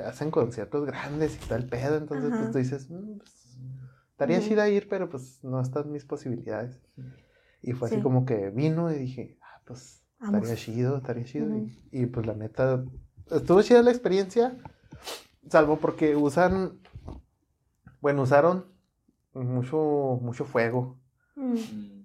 [0.05, 2.39] hacen conciertos grandes y tal pedo, entonces, Ajá.
[2.39, 3.57] pues, tú dices, "Mm, pues,
[4.11, 6.79] estaría chida ir, pero pues no están mis posibilidades.
[7.61, 8.01] Y fue así Sí.
[8.01, 11.47] como que vino y dije, ah, pues estaría chido, estaría chido.
[11.47, 11.67] Ujú.
[11.91, 12.81] y, y, pues la neta,
[13.29, 14.55] estuvo chida la experiencia,
[15.49, 16.79] salvo porque usan,
[18.01, 18.65] bueno, usaron
[19.33, 20.97] mucho, mucho fuego.
[21.35, 21.55] Mm.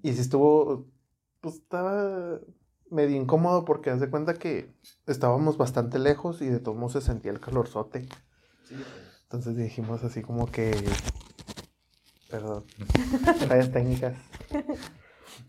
[0.03, 0.86] Y si estuvo,
[1.41, 2.41] pues estaba
[2.91, 4.74] medio incómodo porque haz de cuenta que
[5.07, 8.09] estábamos bastante lejos y de todos modos se sentía el calorzote.
[9.22, 10.74] Entonces dijimos así como que,
[12.30, 12.64] perdón,
[13.49, 14.16] fallas técnicas.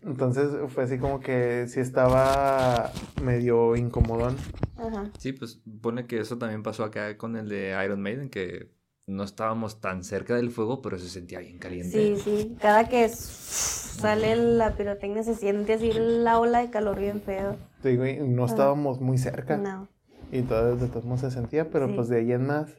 [0.02, 2.90] Entonces fue así como que sí estaba
[3.22, 4.36] medio incomodón.
[4.76, 5.10] Ajá.
[5.18, 8.70] Sí, pues pone que eso también pasó acá con el de Iron Maiden, que
[9.06, 12.16] no estábamos tan cerca del fuego, pero se sentía bien caliente.
[12.16, 12.56] Sí, sí.
[12.60, 17.56] Cada que sale la pirotecnia se siente así la ola de calor bien feo.
[17.82, 19.88] Te digo, y no estábamos muy cerca No.
[20.30, 21.94] y todo, de todos modos se sentía, pero Sí.
[21.96, 22.70] pues de ahí en más,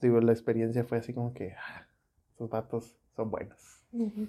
[0.00, 1.86] digo, la experiencia fue así como que, ah,
[2.34, 3.58] esos vatos son buenos.
[3.92, 4.28] Ujú.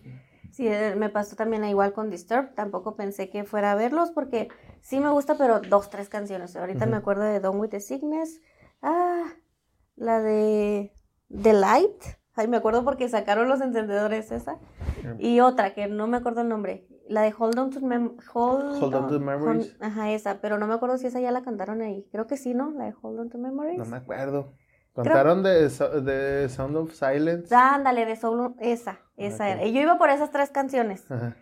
[0.52, 2.54] Sí, eh, me pasó también igual con Disturbed.
[2.56, 4.50] Tampoco pensé que fuera a verlos porque
[4.82, 6.56] sí me gusta, pero dos, tres canciones.
[6.56, 8.42] Ahorita me acuerdo de Don't With The Sickness.
[8.82, 9.26] Ah,
[9.96, 10.94] la de
[11.30, 12.02] The Light.
[12.36, 14.60] Ay, me acuerdo porque sacaron los encendedores esa.
[15.20, 16.88] Y otra que no me acuerdo el nombre.
[17.10, 19.74] La de Hold On To, Mem Hold, Hold On To Memories.
[19.76, 20.40] Hold- Ajá, esa.
[20.42, 22.08] Pero no me acuerdo si esa ya la cantaron ahí.
[22.12, 22.72] Creo que sí, ¿no?
[22.72, 23.78] La de Hold On To Memories.
[23.80, 24.54] No me acuerdo.
[25.04, 27.54] Contaron de, So- de Sound of Silence.
[27.56, 29.52] Ándale, de Soul, esa, esa Ok.
[29.52, 29.66] era.
[29.66, 31.10] Y yo iba por esas tres canciones.
[31.12, 31.36] Ajá.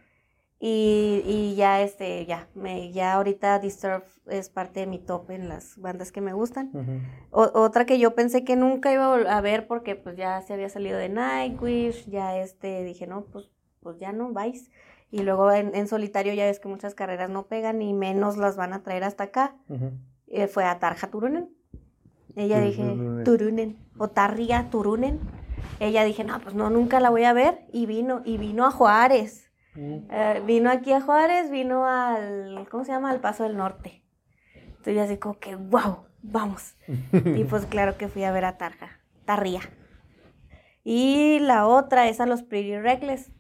[0.58, 5.50] Y, y ya, este, ya, me, ya ahorita Disturbed es parte de mi top en
[5.50, 6.72] las bandas que me gustan.
[6.74, 7.00] Ujú.
[7.32, 10.70] O- otra que yo pensé que nunca iba a ver porque pues ya se había
[10.70, 13.52] salido de Nightwish, ya este, dije, no, pues,
[13.82, 14.72] pues ya no vais.
[15.12, 18.56] Y luego en, en solitario ya ves que muchas carreras no pegan y menos las
[18.58, 19.56] van a traer hasta acá.
[20.28, 21.55] Eh, fue a Tarja Turunen.
[22.36, 22.84] Ella dije,
[23.24, 23.78] Turunen.
[23.98, 25.20] O Tarria Turunen.
[25.80, 27.62] Ella dije, no, pues no, nunca la voy a ver.
[27.72, 29.52] Y vino, y vino a Juárez.
[29.78, 33.12] Eh, vino aquí a Juárez, vino al, ¿cómo se llama?
[33.12, 34.04] Al Paso del Norte.
[34.56, 36.76] Entonces yo así como que, wow, vamos.
[37.14, 39.62] Y pues claro que fui a ver a Tarja, Tarria.
[40.84, 43.32] Y la otra es a los Pretty Reckless.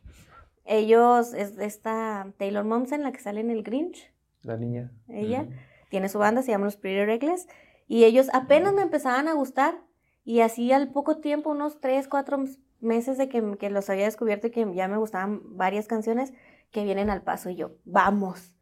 [0.65, 4.91] Ellos, es esta Taylor Momsen, la que sale en el Grinch, La niña.
[5.07, 5.51] ella, Ujú.
[5.89, 7.47] tiene su banda, se llama los Pretty Reckless.
[7.87, 9.81] Y ellos apenas me empezaban a gustar.
[10.23, 12.45] Y así al poco tiempo, unos 3, 4
[12.79, 16.33] meses de que, que los había descubierto y que ya me gustaban varias canciones
[16.71, 17.49] que vienen al paso.
[17.49, 18.55] Y yo, vamos.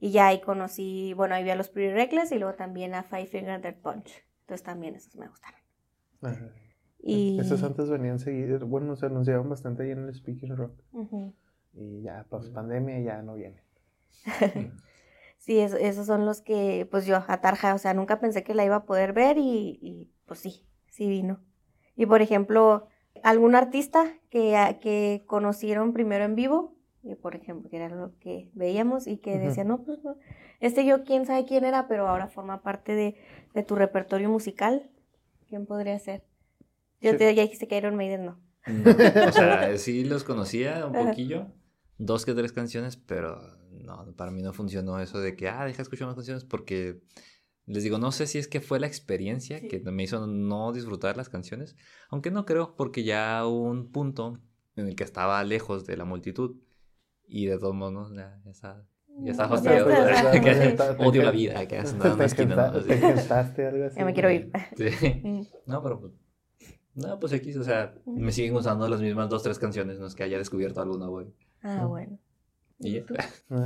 [0.00, 3.02] Y ya ahí conocí, bueno, ahí vi a los Pretty Reckless y luego también a
[3.02, 4.24] Five Finger Death Punch.
[4.42, 5.60] Entonces también esos me gustaron.
[6.22, 6.52] Ajá.
[7.00, 7.38] Y...
[7.40, 8.64] Esos antes venían seguidos.
[8.64, 10.72] Bueno, se anunciaban bastante ahí en el Speaking Rock.
[10.92, 11.34] Ujú.
[11.74, 13.62] Y ya, pues pandemia ya no viene.
[15.48, 18.54] Sí, es- esos son los que, pues yo, a Tarja, o sea, nunca pensé que
[18.54, 21.40] la iba a poder ver y, y, pues sí, sí vino.
[21.96, 22.88] Y por ejemplo,
[23.22, 28.18] algún artista que, a- que conocieron primero en vivo, y por ejemplo, que era lo
[28.20, 29.38] que veíamos y que Ujú.
[29.38, 30.18] decían, no, pues no,
[30.60, 33.16] este yo quién sabe quién era, pero ahora forma parte de,
[33.54, 34.90] de tu repertorio musical.
[35.48, 36.24] ¿Quién podría ser?
[37.00, 37.18] Yo Sí.
[37.18, 38.40] te ya dijiste que Iron Maiden no.
[38.66, 41.52] No, o sea, sí los conocía un poquillo,
[41.96, 45.82] dos que tres canciones, pero no, para mí no funcionó eso de que, ah, deja
[45.82, 47.00] escuchar más canciones porque
[47.66, 49.68] les digo, no sé si es que fue la experiencia Sí.
[49.68, 51.76] que me hizo no disfrutar las canciones,
[52.10, 54.38] aunque no creo porque ya hubo un punto
[54.76, 56.56] en el que estaba lejos de la multitud
[57.26, 58.16] y de todos modos, ¿no?
[58.16, 58.86] ya, ya está,
[59.20, 60.32] ya está Ya fastidiado, está, ¿verdad?
[60.34, 61.02] ya Que está, sí.
[61.04, 62.82] odio la vida, que hace nada te, más esquina, ¿no?
[62.82, 63.98] te algo así.
[63.98, 64.50] Ya me quiero ir.
[64.76, 65.48] Sí.
[65.66, 66.12] No, pero pues.
[66.94, 70.14] No, pues X, o sea, me siguen gustando las mismas dos, tres canciones, no es
[70.16, 71.26] que haya descubierto alguna, güey.
[71.62, 72.18] Ah, bueno.
[72.80, 73.02] Y ya.
[73.50, 73.64] Ah.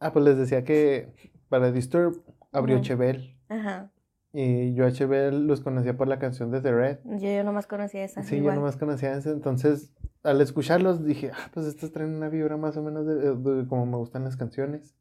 [0.00, 1.12] Ah, pues les decía que
[1.48, 2.84] para Disturb abrió Ujú.
[2.84, 3.36] Chebel.
[3.48, 3.90] Ajá.
[4.32, 6.98] Y yo a Chebel los conocía por la canción de The Red.
[7.04, 8.22] Yo, yo nomás conocía esa.
[8.22, 8.54] Sí, igual.
[8.54, 9.30] yo nomás conocía ese.
[9.30, 9.92] Entonces,
[10.22, 13.86] al escucharlos dije, ah, pues estos traen una vibra más o menos de, de como
[13.86, 14.94] me gustan las canciones.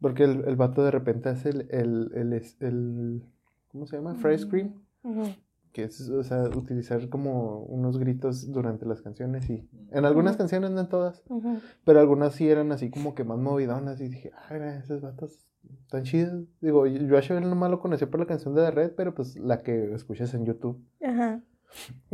[0.00, 3.22] Porque el, el vato de repente hace el, el, el,
[3.68, 4.14] ¿cómo se llama?
[4.14, 4.74] Fresh Scream.
[5.02, 5.34] Ujú.
[5.76, 10.38] Que es, o sea, utilizar como unos gritos durante las canciones y en algunas Ujú.
[10.38, 11.58] canciones, no en todas, Ujú.
[11.84, 15.46] pero algunas sí eran así como que más movidonas y dije, ah, mira, esos vatos
[15.90, 16.46] tan chidos.
[16.62, 19.36] Digo, yo a Chevelle nomás lo conocí por la canción de The Red, pero pues
[19.36, 20.82] la que escuchas en YouTube.
[21.04, 21.42] Ajá.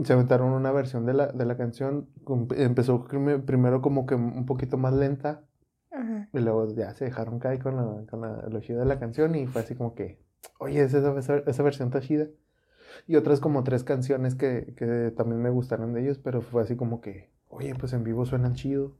[0.02, 2.08] Se aventaron una versión de la, de la canción,
[2.56, 5.44] empezó primero como que un poquito más lenta
[5.92, 6.28] Ajá.
[6.32, 9.36] y luego ya se dejaron caer con, la, con la, lo chido de la canción
[9.36, 10.18] y fue así como que,
[10.58, 12.26] oye, esa, esa, esa versión está chida.
[13.06, 16.76] Y otras como tres canciones que, que también me gustaron de ellos, pero fue así
[16.76, 18.96] como que, oye, pues en vivo suenan chido.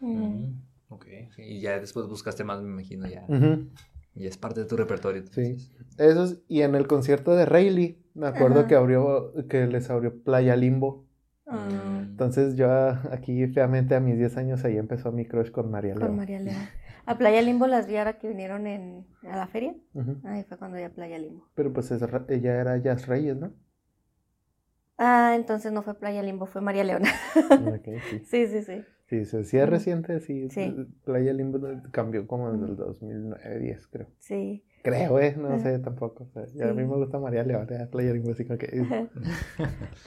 [0.00, 0.16] Ujú.
[0.16, 3.26] Mm, ok, sí, y ya después buscaste más, me imagino, ya.
[4.14, 5.20] Y es parte de tu repertorio.
[5.20, 5.70] entonces.
[5.96, 8.68] Esos, y en el concierto de Rayleigh, me acuerdo Ajá.
[8.68, 11.04] que abrió, que les abrió Playa Limbo.
[11.46, 12.68] Ah, Entonces yo
[13.10, 16.08] aquí feamente a mis 10 años ahí empezó mi crush con María León.
[16.08, 16.56] con María León.
[17.08, 19.74] A Playa Limbo las vi ahora que vinieron en, a la feria.
[19.94, 20.16] Ujú.
[20.24, 21.48] Ahí fue cuando vi a Playa Limbo.
[21.54, 23.54] Pero pues es ella era Jazz Reyes, ¿no?
[24.98, 27.10] Ah, entonces no fue Playa Limbo, fue María Leona.
[27.36, 28.18] Ok, sí.
[28.26, 28.84] sí, sí, sí.
[29.08, 29.70] Sí, sí, sí es Ujú.
[29.70, 30.50] reciente, sí.
[30.50, 30.74] Sí.
[31.06, 31.58] Playa Limbo
[31.92, 32.84] cambió como desde el Ujú.
[32.84, 34.08] 2009, 10 creo.
[34.18, 34.64] Sí.
[34.82, 35.34] Creo, ¿eh?
[35.36, 36.24] No sé tampoco.
[36.24, 36.88] o sea, ya A mí Sí.
[36.88, 37.66] me gusta María León,
[38.30, 39.08] así como que...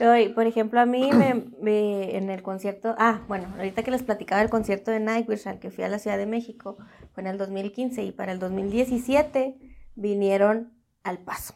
[0.00, 4.02] Oye, por ejemplo, a mí me, me- en el concierto, ah, bueno, ahorita que les
[4.02, 6.76] platicaba del concierto de Nightwish al que fui a la Ciudad de México,
[7.12, 9.56] fue en el 2015 y para el 2017
[9.94, 10.72] vinieron
[11.04, 11.54] al paso.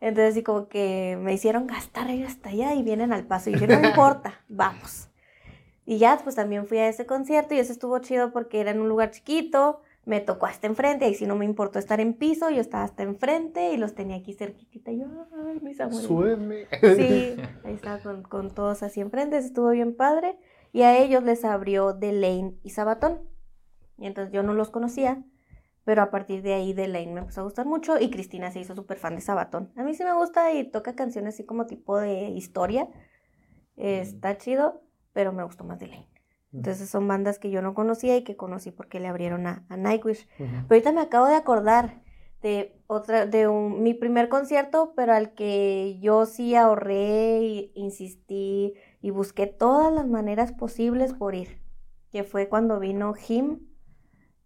[0.00, 3.50] Entonces, sí, como que me hicieron gastar ir hasta allá y vienen al paso.
[3.50, 5.08] Y dije, no importa, vamos.
[5.86, 8.80] Y ya, pues también fui a ese concierto y ese estuvo chido porque era en
[8.80, 12.50] un lugar chiquito, me tocó hasta enfrente, ahí sí no me importó estar en piso,
[12.50, 14.90] yo estaba hasta enfrente y los tenía aquí cerquita.
[14.90, 15.06] Y yo,
[15.46, 16.06] ay, mis amores.
[16.06, 16.66] Súbeme.
[16.80, 20.36] Sí, ahí estaba con, con todos así enfrente, estuvo bien padre.
[20.72, 23.20] Y a ellos les abrió Delaine y Sabatón.
[23.98, 25.22] Y entonces yo no los conocía,
[25.84, 28.74] pero a partir de ahí Delaine me empezó a gustar mucho y Cristina se hizo
[28.74, 29.72] súper fan de Sabatón.
[29.76, 32.88] A mí sí me gusta y toca canciones así como tipo de historia.
[33.76, 34.82] Está chido,
[35.12, 36.11] pero me gustó más Delaine.
[36.52, 39.76] Entonces son bandas que yo no conocía y que conocí porque le abrieron a, a
[39.76, 40.28] Nightwish.
[40.38, 40.48] Ujú.
[40.50, 42.02] Pero ahorita me acabo de acordar
[42.42, 48.74] de otra, de un- mi primer concierto, pero al que yo sí ahorré y insistí
[49.00, 51.60] y busqué todas las maneras posibles por ir.
[52.10, 53.60] Que fue cuando vino Him,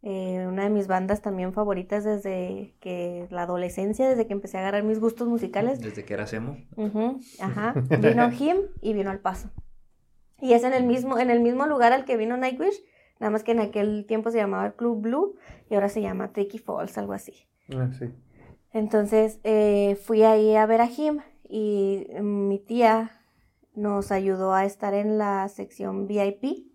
[0.02, 4.60] eh, una de mis bandas también favoritas desde que la adolescencia, desde que empecé a
[4.60, 5.80] agarrar mis gustos musicales.
[5.80, 6.56] Desde que eras emo.
[6.76, 7.74] Ujú, ajá.
[8.00, 9.50] Vino Him y vino al paso.
[10.40, 12.82] Y es en el mismo, en el mismo lugar al que vino Nightwish,
[13.18, 15.36] nada más que en aquel tiempo se llamaba el Club Blue
[15.70, 17.34] y ahora se llama Tricky Falls, algo así.
[17.74, 18.06] Ah, sí.
[18.72, 23.10] Entonces eh, fui ahí a ver a Jim y mm, mi tía
[23.74, 26.66] nos ayudó a estar en la sección VIP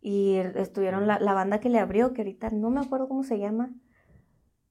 [0.00, 3.38] y estuvieron la, la banda que le abrió, que ahorita no me acuerdo cómo se
[3.38, 3.70] llama.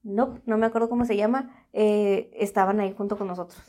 [0.03, 1.67] No, no me acuerdo cómo se llama.
[1.73, 3.61] eh, estaban ahí junto con nosotros.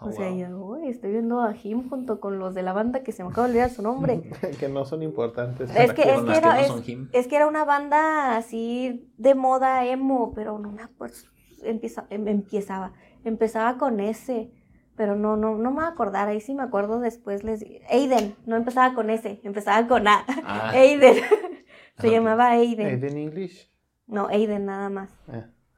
[0.00, 0.38] Oh, o sea, wow.
[0.38, 3.30] yo, "Uy, estoy viendo a Jim junto con los de la banda que se me
[3.30, 4.20] acaba de olvidar su nombre.
[4.60, 5.70] que no son importantes.
[5.74, 7.08] Es que- es era- no es- son him.
[7.12, 11.16] Es que era una banda así de moda emo, pero no me acuerdo.
[11.62, 12.92] Empieza, em- empiezaba.
[13.24, 14.50] Empezaba con ese,
[14.96, 16.28] pero no, no, no me voy a acordar.
[16.28, 20.24] Ahí sí me acuerdo después les Aiden, no empezaba con ese, empezaba con A.
[20.44, 21.16] Ah, Aiden.
[21.98, 22.12] Se Ok.
[22.14, 22.86] llamaba Aiden.
[22.86, 23.70] Aiden English.
[24.06, 25.10] No, Aiden nada más.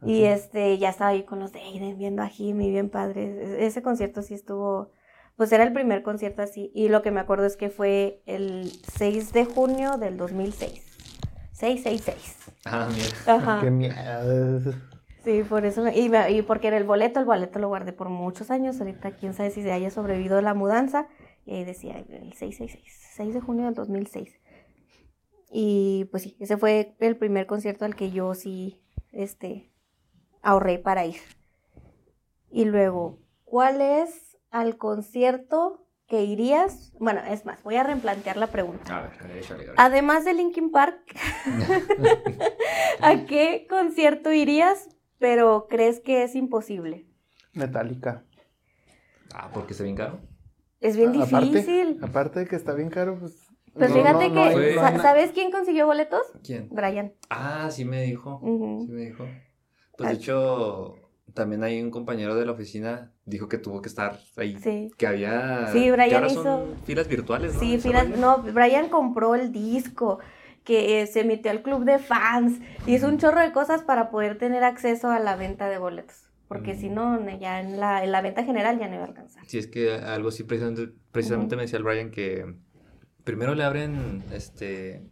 [0.04, 3.24] Y este, ya estaba ahí con los de Aiden viendo a Jimmy, bien padre.
[3.24, 4.90] E- Ese concierto sí estuvo,
[5.36, 6.70] pues era el primer concierto así.
[6.74, 10.84] Y lo que me acuerdo es que fue el 6 de junio del 2006.
[11.52, 12.36] 666.
[12.64, 13.34] ah, mira.
[13.34, 13.60] Ajá.
[13.60, 14.72] Qué miedo.
[15.24, 15.82] Sí, por eso.
[15.82, 18.80] me- y, me- y porque era el boleto, el boleto lo guardé por muchos años.
[18.80, 21.06] Ahorita quién sabe si se haya sobrevivido la mudanza.
[21.46, 24.34] Y ahí decía el 666, 6 de junio del 2006.
[25.52, 28.80] Y pues sí, ese fue el primer concierto al que yo sí,
[29.12, 29.71] este,
[30.42, 31.16] ahorré para ir.
[32.50, 36.92] Y luego, ¿cuál es al concierto que irías?
[36.98, 38.98] Bueno, es más, voy a replantear la pregunta.
[38.98, 39.12] A ver,
[39.78, 39.86] a.
[39.86, 41.00] Además de Linkin Park,
[43.00, 44.88] ¿a qué concierto irías,
[45.18, 47.06] pero crees que es imposible?
[47.54, 48.24] Metallica.
[49.34, 50.20] Ah, porque está bien caro.
[50.80, 51.98] Es bien A- difícil.
[52.02, 53.48] Aparte de que está bien caro, pues.
[53.72, 56.20] Pues no- fíjate no- que, no ¿sabes quién consiguió boletos?
[56.44, 56.68] ¿Quién?
[56.70, 57.14] Brian.
[57.30, 58.40] Ah, sí me dijo.
[58.42, 59.26] Sí me dijo.
[60.02, 60.94] Pues de hecho,
[61.34, 64.56] también hay un compañero de la oficina dijo que tuvo que estar ahí.
[64.60, 64.90] Sí.
[64.98, 65.68] Que había.
[65.72, 67.60] Sí, Brian ahora hizo- son filas virtuales, ¿no?
[67.60, 70.18] Sí, filas- no, Brian compró el disco,
[70.64, 74.38] que eh, se metió al club de fans, hizo un chorro de cosas para poder
[74.38, 76.28] tener acceso a la venta de boletos.
[76.48, 76.78] Porque Mm.
[76.78, 79.42] si no, ya en la, en la venta general ya no iba a alcanzar.
[79.46, 82.44] Sí, es que algo así precisamente, me decía el Brian que
[83.24, 85.02] primero le abren este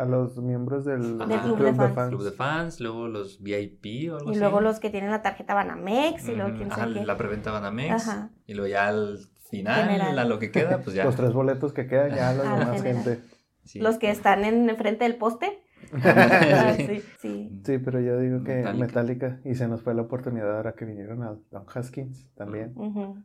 [0.00, 2.08] A los miembros del, Del club de fans.
[2.08, 4.40] club de fans, luego los VIP o algo Y así.
[4.40, 7.04] luego los que tienen la tarjeta Banamex y luego Ujú, quién ajá, sabe qué.
[7.04, 8.08] la preventa Banamex.
[8.08, 8.30] Ajá.
[8.46, 9.18] Y luego ya al
[9.50, 10.18] final, General.
[10.18, 11.04] a lo que queda, pues ya.
[11.04, 13.04] Los tres boletos que quedan, ya la Ah, demás general.
[13.04, 13.20] gente.
[13.64, 13.78] Sí.
[13.80, 15.62] Los que están en frente del poste.
[16.04, 17.60] Ah, sí, sí.
[17.64, 18.86] Sí, pero yo digo que Metallica.
[18.86, 19.40] Metallica.
[19.44, 22.72] Y se nos fue la oportunidad ahora que vinieron a Don Haskins también.
[22.76, 23.16] Ujú.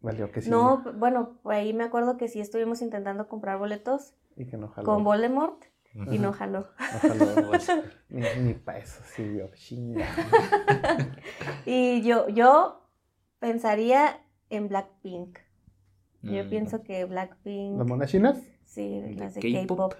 [0.00, 0.50] Valió que sí.
[0.50, 4.84] No, bueno, ahí me acuerdo que sí estuvimos intentando comprar boletos Y que no jaló.
[4.86, 5.62] con Voldemort
[6.12, 6.66] Y no jaló.
[6.80, 7.50] No jaló.
[8.08, 9.48] ni, ni para eso sirvió.
[9.54, 10.06] Chinga.
[11.64, 12.82] Y yo, yo
[13.38, 14.20] pensaría
[14.50, 15.38] en Blackpink.
[16.22, 16.48] Yo Mm.
[16.48, 18.38] pienso que Blackpink, ¿Las monas chinas?
[18.64, 19.92] sí, las de K-pop.
[19.92, 19.94] K-pop.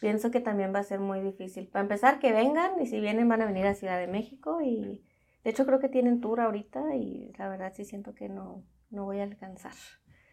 [0.00, 1.68] Pienso que también va a ser muy difícil.
[1.68, 5.02] Para empezar, que vengan y si vienen van a venir a Ciudad de México y
[5.44, 9.04] de hecho creo que tienen tour ahorita y la verdad sí siento que no, no
[9.04, 9.72] voy a alcanzar.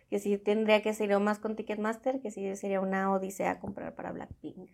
[0.09, 4.11] Que sí tendría que ser más con Ticketmaster, que sí sería una odisea comprar para
[4.11, 4.69] Blackpink.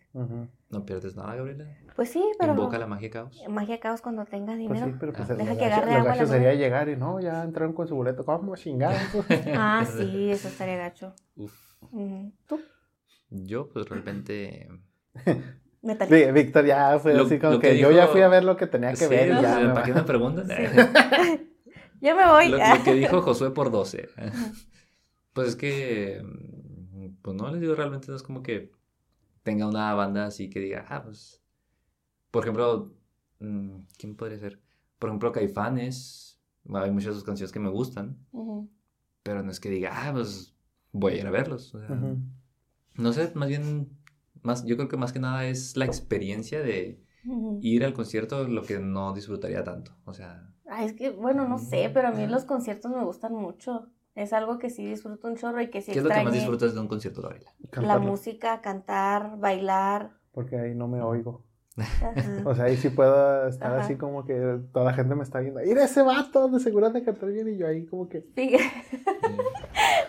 [0.70, 1.66] No pierdes nada, Gabriela.
[1.94, 2.52] Pues sí, pero...
[2.52, 3.42] Invoca la magia caos.
[3.48, 4.80] Magia caos cuando tenga dinero.
[4.80, 5.34] Pues sí, pero pues Ah.
[5.34, 6.60] Deja que gacho- agarre lo agua gacho sería mano.
[6.60, 8.24] llegar y no, ya entraron con su boleto.
[8.24, 8.98] ¿Cómo chingados?
[9.54, 11.14] Ah, sí, eso estaría gacho.
[11.36, 11.52] Uf.
[12.46, 12.60] ¿Tú?
[13.28, 14.68] Yo, pues realmente.
[15.82, 16.16] Metallica.
[16.26, 18.66] Sí, Víctor ya fue Lo- así como que, yo ya fui a ver lo que
[18.66, 19.72] tenía que Sí, ver y ya.
[19.74, 20.48] ¿Para qué me preguntan?
[22.00, 22.48] Yo me voy.
[22.48, 24.08] lo, lo que dijo Josué por 12.
[25.36, 26.22] Pues es que.
[26.24, 28.72] mm, Pues no les digo, realmente no es como que
[29.42, 31.42] tenga una banda así que diga, ah, pues.
[32.30, 32.94] Por ejemplo,
[33.40, 34.60] mm, ¿quién podría ser?
[34.98, 36.40] Por ejemplo, Caifanes.
[36.72, 38.18] Hay muchas de sus canciones que me gustan,
[39.22, 40.56] pero no es que diga, ah, pues
[40.90, 41.74] voy a ir a verlos.
[41.74, 42.16] o sea.
[42.94, 43.90] No sé, más bien.
[44.42, 47.04] Más, yo creo que más que nada es la experiencia de
[47.60, 49.92] ir al concierto lo que no disfrutaría tanto.
[50.06, 53.34] O sea, Ay, es que, bueno, no sé, pero a mí los conciertos me gustan
[53.34, 53.90] mucho.
[54.16, 56.32] Es algo que sí disfruto un chorro y que sí ¿qué es lo que más
[56.32, 57.52] disfrutas de un concierto, Gabriela?
[57.82, 60.10] La música, cantar, bailar.
[60.32, 61.44] Porque ahí no me oigo.
[61.76, 62.14] Ajá.
[62.46, 63.82] O sea, ahí sí puedo estar Ajá.
[63.84, 65.60] así como que toda la gente me está viendo.
[65.60, 66.48] ¡Mira ese vato!
[66.48, 67.46] De seguro de cantar bien.
[67.48, 68.24] Y yo ahí como que.
[68.34, 68.56] Sí.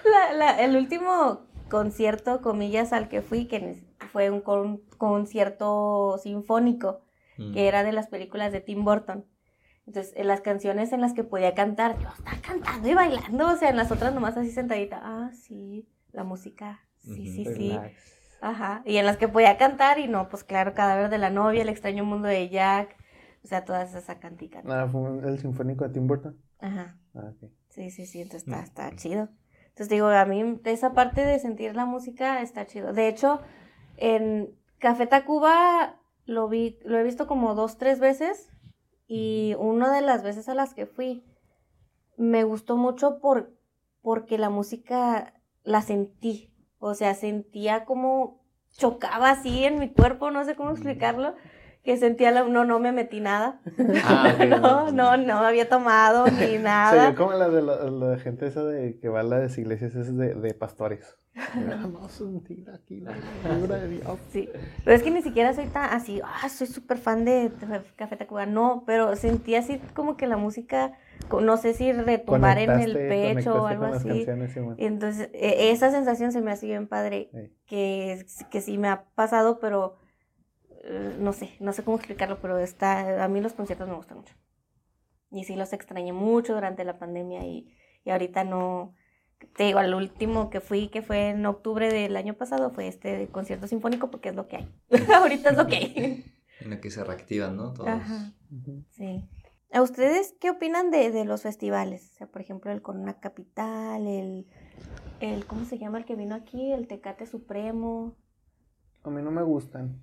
[0.09, 3.83] La- la- el último concierto, comillas, al que fui, que
[4.13, 7.01] fue un con- concierto sinfónico,
[7.37, 7.53] Mm.
[7.53, 9.25] que era de las películas de Tim Burton.
[9.87, 13.55] Entonces, en las canciones en las que podía cantar, yo estaba cantando y bailando, o
[13.55, 17.93] sea, en las otras nomás así sentadita, ah, sí, la música, sí, sí, sí, relax.
[18.41, 21.61] ajá, y en las que podía cantar y no, pues claro, Cadáver de la novia,
[21.61, 22.97] El extraño mundo de Jack,
[23.43, 26.37] o sea, todas esas canticas, Nada, fue el sinfónico de Tim Burton.
[26.59, 27.31] ajá, Ah,
[27.69, 28.63] sí, sí, sí, entonces está, Mm.
[28.63, 29.29] está chido.
[29.69, 32.91] Entonces digo, a mí esa parte de sentir la música está chido.
[32.93, 33.39] De hecho,
[33.95, 38.49] en Café Tacuba lo vi, lo he visto como dos, tres veces
[39.07, 41.23] y una de las veces a las que fui
[42.17, 43.53] me gustó mucho por,
[44.01, 45.33] porque la música
[45.63, 46.51] la sentí.
[46.79, 48.41] O sea, sentía como
[48.75, 51.35] chocaba así en mi cuerpo, no sé cómo explicarlo,
[51.87, 53.61] que sentía la, no, no me metí nada.
[54.03, 57.11] Ah, no, no, no había tomado ni Se nada.
[57.11, 60.33] ve como la de la, gente esa de que va a las iglesias es de,
[60.33, 61.17] de pastores.
[62.03, 64.19] A sentir aquí la figura de Dios.
[64.31, 64.49] Sí,
[64.83, 67.53] pero es que ni siquiera soy tan así, ah, soy súper fan de
[67.95, 70.91] Café Tacuba, no, pero sentí así como que la música,
[71.41, 74.25] no sé si retumbar en el pecho o algo así.
[74.77, 77.49] Entonces, e- esa sensación se me hace bien padre, Sí.
[77.65, 79.95] que, que sí me ha pasado, pero
[81.19, 84.33] no sé, no sé cómo explicarlo, pero está, a mí los conciertos me gustan mucho.
[85.29, 87.73] Y sí los extrañé mucho durante la pandemia y,
[88.05, 88.95] y ahorita no,
[89.55, 93.27] te digo, al último que fui, que fue en octubre del año pasado, fue este
[93.27, 94.69] concierto sinfónico porque es lo que hay.
[95.13, 96.25] ahorita es lo que hay.
[96.59, 97.73] En la que se reactivan, ¿no?
[97.73, 97.89] Todos.
[97.89, 98.33] Ajá,
[98.91, 99.23] sí.
[99.71, 102.11] ¿A ustedes qué opinan de, de los festivales?
[102.13, 104.47] O sea, por ejemplo, el Corona Capital, el,
[105.19, 106.71] el, ¿cómo se llama el que vino aquí?
[106.71, 108.15] El Tecate Supremo.
[109.03, 110.01] A mí no me gustan.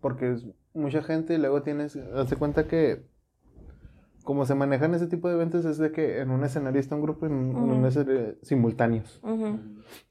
[0.00, 1.96] Porque es mucha gente y luego tienes.
[1.96, 3.06] Hazte cuenta que.
[4.24, 7.02] Como se manejan ese tipo de eventos es de que en un escenario está un
[7.02, 9.20] grupo y en un, escenario simultáneos.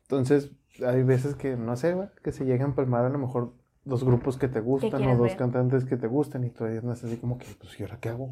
[0.02, 0.52] Entonces,
[0.86, 3.54] hay veces que, no sé, va, que se llegan a palmar a lo mejor
[3.86, 5.38] dos grupos que te gustan o dos ver?
[5.38, 8.32] cantantes que te gustan y tú no así como que, pues, ¿y ahora qué hago?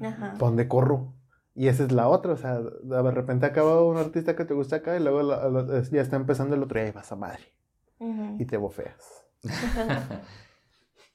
[0.00, 0.32] Ajá.
[0.34, 1.14] ¿Para dónde corro?
[1.54, 4.76] Y esa es la otra, o sea, de repente acaba un artista que te gusta
[4.76, 7.44] acá y luego la- la- ya está empezando el otro y ahí vas a madre
[8.38, 9.26] y te bofeas.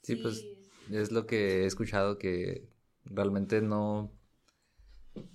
[0.08, 0.45] Sí, pues
[0.89, 2.70] es lo que he escuchado que
[3.03, 4.10] realmente no,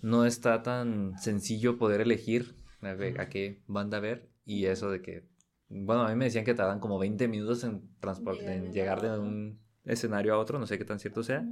[0.00, 5.02] no está tan sencillo poder elegir a, ver a qué banda ver y eso de
[5.02, 5.28] que,
[5.68, 8.72] bueno, a mí me decían que tardan como 20 minutos en, transport- Llegar en de
[8.72, 11.44] llegar de un escenario a otro, no sé qué tan cierto sea,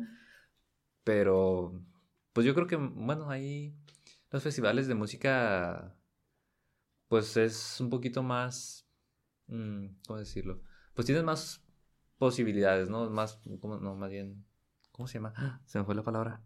[1.05, 1.79] pero
[2.33, 3.77] pues yo creo que, bueno, ahí
[4.31, 5.95] los festivales de música,
[7.09, 8.89] pues es un poquito más,
[9.49, 10.63] mm, ¿cómo decirlo?
[10.95, 11.63] Pues tienes más
[12.21, 13.11] posibilidades, ¿no?
[13.11, 13.79] Más, ¿cómo?
[13.79, 14.45] no, más bien,
[14.93, 15.33] ¿cómo se llama?
[15.67, 16.43] Se me fue la palabra.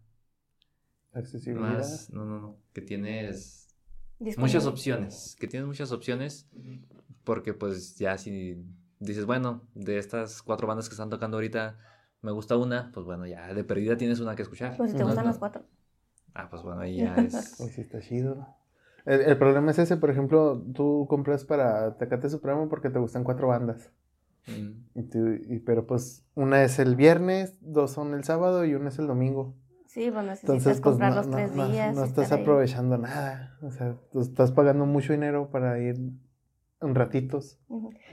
[1.13, 1.79] Accesibilidad.
[1.79, 3.67] Más, no, no, no, que tienes
[4.37, 6.49] muchas opciones, que tienes muchas opciones,
[7.23, 8.57] porque pues ya si
[8.99, 11.77] dices, bueno, de estas cuatro bandas que están tocando ahorita,
[12.21, 14.75] me gusta una, pues bueno, ya de perdida tienes una que escuchar.
[14.77, 15.29] Pues si te No, gustan no.
[15.31, 15.63] las cuatro.
[16.33, 17.55] Ah, pues bueno, ahí ya es...
[17.57, 18.47] Pues sí, está chido.
[19.05, 23.23] El, el problema es ese, por ejemplo, tú compras para Tecate Supremo porque te gustan
[23.23, 23.91] cuatro bandas.
[24.47, 24.99] Mm.
[24.99, 28.89] Y tú- y- pero pues una es el viernes, dos son el sábado y una
[28.89, 29.55] es el domingo.
[29.87, 31.95] Sí, pues necesitas Entonces, pues comprar no, los no- tres no- días.
[31.95, 32.43] no estás estar ahí.
[32.43, 33.57] aprovechando nada.
[33.61, 35.95] O sea, tú estás pagando mucho dinero para ir
[36.81, 37.59] un ratitos.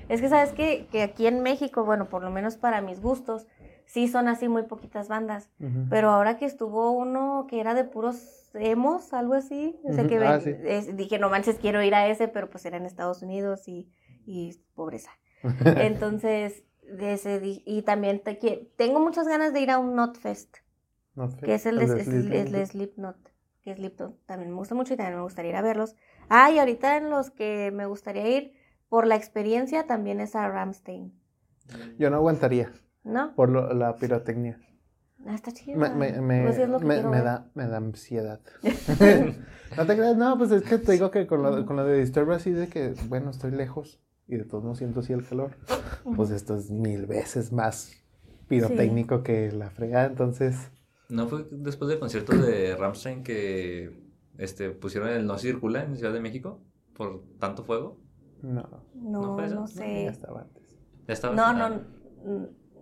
[0.08, 3.46] Es que sabes que, que aquí en México, bueno, por lo menos para mis gustos,
[3.84, 5.50] sí son así muy poquitas bandas.
[5.90, 10.16] Pero ahora que estuvo uno que era de puros emos, algo así, o sea que
[10.18, 10.54] Ah, ven- sí.
[10.64, 13.90] es- dije, no manches, quiero ir a ese, pero pues era en Estados Unidos y,
[14.24, 15.10] y pobreza.
[15.78, 18.34] Entonces, de ese, di- y también te
[18.76, 20.56] tengo muchas ganas de ir a un Notfest,
[21.14, 23.16] No sé, que es el de, es- es de Slipknot,
[23.62, 25.94] que Slipknot también me gusta mucho y también me gustaría ir a verlos.
[26.28, 28.52] Ah, y ahorita en los que me gustaría ir
[28.88, 31.12] por la experiencia también es a Ramstein,
[31.98, 32.72] Yo no aguantaría
[33.04, 33.34] ¿no?
[33.34, 34.58] por lo- la pirotecnia.
[35.26, 35.78] Ah, está chido.
[35.78, 38.40] Me, me, me, Pues sí me- da, me da ansiedad.
[39.76, 41.98] no te creas, no, pues es que te digo que con lo, con lo de
[42.00, 44.00] Disturb así de que, bueno, estoy lejos
[44.34, 45.52] y de todos modos siento así el calor.
[46.16, 47.92] Pues esto es mil veces más
[48.48, 50.70] pirotécnico que la fregada, entonces...
[51.08, 54.02] ¿No fue después del concierto de Rammstein que
[54.38, 56.60] este, pusieron el No Circula en Ciudad de México
[56.94, 57.98] por tanto fuego?
[58.42, 58.62] No,
[58.94, 59.66] No, ¿No no, fue eso?
[59.66, 60.04] sé.
[60.04, 60.76] ya estaba antes.
[61.06, 61.34] Ya estaba.
[61.34, 61.52] No, ah,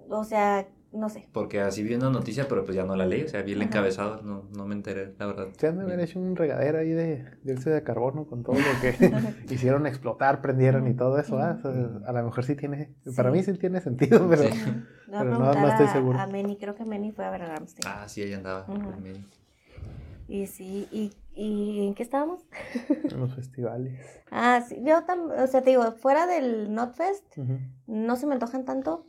[0.09, 1.29] no, o sea, no sé.
[1.33, 3.59] Porque así vi una noticia, pero pues ya no la leí, o sea, vi el
[3.61, 3.69] Ajá.
[3.69, 5.49] encabezado, no, no me enteré, la verdad.
[5.59, 8.81] Se han de haber hecho un regadero ahí de dióxido de carbono con todo lo
[8.81, 8.95] que
[9.55, 11.39] hicieron explotar, prendieron y todo eso.
[11.39, 11.57] ¿ah?
[11.59, 11.71] O sea,
[12.07, 14.51] a lo mejor sí tiene, para mí sí tiene sentido, pero Sí.
[15.11, 16.19] Pero no- no estoy seguro.
[16.21, 17.87] A Meni, creo que Meni fue a ver a Ramstein.
[17.87, 18.67] Ah, sí, ahí andaba.
[18.67, 19.25] También.
[20.29, 22.43] Y sí, y, ¿y en qué estábamos?
[23.11, 23.99] en los festivales.
[24.31, 27.59] Ah, sí, yo también, o sea, te digo, fuera del Notfest, Ujú.
[27.89, 29.05] no se me antojan tanto,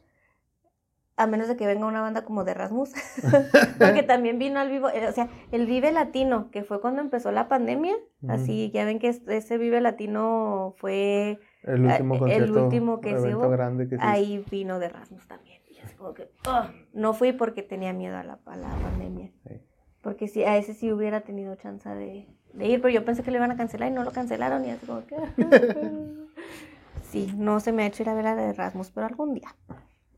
[1.21, 2.91] a menos de que venga una banda como de Rasmus,
[3.79, 7.31] porque también vino al vivo, eh, o sea, el Vive Latino, que fue cuando empezó
[7.31, 7.95] la pandemia,
[8.27, 13.17] así, ya ven que es- ese Vive Latino fue, El último el concierto, último que
[13.17, 13.49] se hubo,
[13.89, 17.93] que ahí vino de Rasmus también, y es como que, ugh, no fui porque tenía
[17.93, 19.31] miedo a la, a la pandemia.
[19.47, 19.55] Sí.
[20.01, 23.29] Porque sí, a ese sí hubiera tenido chance de, de ir, pero yo pensé que
[23.29, 25.15] lo iban a cancelar y no lo cancelaron y así como que...
[27.03, 29.33] sí, no se me ha hecho ir a ver a la de Erasmus, pero algún
[29.35, 29.55] día.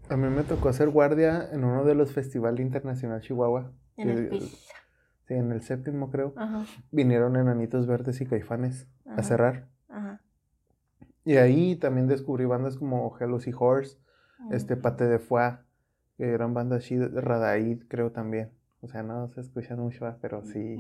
[0.10, 3.72] A mí me tocó hacer guardia en uno de los festivales internacional Chihuahua.
[3.98, 4.70] En el PIS.
[5.28, 6.34] Sí, en el séptimo creo.
[6.36, 9.16] Ajá, Vinieron enanitos verdes y caifanes Ajá.
[9.22, 9.68] a cerrar.
[9.90, 10.20] ajá.
[11.26, 13.98] Y ahí también descubrí bandas como Hellos y Horse,
[14.52, 15.58] este Pate de Foie,
[16.18, 18.52] que eran bandas chidas, Radaid creo también.
[18.82, 20.76] O sea, no se escuchan mucho, pero sí.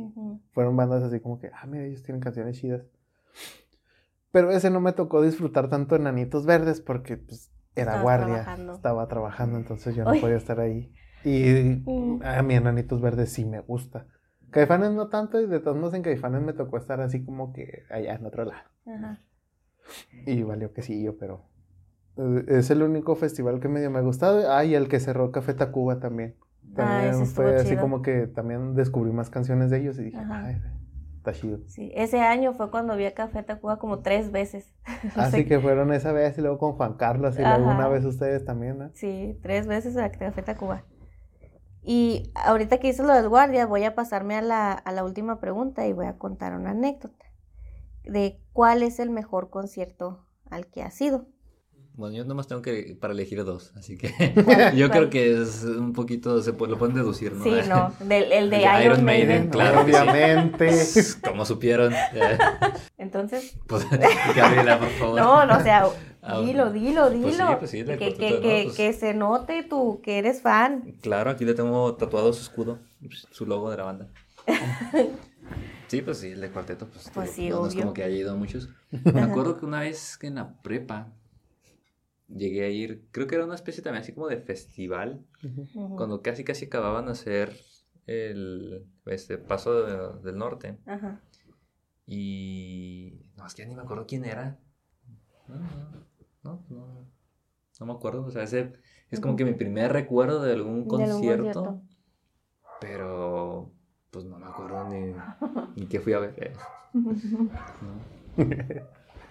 [0.51, 2.83] Fueron bandas así como que, ah, mira, ellos tienen canciones chidas.
[4.33, 8.73] Pero ese no me tocó disfrutar tanto Enanitos Verdes porque pues era guardia, trabajando.
[8.73, 10.93] estaba trabajando, entonces yo no podía estar ahí.
[11.23, 12.21] Y Mm.
[12.23, 14.07] a mí Enanitos Verdes sí me gusta.
[14.51, 17.83] Caifanes no tanto, y de todos modos en Caifanes me tocó estar así como que
[17.89, 18.61] allá en otro lado.
[18.85, 19.19] Ajá.
[20.25, 21.45] Y valió que sí yo, pero
[22.17, 24.51] eh, es el único festival que medio me ha gustado.
[24.51, 26.35] Ah, y el que cerró Café Tacuba también.
[26.39, 27.81] Ah, También fue así chido.
[27.81, 30.45] como que también descubrí más canciones de ellos y dije, Ajá.
[30.45, 30.61] ay,
[31.23, 31.59] está chido.
[31.67, 34.73] Sí, ese año fue cuando vi a Café Tacuba como tres veces.
[35.15, 37.75] Así que fueron esa vez y luego con Juan Carlos y luego Ajá.
[37.75, 38.91] una vez ustedes también, ¿no?
[38.93, 40.83] Sí, tres veces a Café Tacuba.
[41.81, 45.39] Y ahorita que hice lo del guardia, voy a pasarme a la, a la última
[45.39, 47.25] pregunta y voy a contar una anécdota
[48.03, 51.25] de cuál es el mejor concierto al que has ido.
[51.95, 54.11] Bueno, yo nomás tengo que para elegir dos, así que
[54.43, 57.43] ¿Cuál- yo creo que es un poquito, se pu- lo pueden deducir, ¿no?
[57.43, 59.27] Sí, no, del, el de El de Iron, Iron Maiden.
[59.27, 59.97] Maiden, claro que sí.
[59.99, 60.71] Obviamente.
[61.29, 61.93] Como supieron.
[61.93, 62.37] eh,
[62.97, 63.85] Entonces, pues,
[64.35, 65.19] Gabriela, por favor.
[65.19, 65.85] no, no, o sea,
[66.43, 67.59] dilo, dilo, dilo.
[67.59, 68.75] Pues sí, pues sí, que, que, pues.
[68.75, 70.95] que se note tú que eres fan.
[71.01, 72.79] Claro, aquí le tengo tatuado su escudo,
[73.31, 74.07] su logo de la banda.
[75.87, 78.31] Sí, pues sí, el de cuarteto, pues, Pues sí, no, es como que haya ido
[78.31, 78.69] a muchos.
[79.13, 81.07] Me acuerdo que una vez que en la prepa
[82.35, 85.25] llegué a ir, creo que era una especie también así como de festival,
[85.95, 87.55] cuando casi casi acababan de hacer
[88.07, 90.77] el este paso de- del norte.
[90.85, 91.21] Ajá.
[92.05, 94.59] Y no, es que ya ni me acuerdo quién era.
[95.47, 95.55] No,
[96.43, 97.07] no, no,
[97.79, 98.25] no, me acuerdo.
[98.25, 98.73] O sea, ese
[99.09, 101.81] es como que mi primer recuerdo de algún De algún concierto.
[102.81, 103.71] Pero
[104.11, 105.13] pues no me acuerdo ni,
[105.75, 106.35] ni qué fui a ver.
[106.37, 106.53] eh,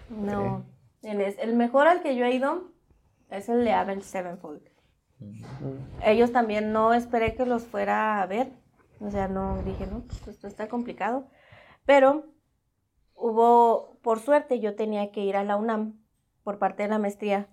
[0.09, 0.21] ¿no?
[0.21, 0.65] No.
[1.03, 2.71] El mejor al que yo he ido
[3.33, 4.61] es el de Avenged Sevenfold.
[6.03, 8.51] Ellos también no esperé que los fuera a ver.
[8.99, 11.27] O sea, no dije, no, pues esto está complicado.
[11.85, 12.25] Pero
[13.15, 15.99] hubo, por suerte, yo tenía que ir a la UNAM
[16.43, 17.47] por parte de la maestría.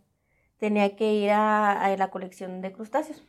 [0.59, 3.23] Tenía que ir a, a la colección de crustáceos.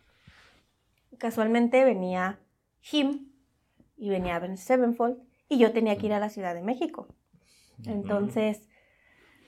[1.17, 2.39] Casualmente venía
[2.79, 3.31] Jim
[3.97, 5.17] y venía Avenged Sevenfold
[5.49, 7.07] y yo tenía que ir a la Ciudad de México.
[7.85, 8.67] Entonces,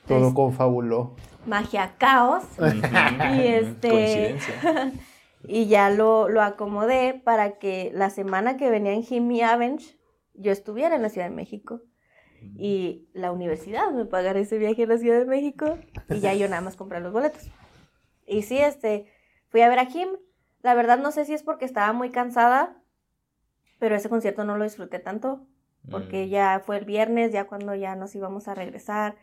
[0.06, 1.16] Todo es- confabuló.
[1.46, 2.44] Magia caos.
[2.58, 4.92] Y este- Coincidencia.
[5.46, 9.98] Y ya lo, lo acomodé para que la semana que venía en Jimmy Avenge
[10.32, 11.82] yo estuviera en la Ciudad de México.
[12.56, 15.78] Y la universidad me pagara ese viaje a la Ciudad de México.
[16.08, 17.50] Y ya yo nada más compré los boletos.
[18.26, 19.06] Y sí, este,
[19.50, 20.08] fui a ver a Jim.
[20.62, 22.82] La verdad no sé si es porque estaba muy cansada,
[23.78, 25.46] pero ese concierto no lo disfruté tanto,
[25.90, 26.28] porque Mm.
[26.30, 29.16] ya fue el viernes, ya cuando ya nos íbamos a regresar,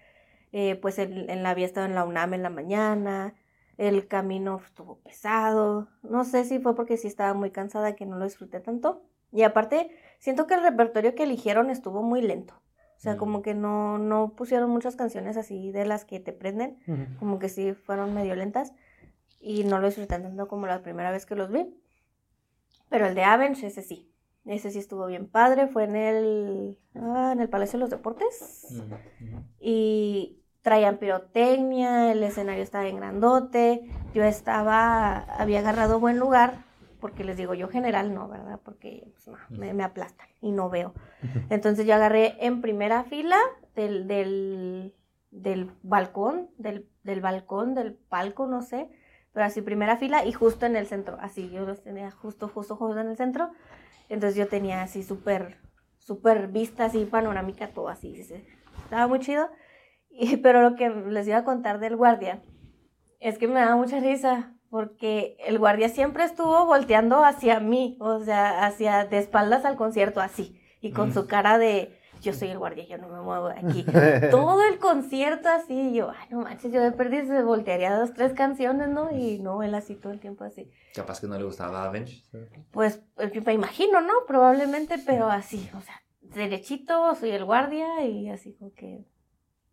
[0.51, 3.33] eh, pues en, en la había estado en la UNAM en la mañana,
[3.77, 8.17] el camino estuvo pesado, no sé si fue porque sí estaba muy cansada que no
[8.17, 12.53] lo disfruté tanto, y aparte siento que el repertorio que eligieron estuvo muy lento,
[12.97, 13.17] o sea, Mm.
[13.17, 16.77] como que no, no pusieron muchas canciones así de las que te prenden,
[17.17, 18.73] como que sí fueron medio lentas
[19.39, 21.75] y no lo disfruté tanto como la primera vez que los vi.
[22.89, 24.07] Pero el de Avenge, ese sí.
[24.45, 25.67] Ese sí estuvo bien padre.
[25.67, 28.67] Fue en el, ah, en el Palacio de los Deportes.
[29.59, 33.89] Y traían pirotecnia, el escenario estaba en grandote.
[34.13, 36.65] Yo estaba, había agarrado buen lugar.
[36.99, 38.59] Porque les digo, yo general no, ¿verdad?
[38.63, 40.93] Porque pues, no, me, me aplastan y no veo.
[41.49, 43.37] Entonces yo agarré en primera fila
[43.75, 44.93] del, del,
[45.31, 48.87] del balcón, del, del balcón, del palco, no sé,
[49.33, 52.75] pero así primera fila y justo en el centro, así yo los tenía justo, justo,
[52.75, 53.49] justo en el centro.
[54.09, 55.57] Entonces yo tenía así súper,
[55.97, 58.45] súper vista, así panorámica, todo así, sí, sí.
[58.83, 59.49] estaba muy chido.
[60.11, 62.41] Y, pero lo que les iba a contar del guardia
[63.19, 68.19] es que me daba mucha risa porque el guardia siempre estuvo volteando hacia mí, o
[68.19, 71.13] sea, hacia de espaldas al concierto, así, y con Mm.
[71.13, 73.83] su cara de yo soy el guardia, yo no me muevo de aquí.
[74.31, 78.33] Todo el concierto así, yo, ay, no manches, yo de perdiz se voltearía dos, tres
[78.33, 79.09] canciones, ¿no?
[79.11, 80.69] Y no, él así todo el tiempo así.
[80.93, 82.21] Capaz que no le gustaba Avenge.
[82.71, 84.13] Pues eh, me imagino, ¿no?
[84.27, 89.03] Probablemente, pero así, o sea, derechito, soy el guardia y así como que,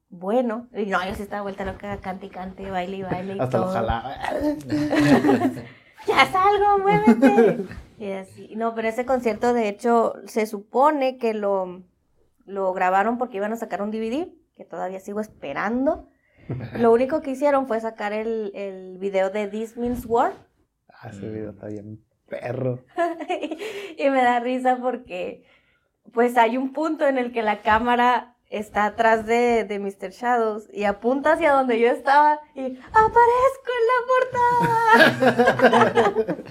[0.09, 0.69] bueno.
[0.75, 3.59] Y no, yo sí estaba vuelta loca, cante y cante, baile y baile y Hasta
[3.59, 3.75] lo todo.
[3.75, 4.17] jalaba.
[6.07, 7.65] ya salgo, muévete.
[7.99, 8.55] Y así.
[8.57, 11.83] No, pero ese concierto, de hecho, se supone que lo,
[12.47, 16.09] lo grabaron porque iban a sacar un DVD, que todavía sigo esperando.
[16.79, 20.33] Lo único que hicieron fue sacar el, el video de This Means War.
[20.89, 22.85] Ah, ese video está bien perro.
[23.99, 25.45] y me da risa porque,
[26.13, 30.11] pues, hay un punto en el que la cámara está atrás de, de Mr.
[30.11, 32.61] Shadows y apunta hacia donde yo estaba y
[32.93, 33.99] aparezco en la
[35.29, 36.37] portada.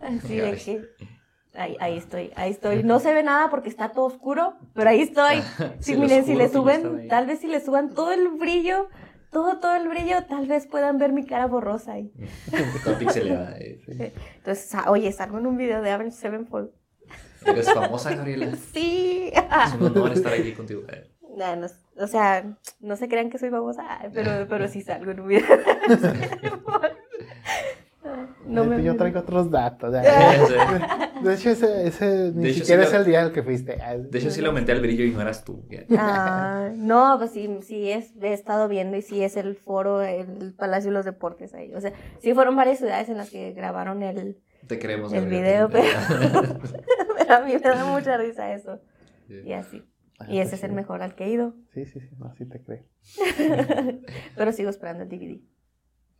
[0.00, 0.88] Así de que
[1.54, 2.82] ahí, ahí estoy, ahí estoy.
[2.82, 5.42] No se ve nada porque está todo oscuro, pero ahí estoy.
[5.80, 8.88] Sí, miren, si le suben, tal vez si le suban todo el brillo,
[9.30, 12.12] todo, todo el brillo, tal vez puedan ver mi cara borrosa ahí.
[12.84, 13.56] Toda pixeleada.
[13.58, 14.12] eh.
[14.36, 16.70] Entonces, sa- oye, salgo en un video de Avenged Sevenfold.
[17.46, 18.48] Eres famosa, Gabriela.
[18.72, 19.30] Sí.
[19.34, 20.82] Es un honor estar aquí contigo.
[20.88, 21.66] Eh, Nah, no-
[21.98, 22.44] o sea,
[22.80, 23.82] no se crean que soy famosa,
[24.12, 25.44] pero, pero sí salgo en un video.
[28.46, 29.92] no me Yo traigo otros datos.
[29.92, 33.42] De De hecho, ese, ese ni De hecho, siquiera sí es el día al que
[33.42, 33.78] fuiste.
[33.82, 35.64] Ah, hecho, sí le aumenté el brillo y no eras tú.
[35.96, 40.52] Ah, no, pues sí, sí es, he estado viendo y sí es el foro, el
[40.56, 41.74] Palacio de los Deportes ahí.
[41.74, 45.12] O sea, sí fueron varias ciudades en las que grabaron el, Te queremos.
[45.12, 45.84] el video, pero,
[47.18, 48.80] pero a mí me da mucha risa eso.
[49.26, 49.34] Sí.
[49.44, 49.82] Y así.
[50.18, 50.76] ah, Y ese pues es el sí.
[50.76, 51.54] mejor al que he ido.
[51.72, 52.84] Sí, sí, sí, no, sí te creo.
[54.36, 55.40] pero sigo esperando el DVD.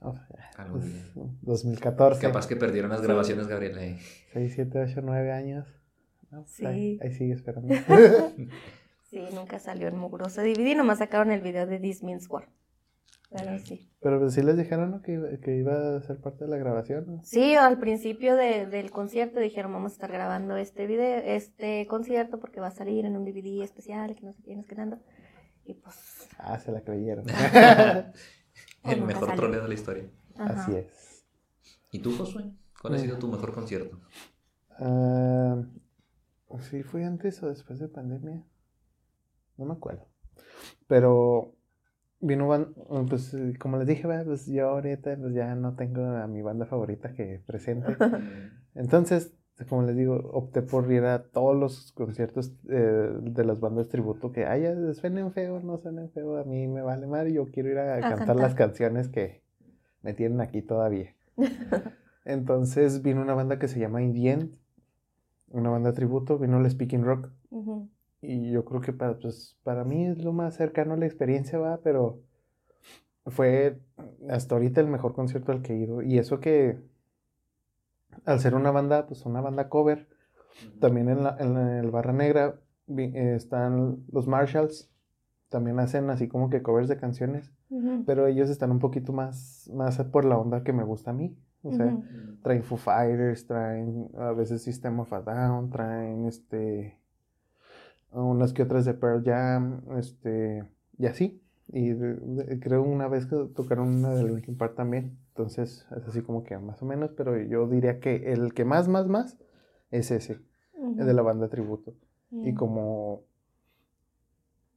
[0.01, 1.25] O sea, Algún pues, día.
[1.43, 2.21] 2014.
[2.21, 3.83] Capaz que perdieron las grabaciones, Gabriela.
[3.85, 3.99] eh.
[4.33, 5.67] 6, 7, 8, 9 años.
[6.31, 6.67] No, pues Sí.
[6.67, 7.75] Ahí, ahí sigue esperando.
[9.11, 12.49] Sí, nunca salió el mugroso DVD, nomás sacaron el video de This Means War.
[13.37, 13.91] Pero sí.
[14.01, 15.03] Pero pues sí les dijeron ¿no?
[15.03, 17.05] que, iba- que iba a ser parte de la grabación.
[17.07, 17.23] ¿no?
[17.25, 22.39] Sí, al principio de- del concierto dijeron vamos a estar grabando este video, este concierto
[22.39, 24.77] porque va a salir en un DVD especial, que no sé qué, no sé qué
[24.77, 24.99] tanto.
[25.65, 27.25] Y pues, Ah, se la creyeron.
[28.85, 30.05] El nunca mejor troleo de la historia.
[30.37, 30.63] ajá.
[30.63, 31.25] Así es.
[31.91, 32.53] ¿Y tú, Josué?
[32.81, 33.99] ¿Cuál ha sido tu mejor concierto?
[34.79, 35.63] Ah,
[36.61, 38.45] sí, fue antes o después de pandemia.
[39.57, 40.07] No me acuerdo.
[40.87, 41.54] Pero
[42.27, 42.75] vino, ban-
[43.09, 46.67] pues eh, como les dije, pues yo ahorita pues ya no tengo a mi banda
[46.67, 47.97] favorita que presente.
[48.75, 49.33] Entonces,
[49.69, 54.33] como les digo, opté por ir a todos los conciertos eh, de las bandas tributo
[54.33, 57.79] que haya, suenen feo, no suenen feo, a mí me vale madre, yo quiero ir
[57.79, 58.37] a, cantar, cantar.
[58.37, 59.43] las canciones que
[60.03, 61.15] me tienen aquí todavía.
[62.25, 64.57] Entonces vino una banda que se llama Indient,
[65.49, 67.31] una banda tributo, vino el Speaking Rock.
[67.51, 67.89] Ujú.
[68.27, 71.59] Y yo creo que para, pues, para mí es lo más cercano a la experiencia,
[71.59, 72.21] va, pero
[73.27, 73.79] fue
[74.29, 76.03] hasta ahorita el mejor concierto al que he ido.
[76.03, 76.79] Y eso que
[78.25, 80.09] al ser una banda, pues una banda cover,
[80.81, 82.61] también en, la, en el Barra Negra
[82.97, 84.91] eh, están los Marshalls,
[85.49, 87.53] también hacen así como que covers de canciones,
[88.07, 91.37] pero ellos están un poquito más, más por la onda que me gusta a mí.
[91.63, 91.97] O sea,
[92.43, 96.99] traen Foo Fighters, traen a veces System of a Down, traen este
[98.15, 100.65] unas que otras de Pearl Jam, este
[100.99, 101.41] y así.
[101.69, 105.17] Y de- de- creo una vez que tocaron una de Linkin Park también.
[105.29, 108.87] Entonces es así como que más o menos, pero yo diría que el que más,
[108.89, 109.39] más, más
[109.91, 110.39] es ese,
[110.99, 111.95] el de la banda tributo.
[112.31, 112.55] Y Mm.
[112.55, 113.23] como...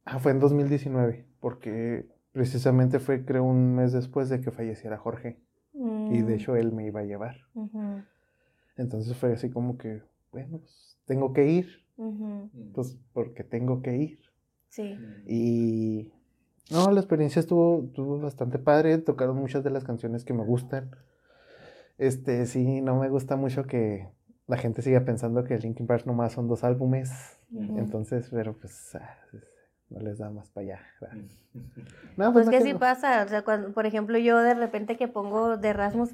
[0.04, 5.38] Ah, fue en 2019, porque precisamente fue creo un mes después de que falleciera Jorge.
[5.74, 6.36] Y de Mm.
[6.36, 7.36] hecho él me iba a llevar.
[8.76, 10.02] Entonces fue así como que,
[10.32, 11.84] bueno, pues tengo que ir,
[12.74, 14.18] pues porque tengo que ir.
[14.68, 14.98] Sí.
[15.26, 16.12] Y
[16.70, 20.90] no, la experiencia estuvo, estuvo bastante padre, tocaron muchas de las canciones que me gustan.
[21.96, 24.08] Este, sí, no me gusta mucho que
[24.46, 27.10] la gente siga pensando que Linkin Park nomás son dos álbumes.
[27.52, 29.16] Entonces, pero pues ah,
[29.88, 30.80] no les da más para allá.
[32.16, 32.78] No, Pues no que que sí no.
[32.78, 36.10] pasa, o sea, cuando, por ejemplo, yo de repente que pongo de Rasmus,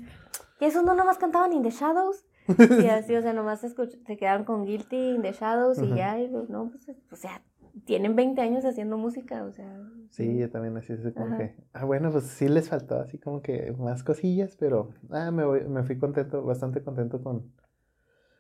[0.61, 2.25] ¿y esos no nomás cantaban In the Shadows?
[2.83, 6.21] Y así, o sea, nomás se, se quedaron con Guilty, In the Shadows y ya,
[6.21, 7.43] y pues, no, pues, o sea,
[7.87, 9.81] tienen 20 años haciendo música, o sea.
[10.11, 11.37] Sí, yo también así, así como Ajá.
[11.39, 15.45] que, ah, bueno, pues sí les faltó así como que más cosillas, pero ah, me,
[15.45, 17.53] voy- me fui contento, bastante contento con,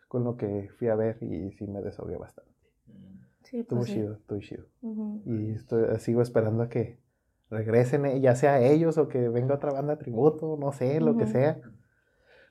[0.08, 2.52] con lo que fui a ver y sí me desahogué bastante.
[3.42, 3.94] Sí, pues sí.
[3.94, 4.64] chido, estuvo chido.
[5.24, 6.98] Y estoy, sigo esperando a que
[7.50, 11.26] regresen, eh, ya sea ellos o que venga otra banda tributo, no sé, lo que
[11.26, 11.60] sea.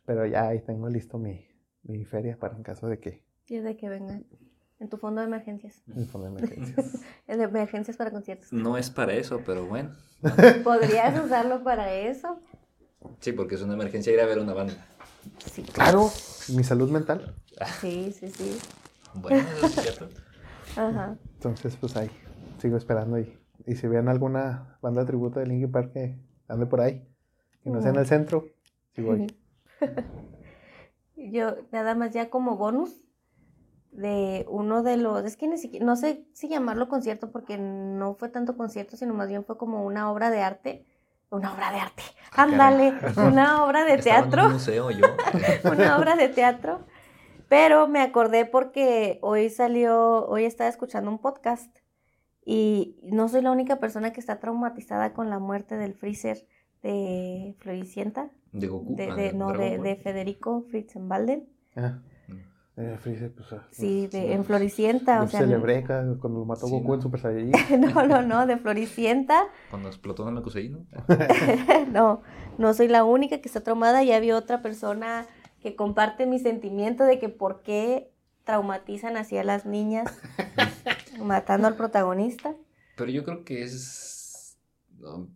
[0.05, 1.45] Pero ya ahí tengo listo mi,
[1.83, 4.25] mi feria para en caso de que Y es de que vengan
[4.79, 5.81] en tu fondo de emergencias.
[5.85, 7.01] me pongan emergencias.
[7.27, 8.51] Es de emergencias para conciertos.
[8.51, 9.91] No es para eso, pero bueno.
[10.63, 12.39] ¿Podrías usarlo para eso?
[13.19, 14.85] Sí, porque es una emergencia ir a ver una banda.
[15.51, 15.63] Sí.
[15.63, 16.09] claro,
[16.49, 17.33] mi salud mental.
[17.79, 18.57] Sí, sí, sí.
[19.13, 20.09] Bueno, eso es cierto.
[20.75, 21.17] Ajá.
[21.35, 22.09] Entonces, pues ahí,
[22.57, 26.17] sigo esperando y, y si ven alguna banda tributo de Linkin Park que
[26.47, 27.07] ande por ahí,
[27.63, 28.47] que no sea en el centro,
[28.95, 29.27] sí voy.
[31.15, 33.03] Yo, nada más ya como bonus
[33.91, 38.15] de uno de los, es que ni siquiera, no sé si llamarlo concierto porque no
[38.15, 40.85] fue tanto concierto, sino más bien fue como una obra de arte.
[41.29, 42.03] Una obra de arte.
[42.31, 44.45] Ah, Ándale, una obra de en teatro.
[44.45, 45.05] un museo yo.
[45.71, 46.81] una obra de teatro.
[47.49, 51.75] Pero me acordé porque hoy salió, hoy estaba escuchando un podcast
[52.45, 56.45] y no soy la única persona que está traumatizada con la muerte del freezer
[56.81, 58.95] de Floricienta, De Goku.
[58.95, 61.47] de, ah, de- no, de, de Federico Fritzenbalden.
[61.75, 62.79] Ah, Mm.
[62.79, 66.67] eh, Freezer, pues, ah, Sí, de, en Floricienta, o sea, celebré ca- cuando lo mató
[66.67, 66.93] Sí, Goku ¿no?
[66.95, 67.51] en Super Saiyajin.
[67.95, 70.85] no, no, no, de Floricienta, Cuando explotó Namekusei, ¿no?
[71.91, 72.21] no,
[72.57, 75.25] no soy la única que está traumada, ya había otra persona
[75.61, 78.09] que comparte mi sentimiento de que por qué
[78.43, 80.05] traumatizan así a las niñas
[81.19, 82.53] matando al protagonista.
[82.95, 84.11] Pero yo creo que es.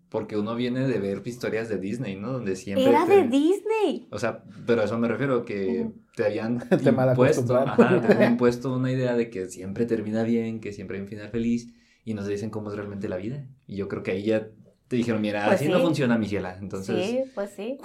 [0.10, 2.34] Porque uno viene de ver historias de Disney, ¿no?
[2.34, 4.08] Donde siempre Era te- de Disney.
[4.12, 8.32] O sea, pero a eso me refiero, que te habían Te impuesto, ajá, te habían
[8.34, 11.74] impuesto una idea de que siempre termina bien, que siempre hay un final feliz,
[12.06, 13.46] y nos dicen cómo es realmente la vida.
[13.68, 14.48] Y yo creo que ahí ya
[14.88, 16.58] te dijeron, mira, Pues así no funciona, mi ciela.
[16.62, 17.78] Entonces, Sí, pues sí.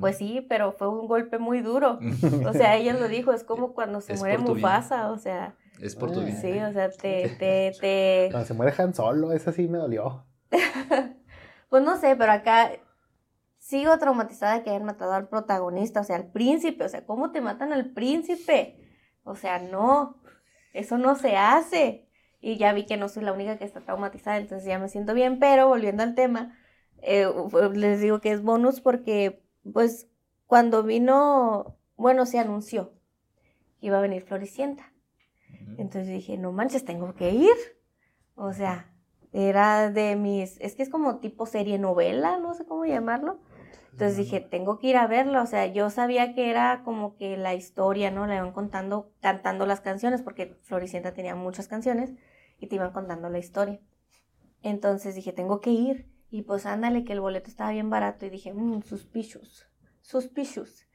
[0.00, 1.98] Pues sí, pero fue un golpe muy duro.
[2.46, 4.56] O sea, ella lo dijo, es como cuando se Es muere tu bien.
[4.58, 6.36] Mufasa, o sea, es por tu bien.
[6.40, 10.24] sí, o sea, te, te, te, Cuando se muere Han Solo, esa sí me dolió.
[11.70, 12.72] Pues no sé, pero acá
[13.58, 16.84] sigo traumatizada que hayan matado al protagonista, o sea, al príncipe.
[16.84, 18.76] O sea, ¿cómo te matan al príncipe?
[19.22, 20.20] O sea, no,
[20.72, 22.08] eso no se hace.
[22.40, 25.14] Y ya vi que no soy la única que está traumatizada, entonces ya me siento
[25.14, 25.38] bien.
[25.38, 26.58] Pero volviendo al tema,
[27.02, 27.28] eh,
[27.74, 30.08] les digo que es bonus porque, pues,
[30.46, 32.94] cuando vino, bueno, se anunció
[33.78, 34.92] que iba a venir Floricienta.
[35.78, 37.54] Entonces dije, no manches, tengo que ir.
[38.34, 38.92] O sea,
[39.32, 43.38] era de mis, es que es como tipo serie novela, no sé cómo llamarlo.
[43.92, 45.42] Entonces dije, tengo que ir a verla.
[45.42, 48.26] O sea, yo sabía que era como que la historia, ¿no?
[48.26, 52.14] La iban contando, cantando las canciones, porque Floricienta tenía muchas canciones
[52.58, 53.80] y te iban contando la historia.
[54.62, 56.08] Entonces dije, tengo que ir.
[56.30, 58.24] Y pues ándale, que el boleto estaba bien barato.
[58.24, 59.66] Y dije, mmm, suspicious,
[60.00, 60.86] suspicious.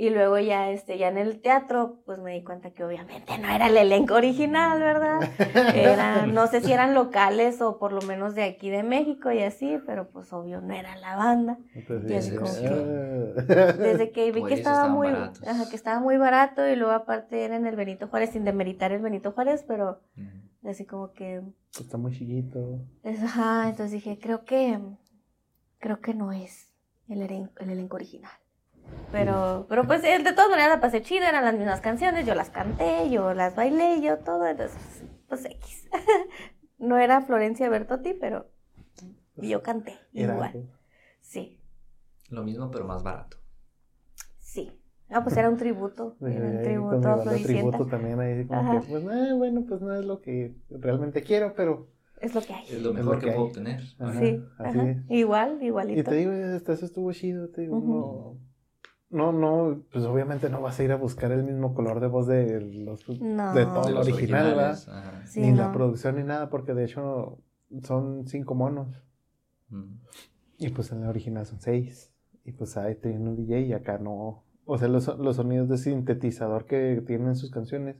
[0.00, 3.48] Y luego ya, este, ya en el teatro, pues me di cuenta que obviamente no
[3.48, 5.28] era el elenco original, ¿verdad?
[5.74, 9.42] Era, no sé si eran locales o por lo menos de aquí de México y
[9.42, 11.58] así, pero pues obvio no era la banda.
[11.74, 13.42] Entonces, Y así dije, como "Ah".
[13.82, 17.56] Desde que vi que estaba muy, ajá, que estaba muy barato y luego aparte era
[17.56, 20.00] en el Benito Juárez, sin demeritar el Benito Juárez, pero
[20.64, 21.42] así como que,
[21.78, 22.78] Está muy chiquito.
[23.02, 24.78] es- ajá, entonces dije, creo que,
[25.80, 26.72] creo que no es
[27.08, 28.30] el elenco, el elenco original.
[29.10, 32.34] Pero, pero pues eh, de todas maneras la pasé chido, eran las mismas canciones, yo
[32.34, 34.76] las canté, yo las bailé, yo todo, entonces,
[35.28, 35.88] pues X.
[36.78, 38.46] No era Florencia Bertotti, pero
[39.36, 40.50] yo canté Era igual.
[40.50, 40.68] algo.
[41.20, 41.58] Sí,
[42.30, 43.38] Lo mismo, pero más barato.
[44.38, 44.70] sí.
[45.10, 48.80] Ah, pues era un tributo, Pues, era un tributo a tributo también ahí como Ajá.
[48.80, 51.88] que, pues, eh, bueno, pues no es lo que realmente quiero, pero
[52.20, 52.64] Es lo que hay.
[52.64, 53.80] Es lo Es mejor lo que, que puedo obtener.
[53.98, 54.90] Ajá, sí, así ajá.
[54.90, 54.98] es.
[55.10, 56.10] igual, Y igualito.
[56.10, 57.86] te digo, hasta eso estuvo chido, te digo, Ujú.
[57.86, 58.47] no,
[59.10, 62.26] no, no, pues obviamente no vas a ir a buscar el mismo color de voz
[62.26, 63.54] de los, No.
[63.54, 65.22] de todo De lo los original, ¿verdad?
[65.26, 67.38] Sí, Ni la producción ni nada, porque de hecho
[67.82, 69.02] son cinco monos.
[69.70, 69.94] Mm.
[70.58, 72.12] Y pues en la original son seis.
[72.44, 74.44] Y pues ahí tiene un DJ y acá no.
[74.70, 77.96] O sea, los, los sonidos de sintetizador que tienen sus canciones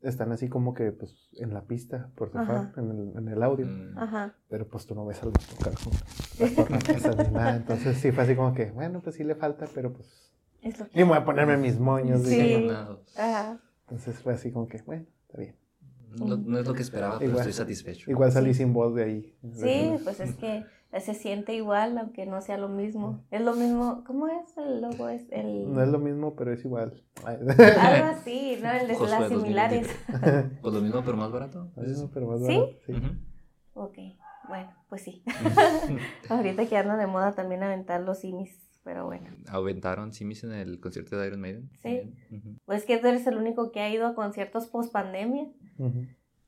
[0.00, 3.66] están así como que pues en la pista, por default, en el, en el audio.
[3.66, 3.96] Mm.
[3.96, 4.34] Ajá.
[4.48, 5.92] Pero pues tú no ves algo tocar con
[6.40, 7.56] las tornamesas ni nada.
[7.56, 10.32] Entonces sí fue así como que, bueno, pues sí le falta, pero pues.
[10.60, 12.22] Es lo que Ni me voy a ponerme mis moños.
[12.24, 12.68] Sí.
[13.16, 13.60] Ajá.
[13.82, 15.54] Entonces fue así como que, bueno, está bien.
[16.18, 17.46] No, no es lo que esperaba, pero Igual.
[17.46, 18.10] estoy satisfecho.
[18.10, 18.58] Igual salí Sí.
[18.64, 19.36] sin voz de ahí.
[19.52, 20.64] Sí, pues es que
[21.00, 23.24] se siente igual, aunque no sea lo mismo.
[23.30, 25.08] Es lo mismo, ¿cómo es el logo?
[25.08, 25.72] Es el...
[25.72, 27.02] No es lo mismo, pero es igual.
[27.24, 27.50] Algo
[28.04, 28.70] así, ¿no?
[28.70, 29.36] El de las 2020.
[29.38, 29.88] similares.
[30.62, 31.70] Pues lo mismo, pero más barato.
[31.76, 32.46] Lo mismo, pero más ¿Sí?
[32.46, 32.92] barato, sí.
[32.92, 33.06] Ujú.
[33.74, 33.98] Ok,
[34.48, 35.22] bueno, pues sí.
[36.30, 39.26] Ahorita que anda de moda también aventar los simis, pero bueno.
[39.48, 41.68] Aventaron simis en el concierto de Iron Maiden.
[41.82, 42.10] Sí.
[42.64, 45.48] Pues que tú eres el único que ha ido a conciertos post pandemia.
[45.78, 46.06] Ujú.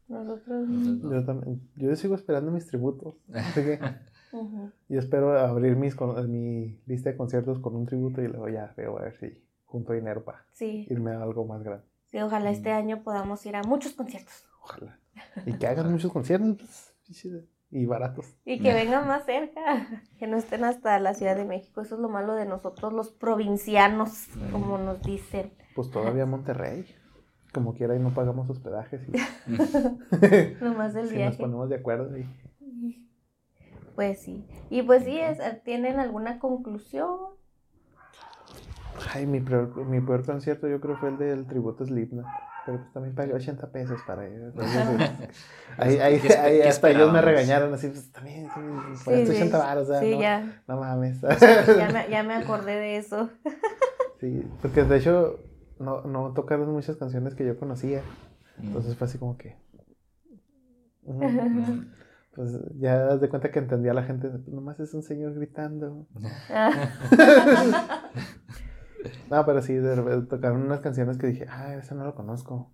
[0.08, 0.68] Nosotros.
[0.70, 1.12] Entonces, no.
[1.12, 1.60] Yo también.
[1.76, 3.14] Yo sigo esperando mis tributos.
[3.34, 3.78] Así que
[4.32, 4.70] Ujú.
[4.88, 8.72] yo espero abrir mis con- mi lista de conciertos con un tributo y luego ya
[8.76, 11.84] veo a ver si junto dinero para Sí, irme a algo más grande.
[12.06, 14.46] sí, ojalá este año podamos ir a muchos conciertos.
[14.62, 14.98] Ojalá.
[15.46, 16.94] Y que hagan muchos conciertos
[17.70, 18.34] y baratos.
[18.44, 19.60] Y que vengan más cerca,
[20.18, 21.80] que no estén hasta la Ciudad de México.
[21.80, 25.52] Eso es lo malo de nosotros, los provincianos, como nos dicen.
[25.74, 26.86] Pues todavía Monterrey.
[27.52, 29.00] Como quiera y no pagamos hospedajes.
[29.08, 29.12] Y,
[30.64, 32.16] Nomás el si nos ponemos de acuerdo.
[32.18, 32.26] Y,
[33.98, 34.44] Pues sí.
[34.70, 37.08] Y pues sí, es, ¿tienen alguna conclusión?
[39.12, 42.24] ay, mi peor, mi peor concierto yo creo fue el del tributo Slipknot.
[42.64, 44.40] Pero pues también pagué 80 pesos para ir.
[44.40, 44.86] Entonces,
[45.78, 49.30] ahí, ahí, ¿Qué espe- ahí qué hasta ellos me regañaron así, pues también, sí, sí,
[49.30, 51.20] 80 baros, o sea, sí, no, ya, no mames.
[51.20, 53.30] ya, me, ya me acordé de eso.
[54.20, 55.40] Sí, porque de hecho
[55.80, 58.02] no, no tocaron muchas canciones que yo conocía.
[58.62, 59.56] Entonces fue así como que.
[61.06, 61.86] Mm.
[62.34, 65.34] Pues ya das de cuenta que entendía a la gente, "Pues nomás es un señor
[65.34, 66.06] gritando.
[69.30, 72.72] No, pero sí, de repente tocaron unas canciones que dije, ah, esa no la conozco,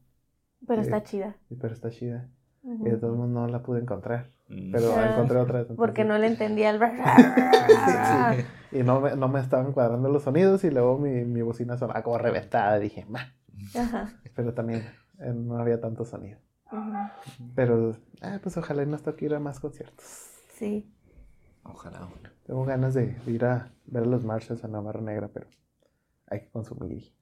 [0.67, 0.87] Pero Sí.
[0.89, 1.37] está chida.
[1.61, 2.29] pero está chida.
[2.63, 4.73] Y de todos modos no la pude encontrar, Mm.
[4.73, 5.67] pero Ah, encontré otra.
[5.77, 6.81] Porque no le entendía el...
[8.73, 12.03] Y no me, no me estaban cuadrando los sonidos y luego mi, mi bocina sonaba
[12.03, 12.79] como reventada.
[12.79, 13.35] Dije, ma,
[13.79, 14.09] Ajá.
[14.35, 14.83] pero también
[15.21, 16.39] eh, no había tanto sonido.
[17.55, 20.05] Pero, ah, pues ojalá y nos toque ir a más conciertos.
[20.55, 20.91] Sí.
[21.65, 22.09] Ojalá.
[22.47, 25.49] Tengo ganas de ir a ver a los Marshalls a Navarra Negra, pero
[26.27, 27.13] hay que consumir.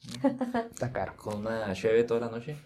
[0.70, 1.14] Está caro.
[1.16, 2.56] Con una cheve toda la noche.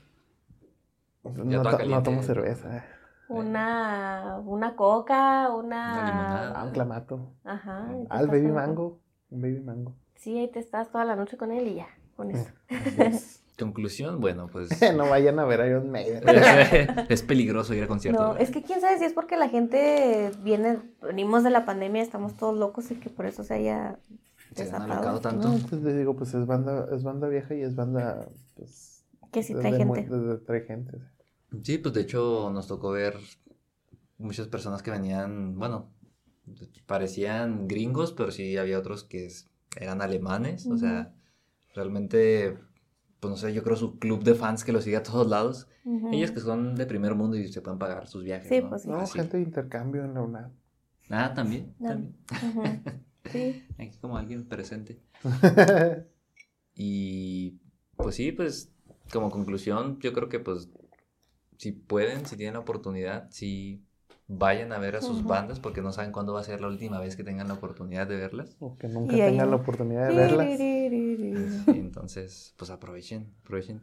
[1.25, 2.85] No, to- no tomo cerveza.
[3.29, 6.05] Una, una coca, Una una...
[6.11, 6.53] limonada.
[6.61, 7.33] Ah, un clamato.
[7.45, 7.89] Ajá.
[8.11, 9.01] Ah, el baby mango.
[9.31, 9.97] Un baby mango.
[10.17, 12.51] Sí, ahí te estás toda la noche con él y ya, con eso.
[13.65, 16.23] Conclusión, bueno, pues no vayan a ver a Iron Maiden.
[17.09, 18.21] es peligroso ir a conciertos.
[18.35, 22.03] No, es que quién sabe si es porque la gente viene, venimos de la pandemia,
[22.03, 23.99] estamos todos locos y que por eso se haya
[24.55, 24.93] Se desatado.
[24.93, 25.49] alocado tanto.
[25.49, 29.05] No, entonces les digo, pues es banda, es banda vieja y es banda, pues...
[29.33, 30.03] Que sí trae de gente.
[30.09, 30.99] de- de- trae gente.
[31.63, 33.17] Sí, pues de hecho nos tocó ver
[34.19, 35.91] muchas personas que venían, bueno,
[36.87, 39.29] parecían gringos, pero sí había otros que
[39.77, 41.15] eran alemanes, o sea,
[41.75, 42.59] realmente,
[43.23, 45.69] pues no sé, yo creo su club de fans que lo sigue a todos lados,
[46.11, 48.69] ellos que son de primer mundo y se pueden pagar sus viajes, Sí, ¿no?
[48.71, 48.89] pues sí.
[48.89, 49.13] No, Así.
[49.17, 50.51] gente de intercambio en la UNAM.
[51.09, 51.89] Ah, también, No.
[51.89, 52.17] también.
[52.43, 52.63] Ujú.
[53.31, 53.63] Sí.
[53.79, 55.01] Aquí como alguien presente.
[56.75, 57.61] Y
[57.97, 58.73] pues sí, pues
[59.13, 60.69] como conclusión, yo creo que pues
[61.59, 63.85] si pueden, si tienen la oportunidad, si
[64.29, 67.01] vayan a ver a sus bandas porque no saben cuándo va a ser la última
[67.01, 68.57] vez que tengan la oportunidad de verlas.
[68.61, 70.61] o que nunca ahí tengan la oportunidad de verlas.
[70.61, 73.83] Y entonces, pues aprovechen, aprovechen.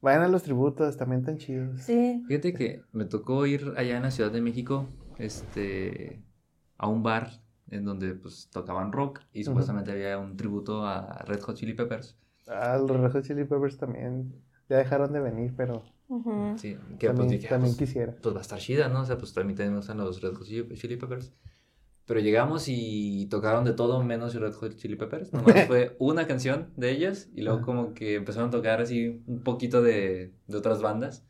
[0.00, 1.80] Vayan a los tributos, también tan chidos.
[1.82, 2.22] Sí.
[2.28, 4.86] Fíjate que me tocó ir allá en la Ciudad de México,
[5.18, 6.22] este,
[6.76, 7.30] a un bar
[7.70, 12.18] en donde pues tocaban rock y supuestamente había un tributo a Red Hot Chili Peppers.
[12.46, 14.34] Ah, los Red Hot Chili Peppers también
[14.68, 16.58] ya dejaron de venir, pero Ujú.
[16.58, 18.14] Sí, que pues también, dije, ah, también pues, quisiera.
[18.20, 19.00] pues va a estar chida, ¿no?
[19.02, 21.32] O sea, pues también tenemos a los Red Hot Chili Chili Peppers.
[22.06, 25.32] Pero llegamos y tocaron de todo menos Red Hot Chili Peppers.
[25.32, 29.42] Nomás fue una canción de ellos y luego como que empezaron a tocar así un
[29.42, 31.24] poquito de, de otras bandas.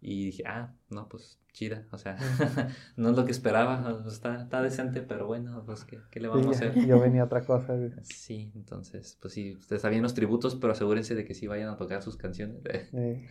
[0.00, 1.86] Y dije, ah, no, pues chida.
[1.92, 2.16] O sea,
[2.96, 4.02] no es lo que esperaba.
[4.08, 6.86] Está, está decente, pero bueno, pues ¿qué, qué le Sí, vamos a ya- hacer?
[6.86, 7.76] yo venía a otra cosa.
[8.02, 11.76] Sí, entonces, pues sí, ustedes bien los tributos, pero asegúrense de que sí vayan a
[11.76, 12.58] tocar sus canciones.
[12.92, 13.28] Eh,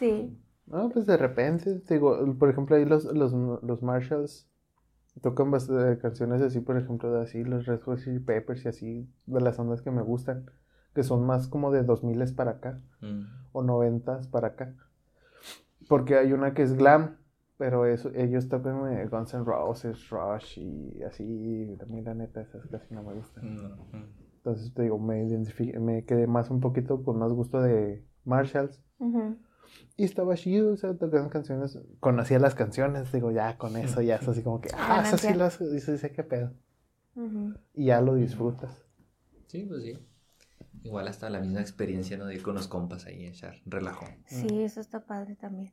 [0.00, 0.36] Sí.
[0.66, 3.32] No, pues de repente, te digo, por ejemplo, ahí los, los,
[3.62, 4.48] los Marshalls
[5.22, 9.10] tocan bastante canciones así, por ejemplo, de así, los Red Hot Chili Peppers y así,
[9.26, 10.46] de las ondas que me gustan,
[10.94, 13.22] que son más como de 2000 para acá, Mm.
[13.52, 14.74] o 90 para acá.
[15.88, 17.16] Porque hay una que es glam,
[17.58, 22.40] pero eso, ellos tocan eh, Guns N' Roses, Rush y así, a mí la neta
[22.42, 23.54] esas casi no me gustan.
[23.56, 23.76] No.
[24.36, 25.24] Entonces te digo, me,
[25.80, 28.80] me quedé más un poquito con más gusto de Marshalls.
[28.98, 29.36] Ujú.
[29.96, 34.16] Y estaba chido, o sea, tocaban canciones, conocía las canciones, digo, ya con eso ya
[34.16, 36.52] es así como que, ah, eso sí lo dice, sé qué pedo.
[37.74, 38.84] Y ya lo disfrutas.
[39.46, 39.98] Sí, pues sí.
[40.82, 42.26] Igual hasta la misma experiencia, ¿no?
[42.26, 44.06] De ir con los compas ahí a echar relajo.
[44.26, 45.72] Sí, eso está padre también.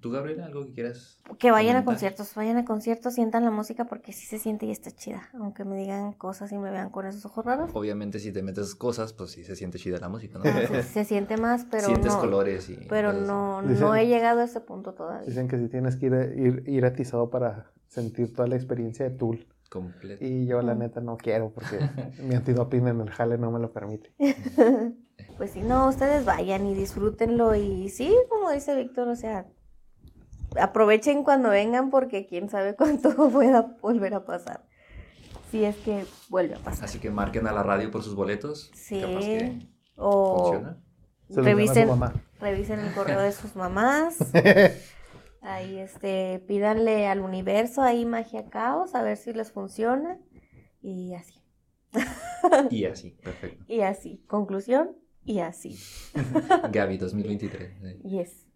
[0.00, 1.18] ¿Tú, Gabriela, algo que quieras?
[1.38, 4.70] Que vayan a conciertos, vayan a conciertos, sientan la música porque sí se siente y
[4.70, 5.28] está chida.
[5.34, 7.70] Aunque me digan cosas y me vean con esos ojos raros.
[7.72, 10.44] Obviamente, si te metes cosas, pues sí se siente chida la música, ¿no?
[10.44, 12.20] ah, se, se siente más, pero Sientes no.
[12.20, 12.76] colores y.
[12.88, 15.26] Pero no, Dicen- no he llegado a ese punto todavía.
[15.26, 19.16] Dicen que si tienes que ir, ir, ir atizado para sentir toda la experiencia de
[19.16, 19.46] Tool.
[19.70, 20.24] Completo.
[20.24, 21.78] Y yo la neta no quiero porque
[22.22, 24.12] mi antidoping en el jale no me lo permite.
[25.36, 29.46] Pues si no, ustedes vayan y disfrútenlo y sí, como dice Víctor, o sea,
[30.60, 34.64] aprovechen cuando vengan porque quién sabe cuánto pueda volver a pasar.
[35.50, 36.84] Si es que vuelve a pasar.
[36.84, 38.70] Así que marquen a la radio por sus boletos.
[38.74, 39.00] Sí.
[39.00, 40.78] Capaz que O funciona.
[41.30, 41.88] Revisen,
[42.40, 44.16] revisen el correo de sus mamás.
[45.40, 50.18] Ahí este, pídanle al universo ahí magia caos a ver si les funciona.
[50.82, 51.34] Y así.
[52.70, 53.64] Y así, perfecto.
[53.66, 54.22] Y así.
[54.28, 54.96] Conclusión.
[55.24, 55.76] Y así.
[56.70, 57.62] Gaby 2023.
[57.82, 58.00] eh.
[58.04, 58.47] Yes.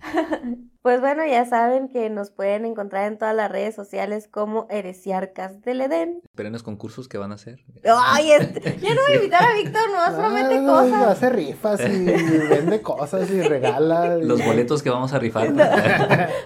[0.80, 5.60] Pues bueno, ya saben que nos pueden encontrar en todas las redes sociales como Heresiarcas
[5.60, 6.20] del Edén.
[6.24, 7.58] Esperen los concursos que van a hacer.
[7.84, 11.06] Ay, este, ya no voy a invitar a Víctor, nomás promete Ah, cosas.
[11.08, 12.04] Hace rifas y
[12.48, 14.16] vende cosas y regala.
[14.18, 15.52] y- Los boletos que vamos a rifar.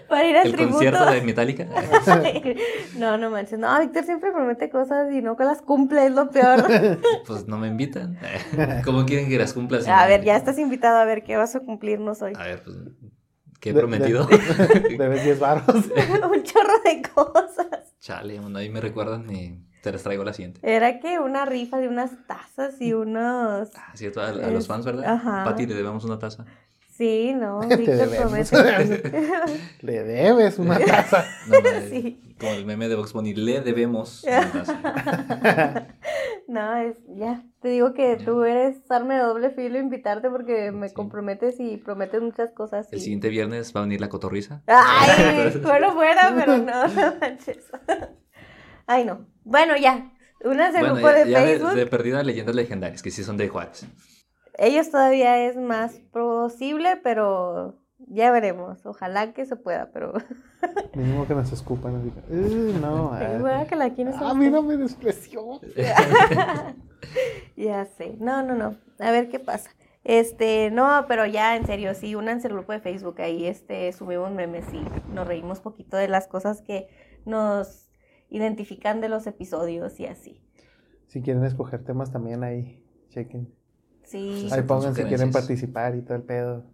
[0.08, 0.72] Para ir al El tributo.
[0.76, 1.66] concierto de Metallica.
[2.98, 3.58] No, no manches.
[3.60, 6.64] No, Víctor siempre promete cosas y no que las cumple, es lo peor.
[7.26, 8.18] Pues no me invitan.
[8.84, 9.78] ¿Cómo quieren que las cumpla?
[9.86, 12.32] A no- ver, ya estás invitado a ver qué vas a cumplirnos hoy.
[12.36, 12.76] A ver, pues.
[13.62, 14.26] ¿Qué he De- prometido?
[14.98, 15.68] Debes 10 baros.
[15.76, 17.94] Un chorro de cosas.
[18.00, 20.58] Chale, bueno, ahí me recuerdan y te las traigo la siguiente.
[20.64, 23.68] Era que una rifa de unas tazas y unos.
[23.76, 25.04] Ah, cierto, a, a los fans, ¿verdad?
[25.14, 25.44] ajá.
[25.44, 26.44] Pati, le debemos una taza.
[26.96, 29.02] Sí, no, Te Víctor promete.
[29.80, 31.24] Le debes una taza.
[31.46, 32.18] No, no, Sí.
[32.40, 35.86] Como el meme de Vox Bunny, le debemos una taza.
[36.48, 37.44] No, es ya.
[37.60, 40.94] Te digo que tú eres arma de doble filo invitarte porque me Sí.
[40.94, 42.92] comprometes y prometes muchas cosas.
[42.92, 44.62] El siguiente viernes va a venir la cotorriza.
[44.66, 47.70] Ay, bueno fuera, pero no, no manches.
[48.86, 49.26] Ay, no.
[49.44, 50.10] Bueno, ya.
[50.44, 51.74] Al Bueno, grupo ya, de ya de, Facebook.
[51.74, 53.86] de perdida leyendas legendarias, que sí son de Juárez.
[54.58, 58.84] Ellos todavía es más posible, pero ya veremos.
[58.86, 60.12] Ojalá que se pueda, pero.
[60.94, 62.12] Mínimo que nos escupan.
[62.30, 65.60] "Eh, no, eh, que la quieres a mí no me despreció.
[67.56, 68.16] Ya sé.
[68.20, 68.76] No, no, no.
[68.98, 69.70] A ver qué pasa.
[70.04, 73.20] Este, no, pero ya en serio, sí, únanse al grupo de Facebook.
[73.20, 76.88] Ahí este, subimos memes y nos reímos poquito de las cosas que
[77.24, 77.90] nos
[78.30, 80.40] identifican de los episodios y así.
[81.08, 83.52] Si quieren escoger temas también ahí, chequen.
[84.04, 86.64] Sí, Ahí pongan si quieren participar y todo el pedo.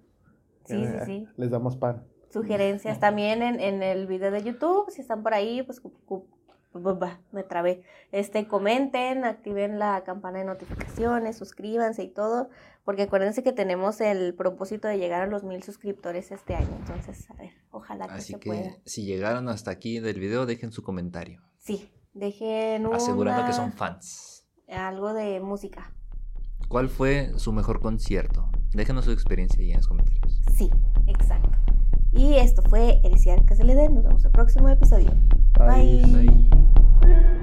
[0.69, 1.29] Sí, sí, Eh, sí.
[1.37, 2.05] Les damos pan.
[2.31, 4.91] Sugerencias también en, en el video de YouTube.
[4.91, 6.27] Si están por ahí, pues cu- cu-
[6.75, 7.83] bu- bu- me trabé.
[8.13, 12.51] Este, comenten, activen la campana de notificaciones, suscríbanse y todo.
[12.85, 16.69] Porque acuérdense que tenemos el propósito de llegar a los mil suscriptores este año.
[16.81, 18.71] Entonces, a ver, ojalá que Así se que pueda.
[18.85, 21.43] si llegaron hasta aquí del video, dejen su comentario.
[21.59, 24.47] Sí, dejen una- Asegurando que son fans.
[24.69, 25.95] algo de música.
[26.69, 28.51] ¿Cuál fue su mejor concierto?
[28.73, 30.41] Déjenos su experiencia ahí en los comentarios.
[30.55, 30.71] Sí,
[31.07, 31.51] exacto.
[32.13, 33.89] Y esto fue Eliciar Caselede.
[33.89, 35.13] Nos vemos el próximo episodio.
[35.59, 36.03] Bye.
[36.03, 36.51] Bye.
[37.01, 37.38] Bye.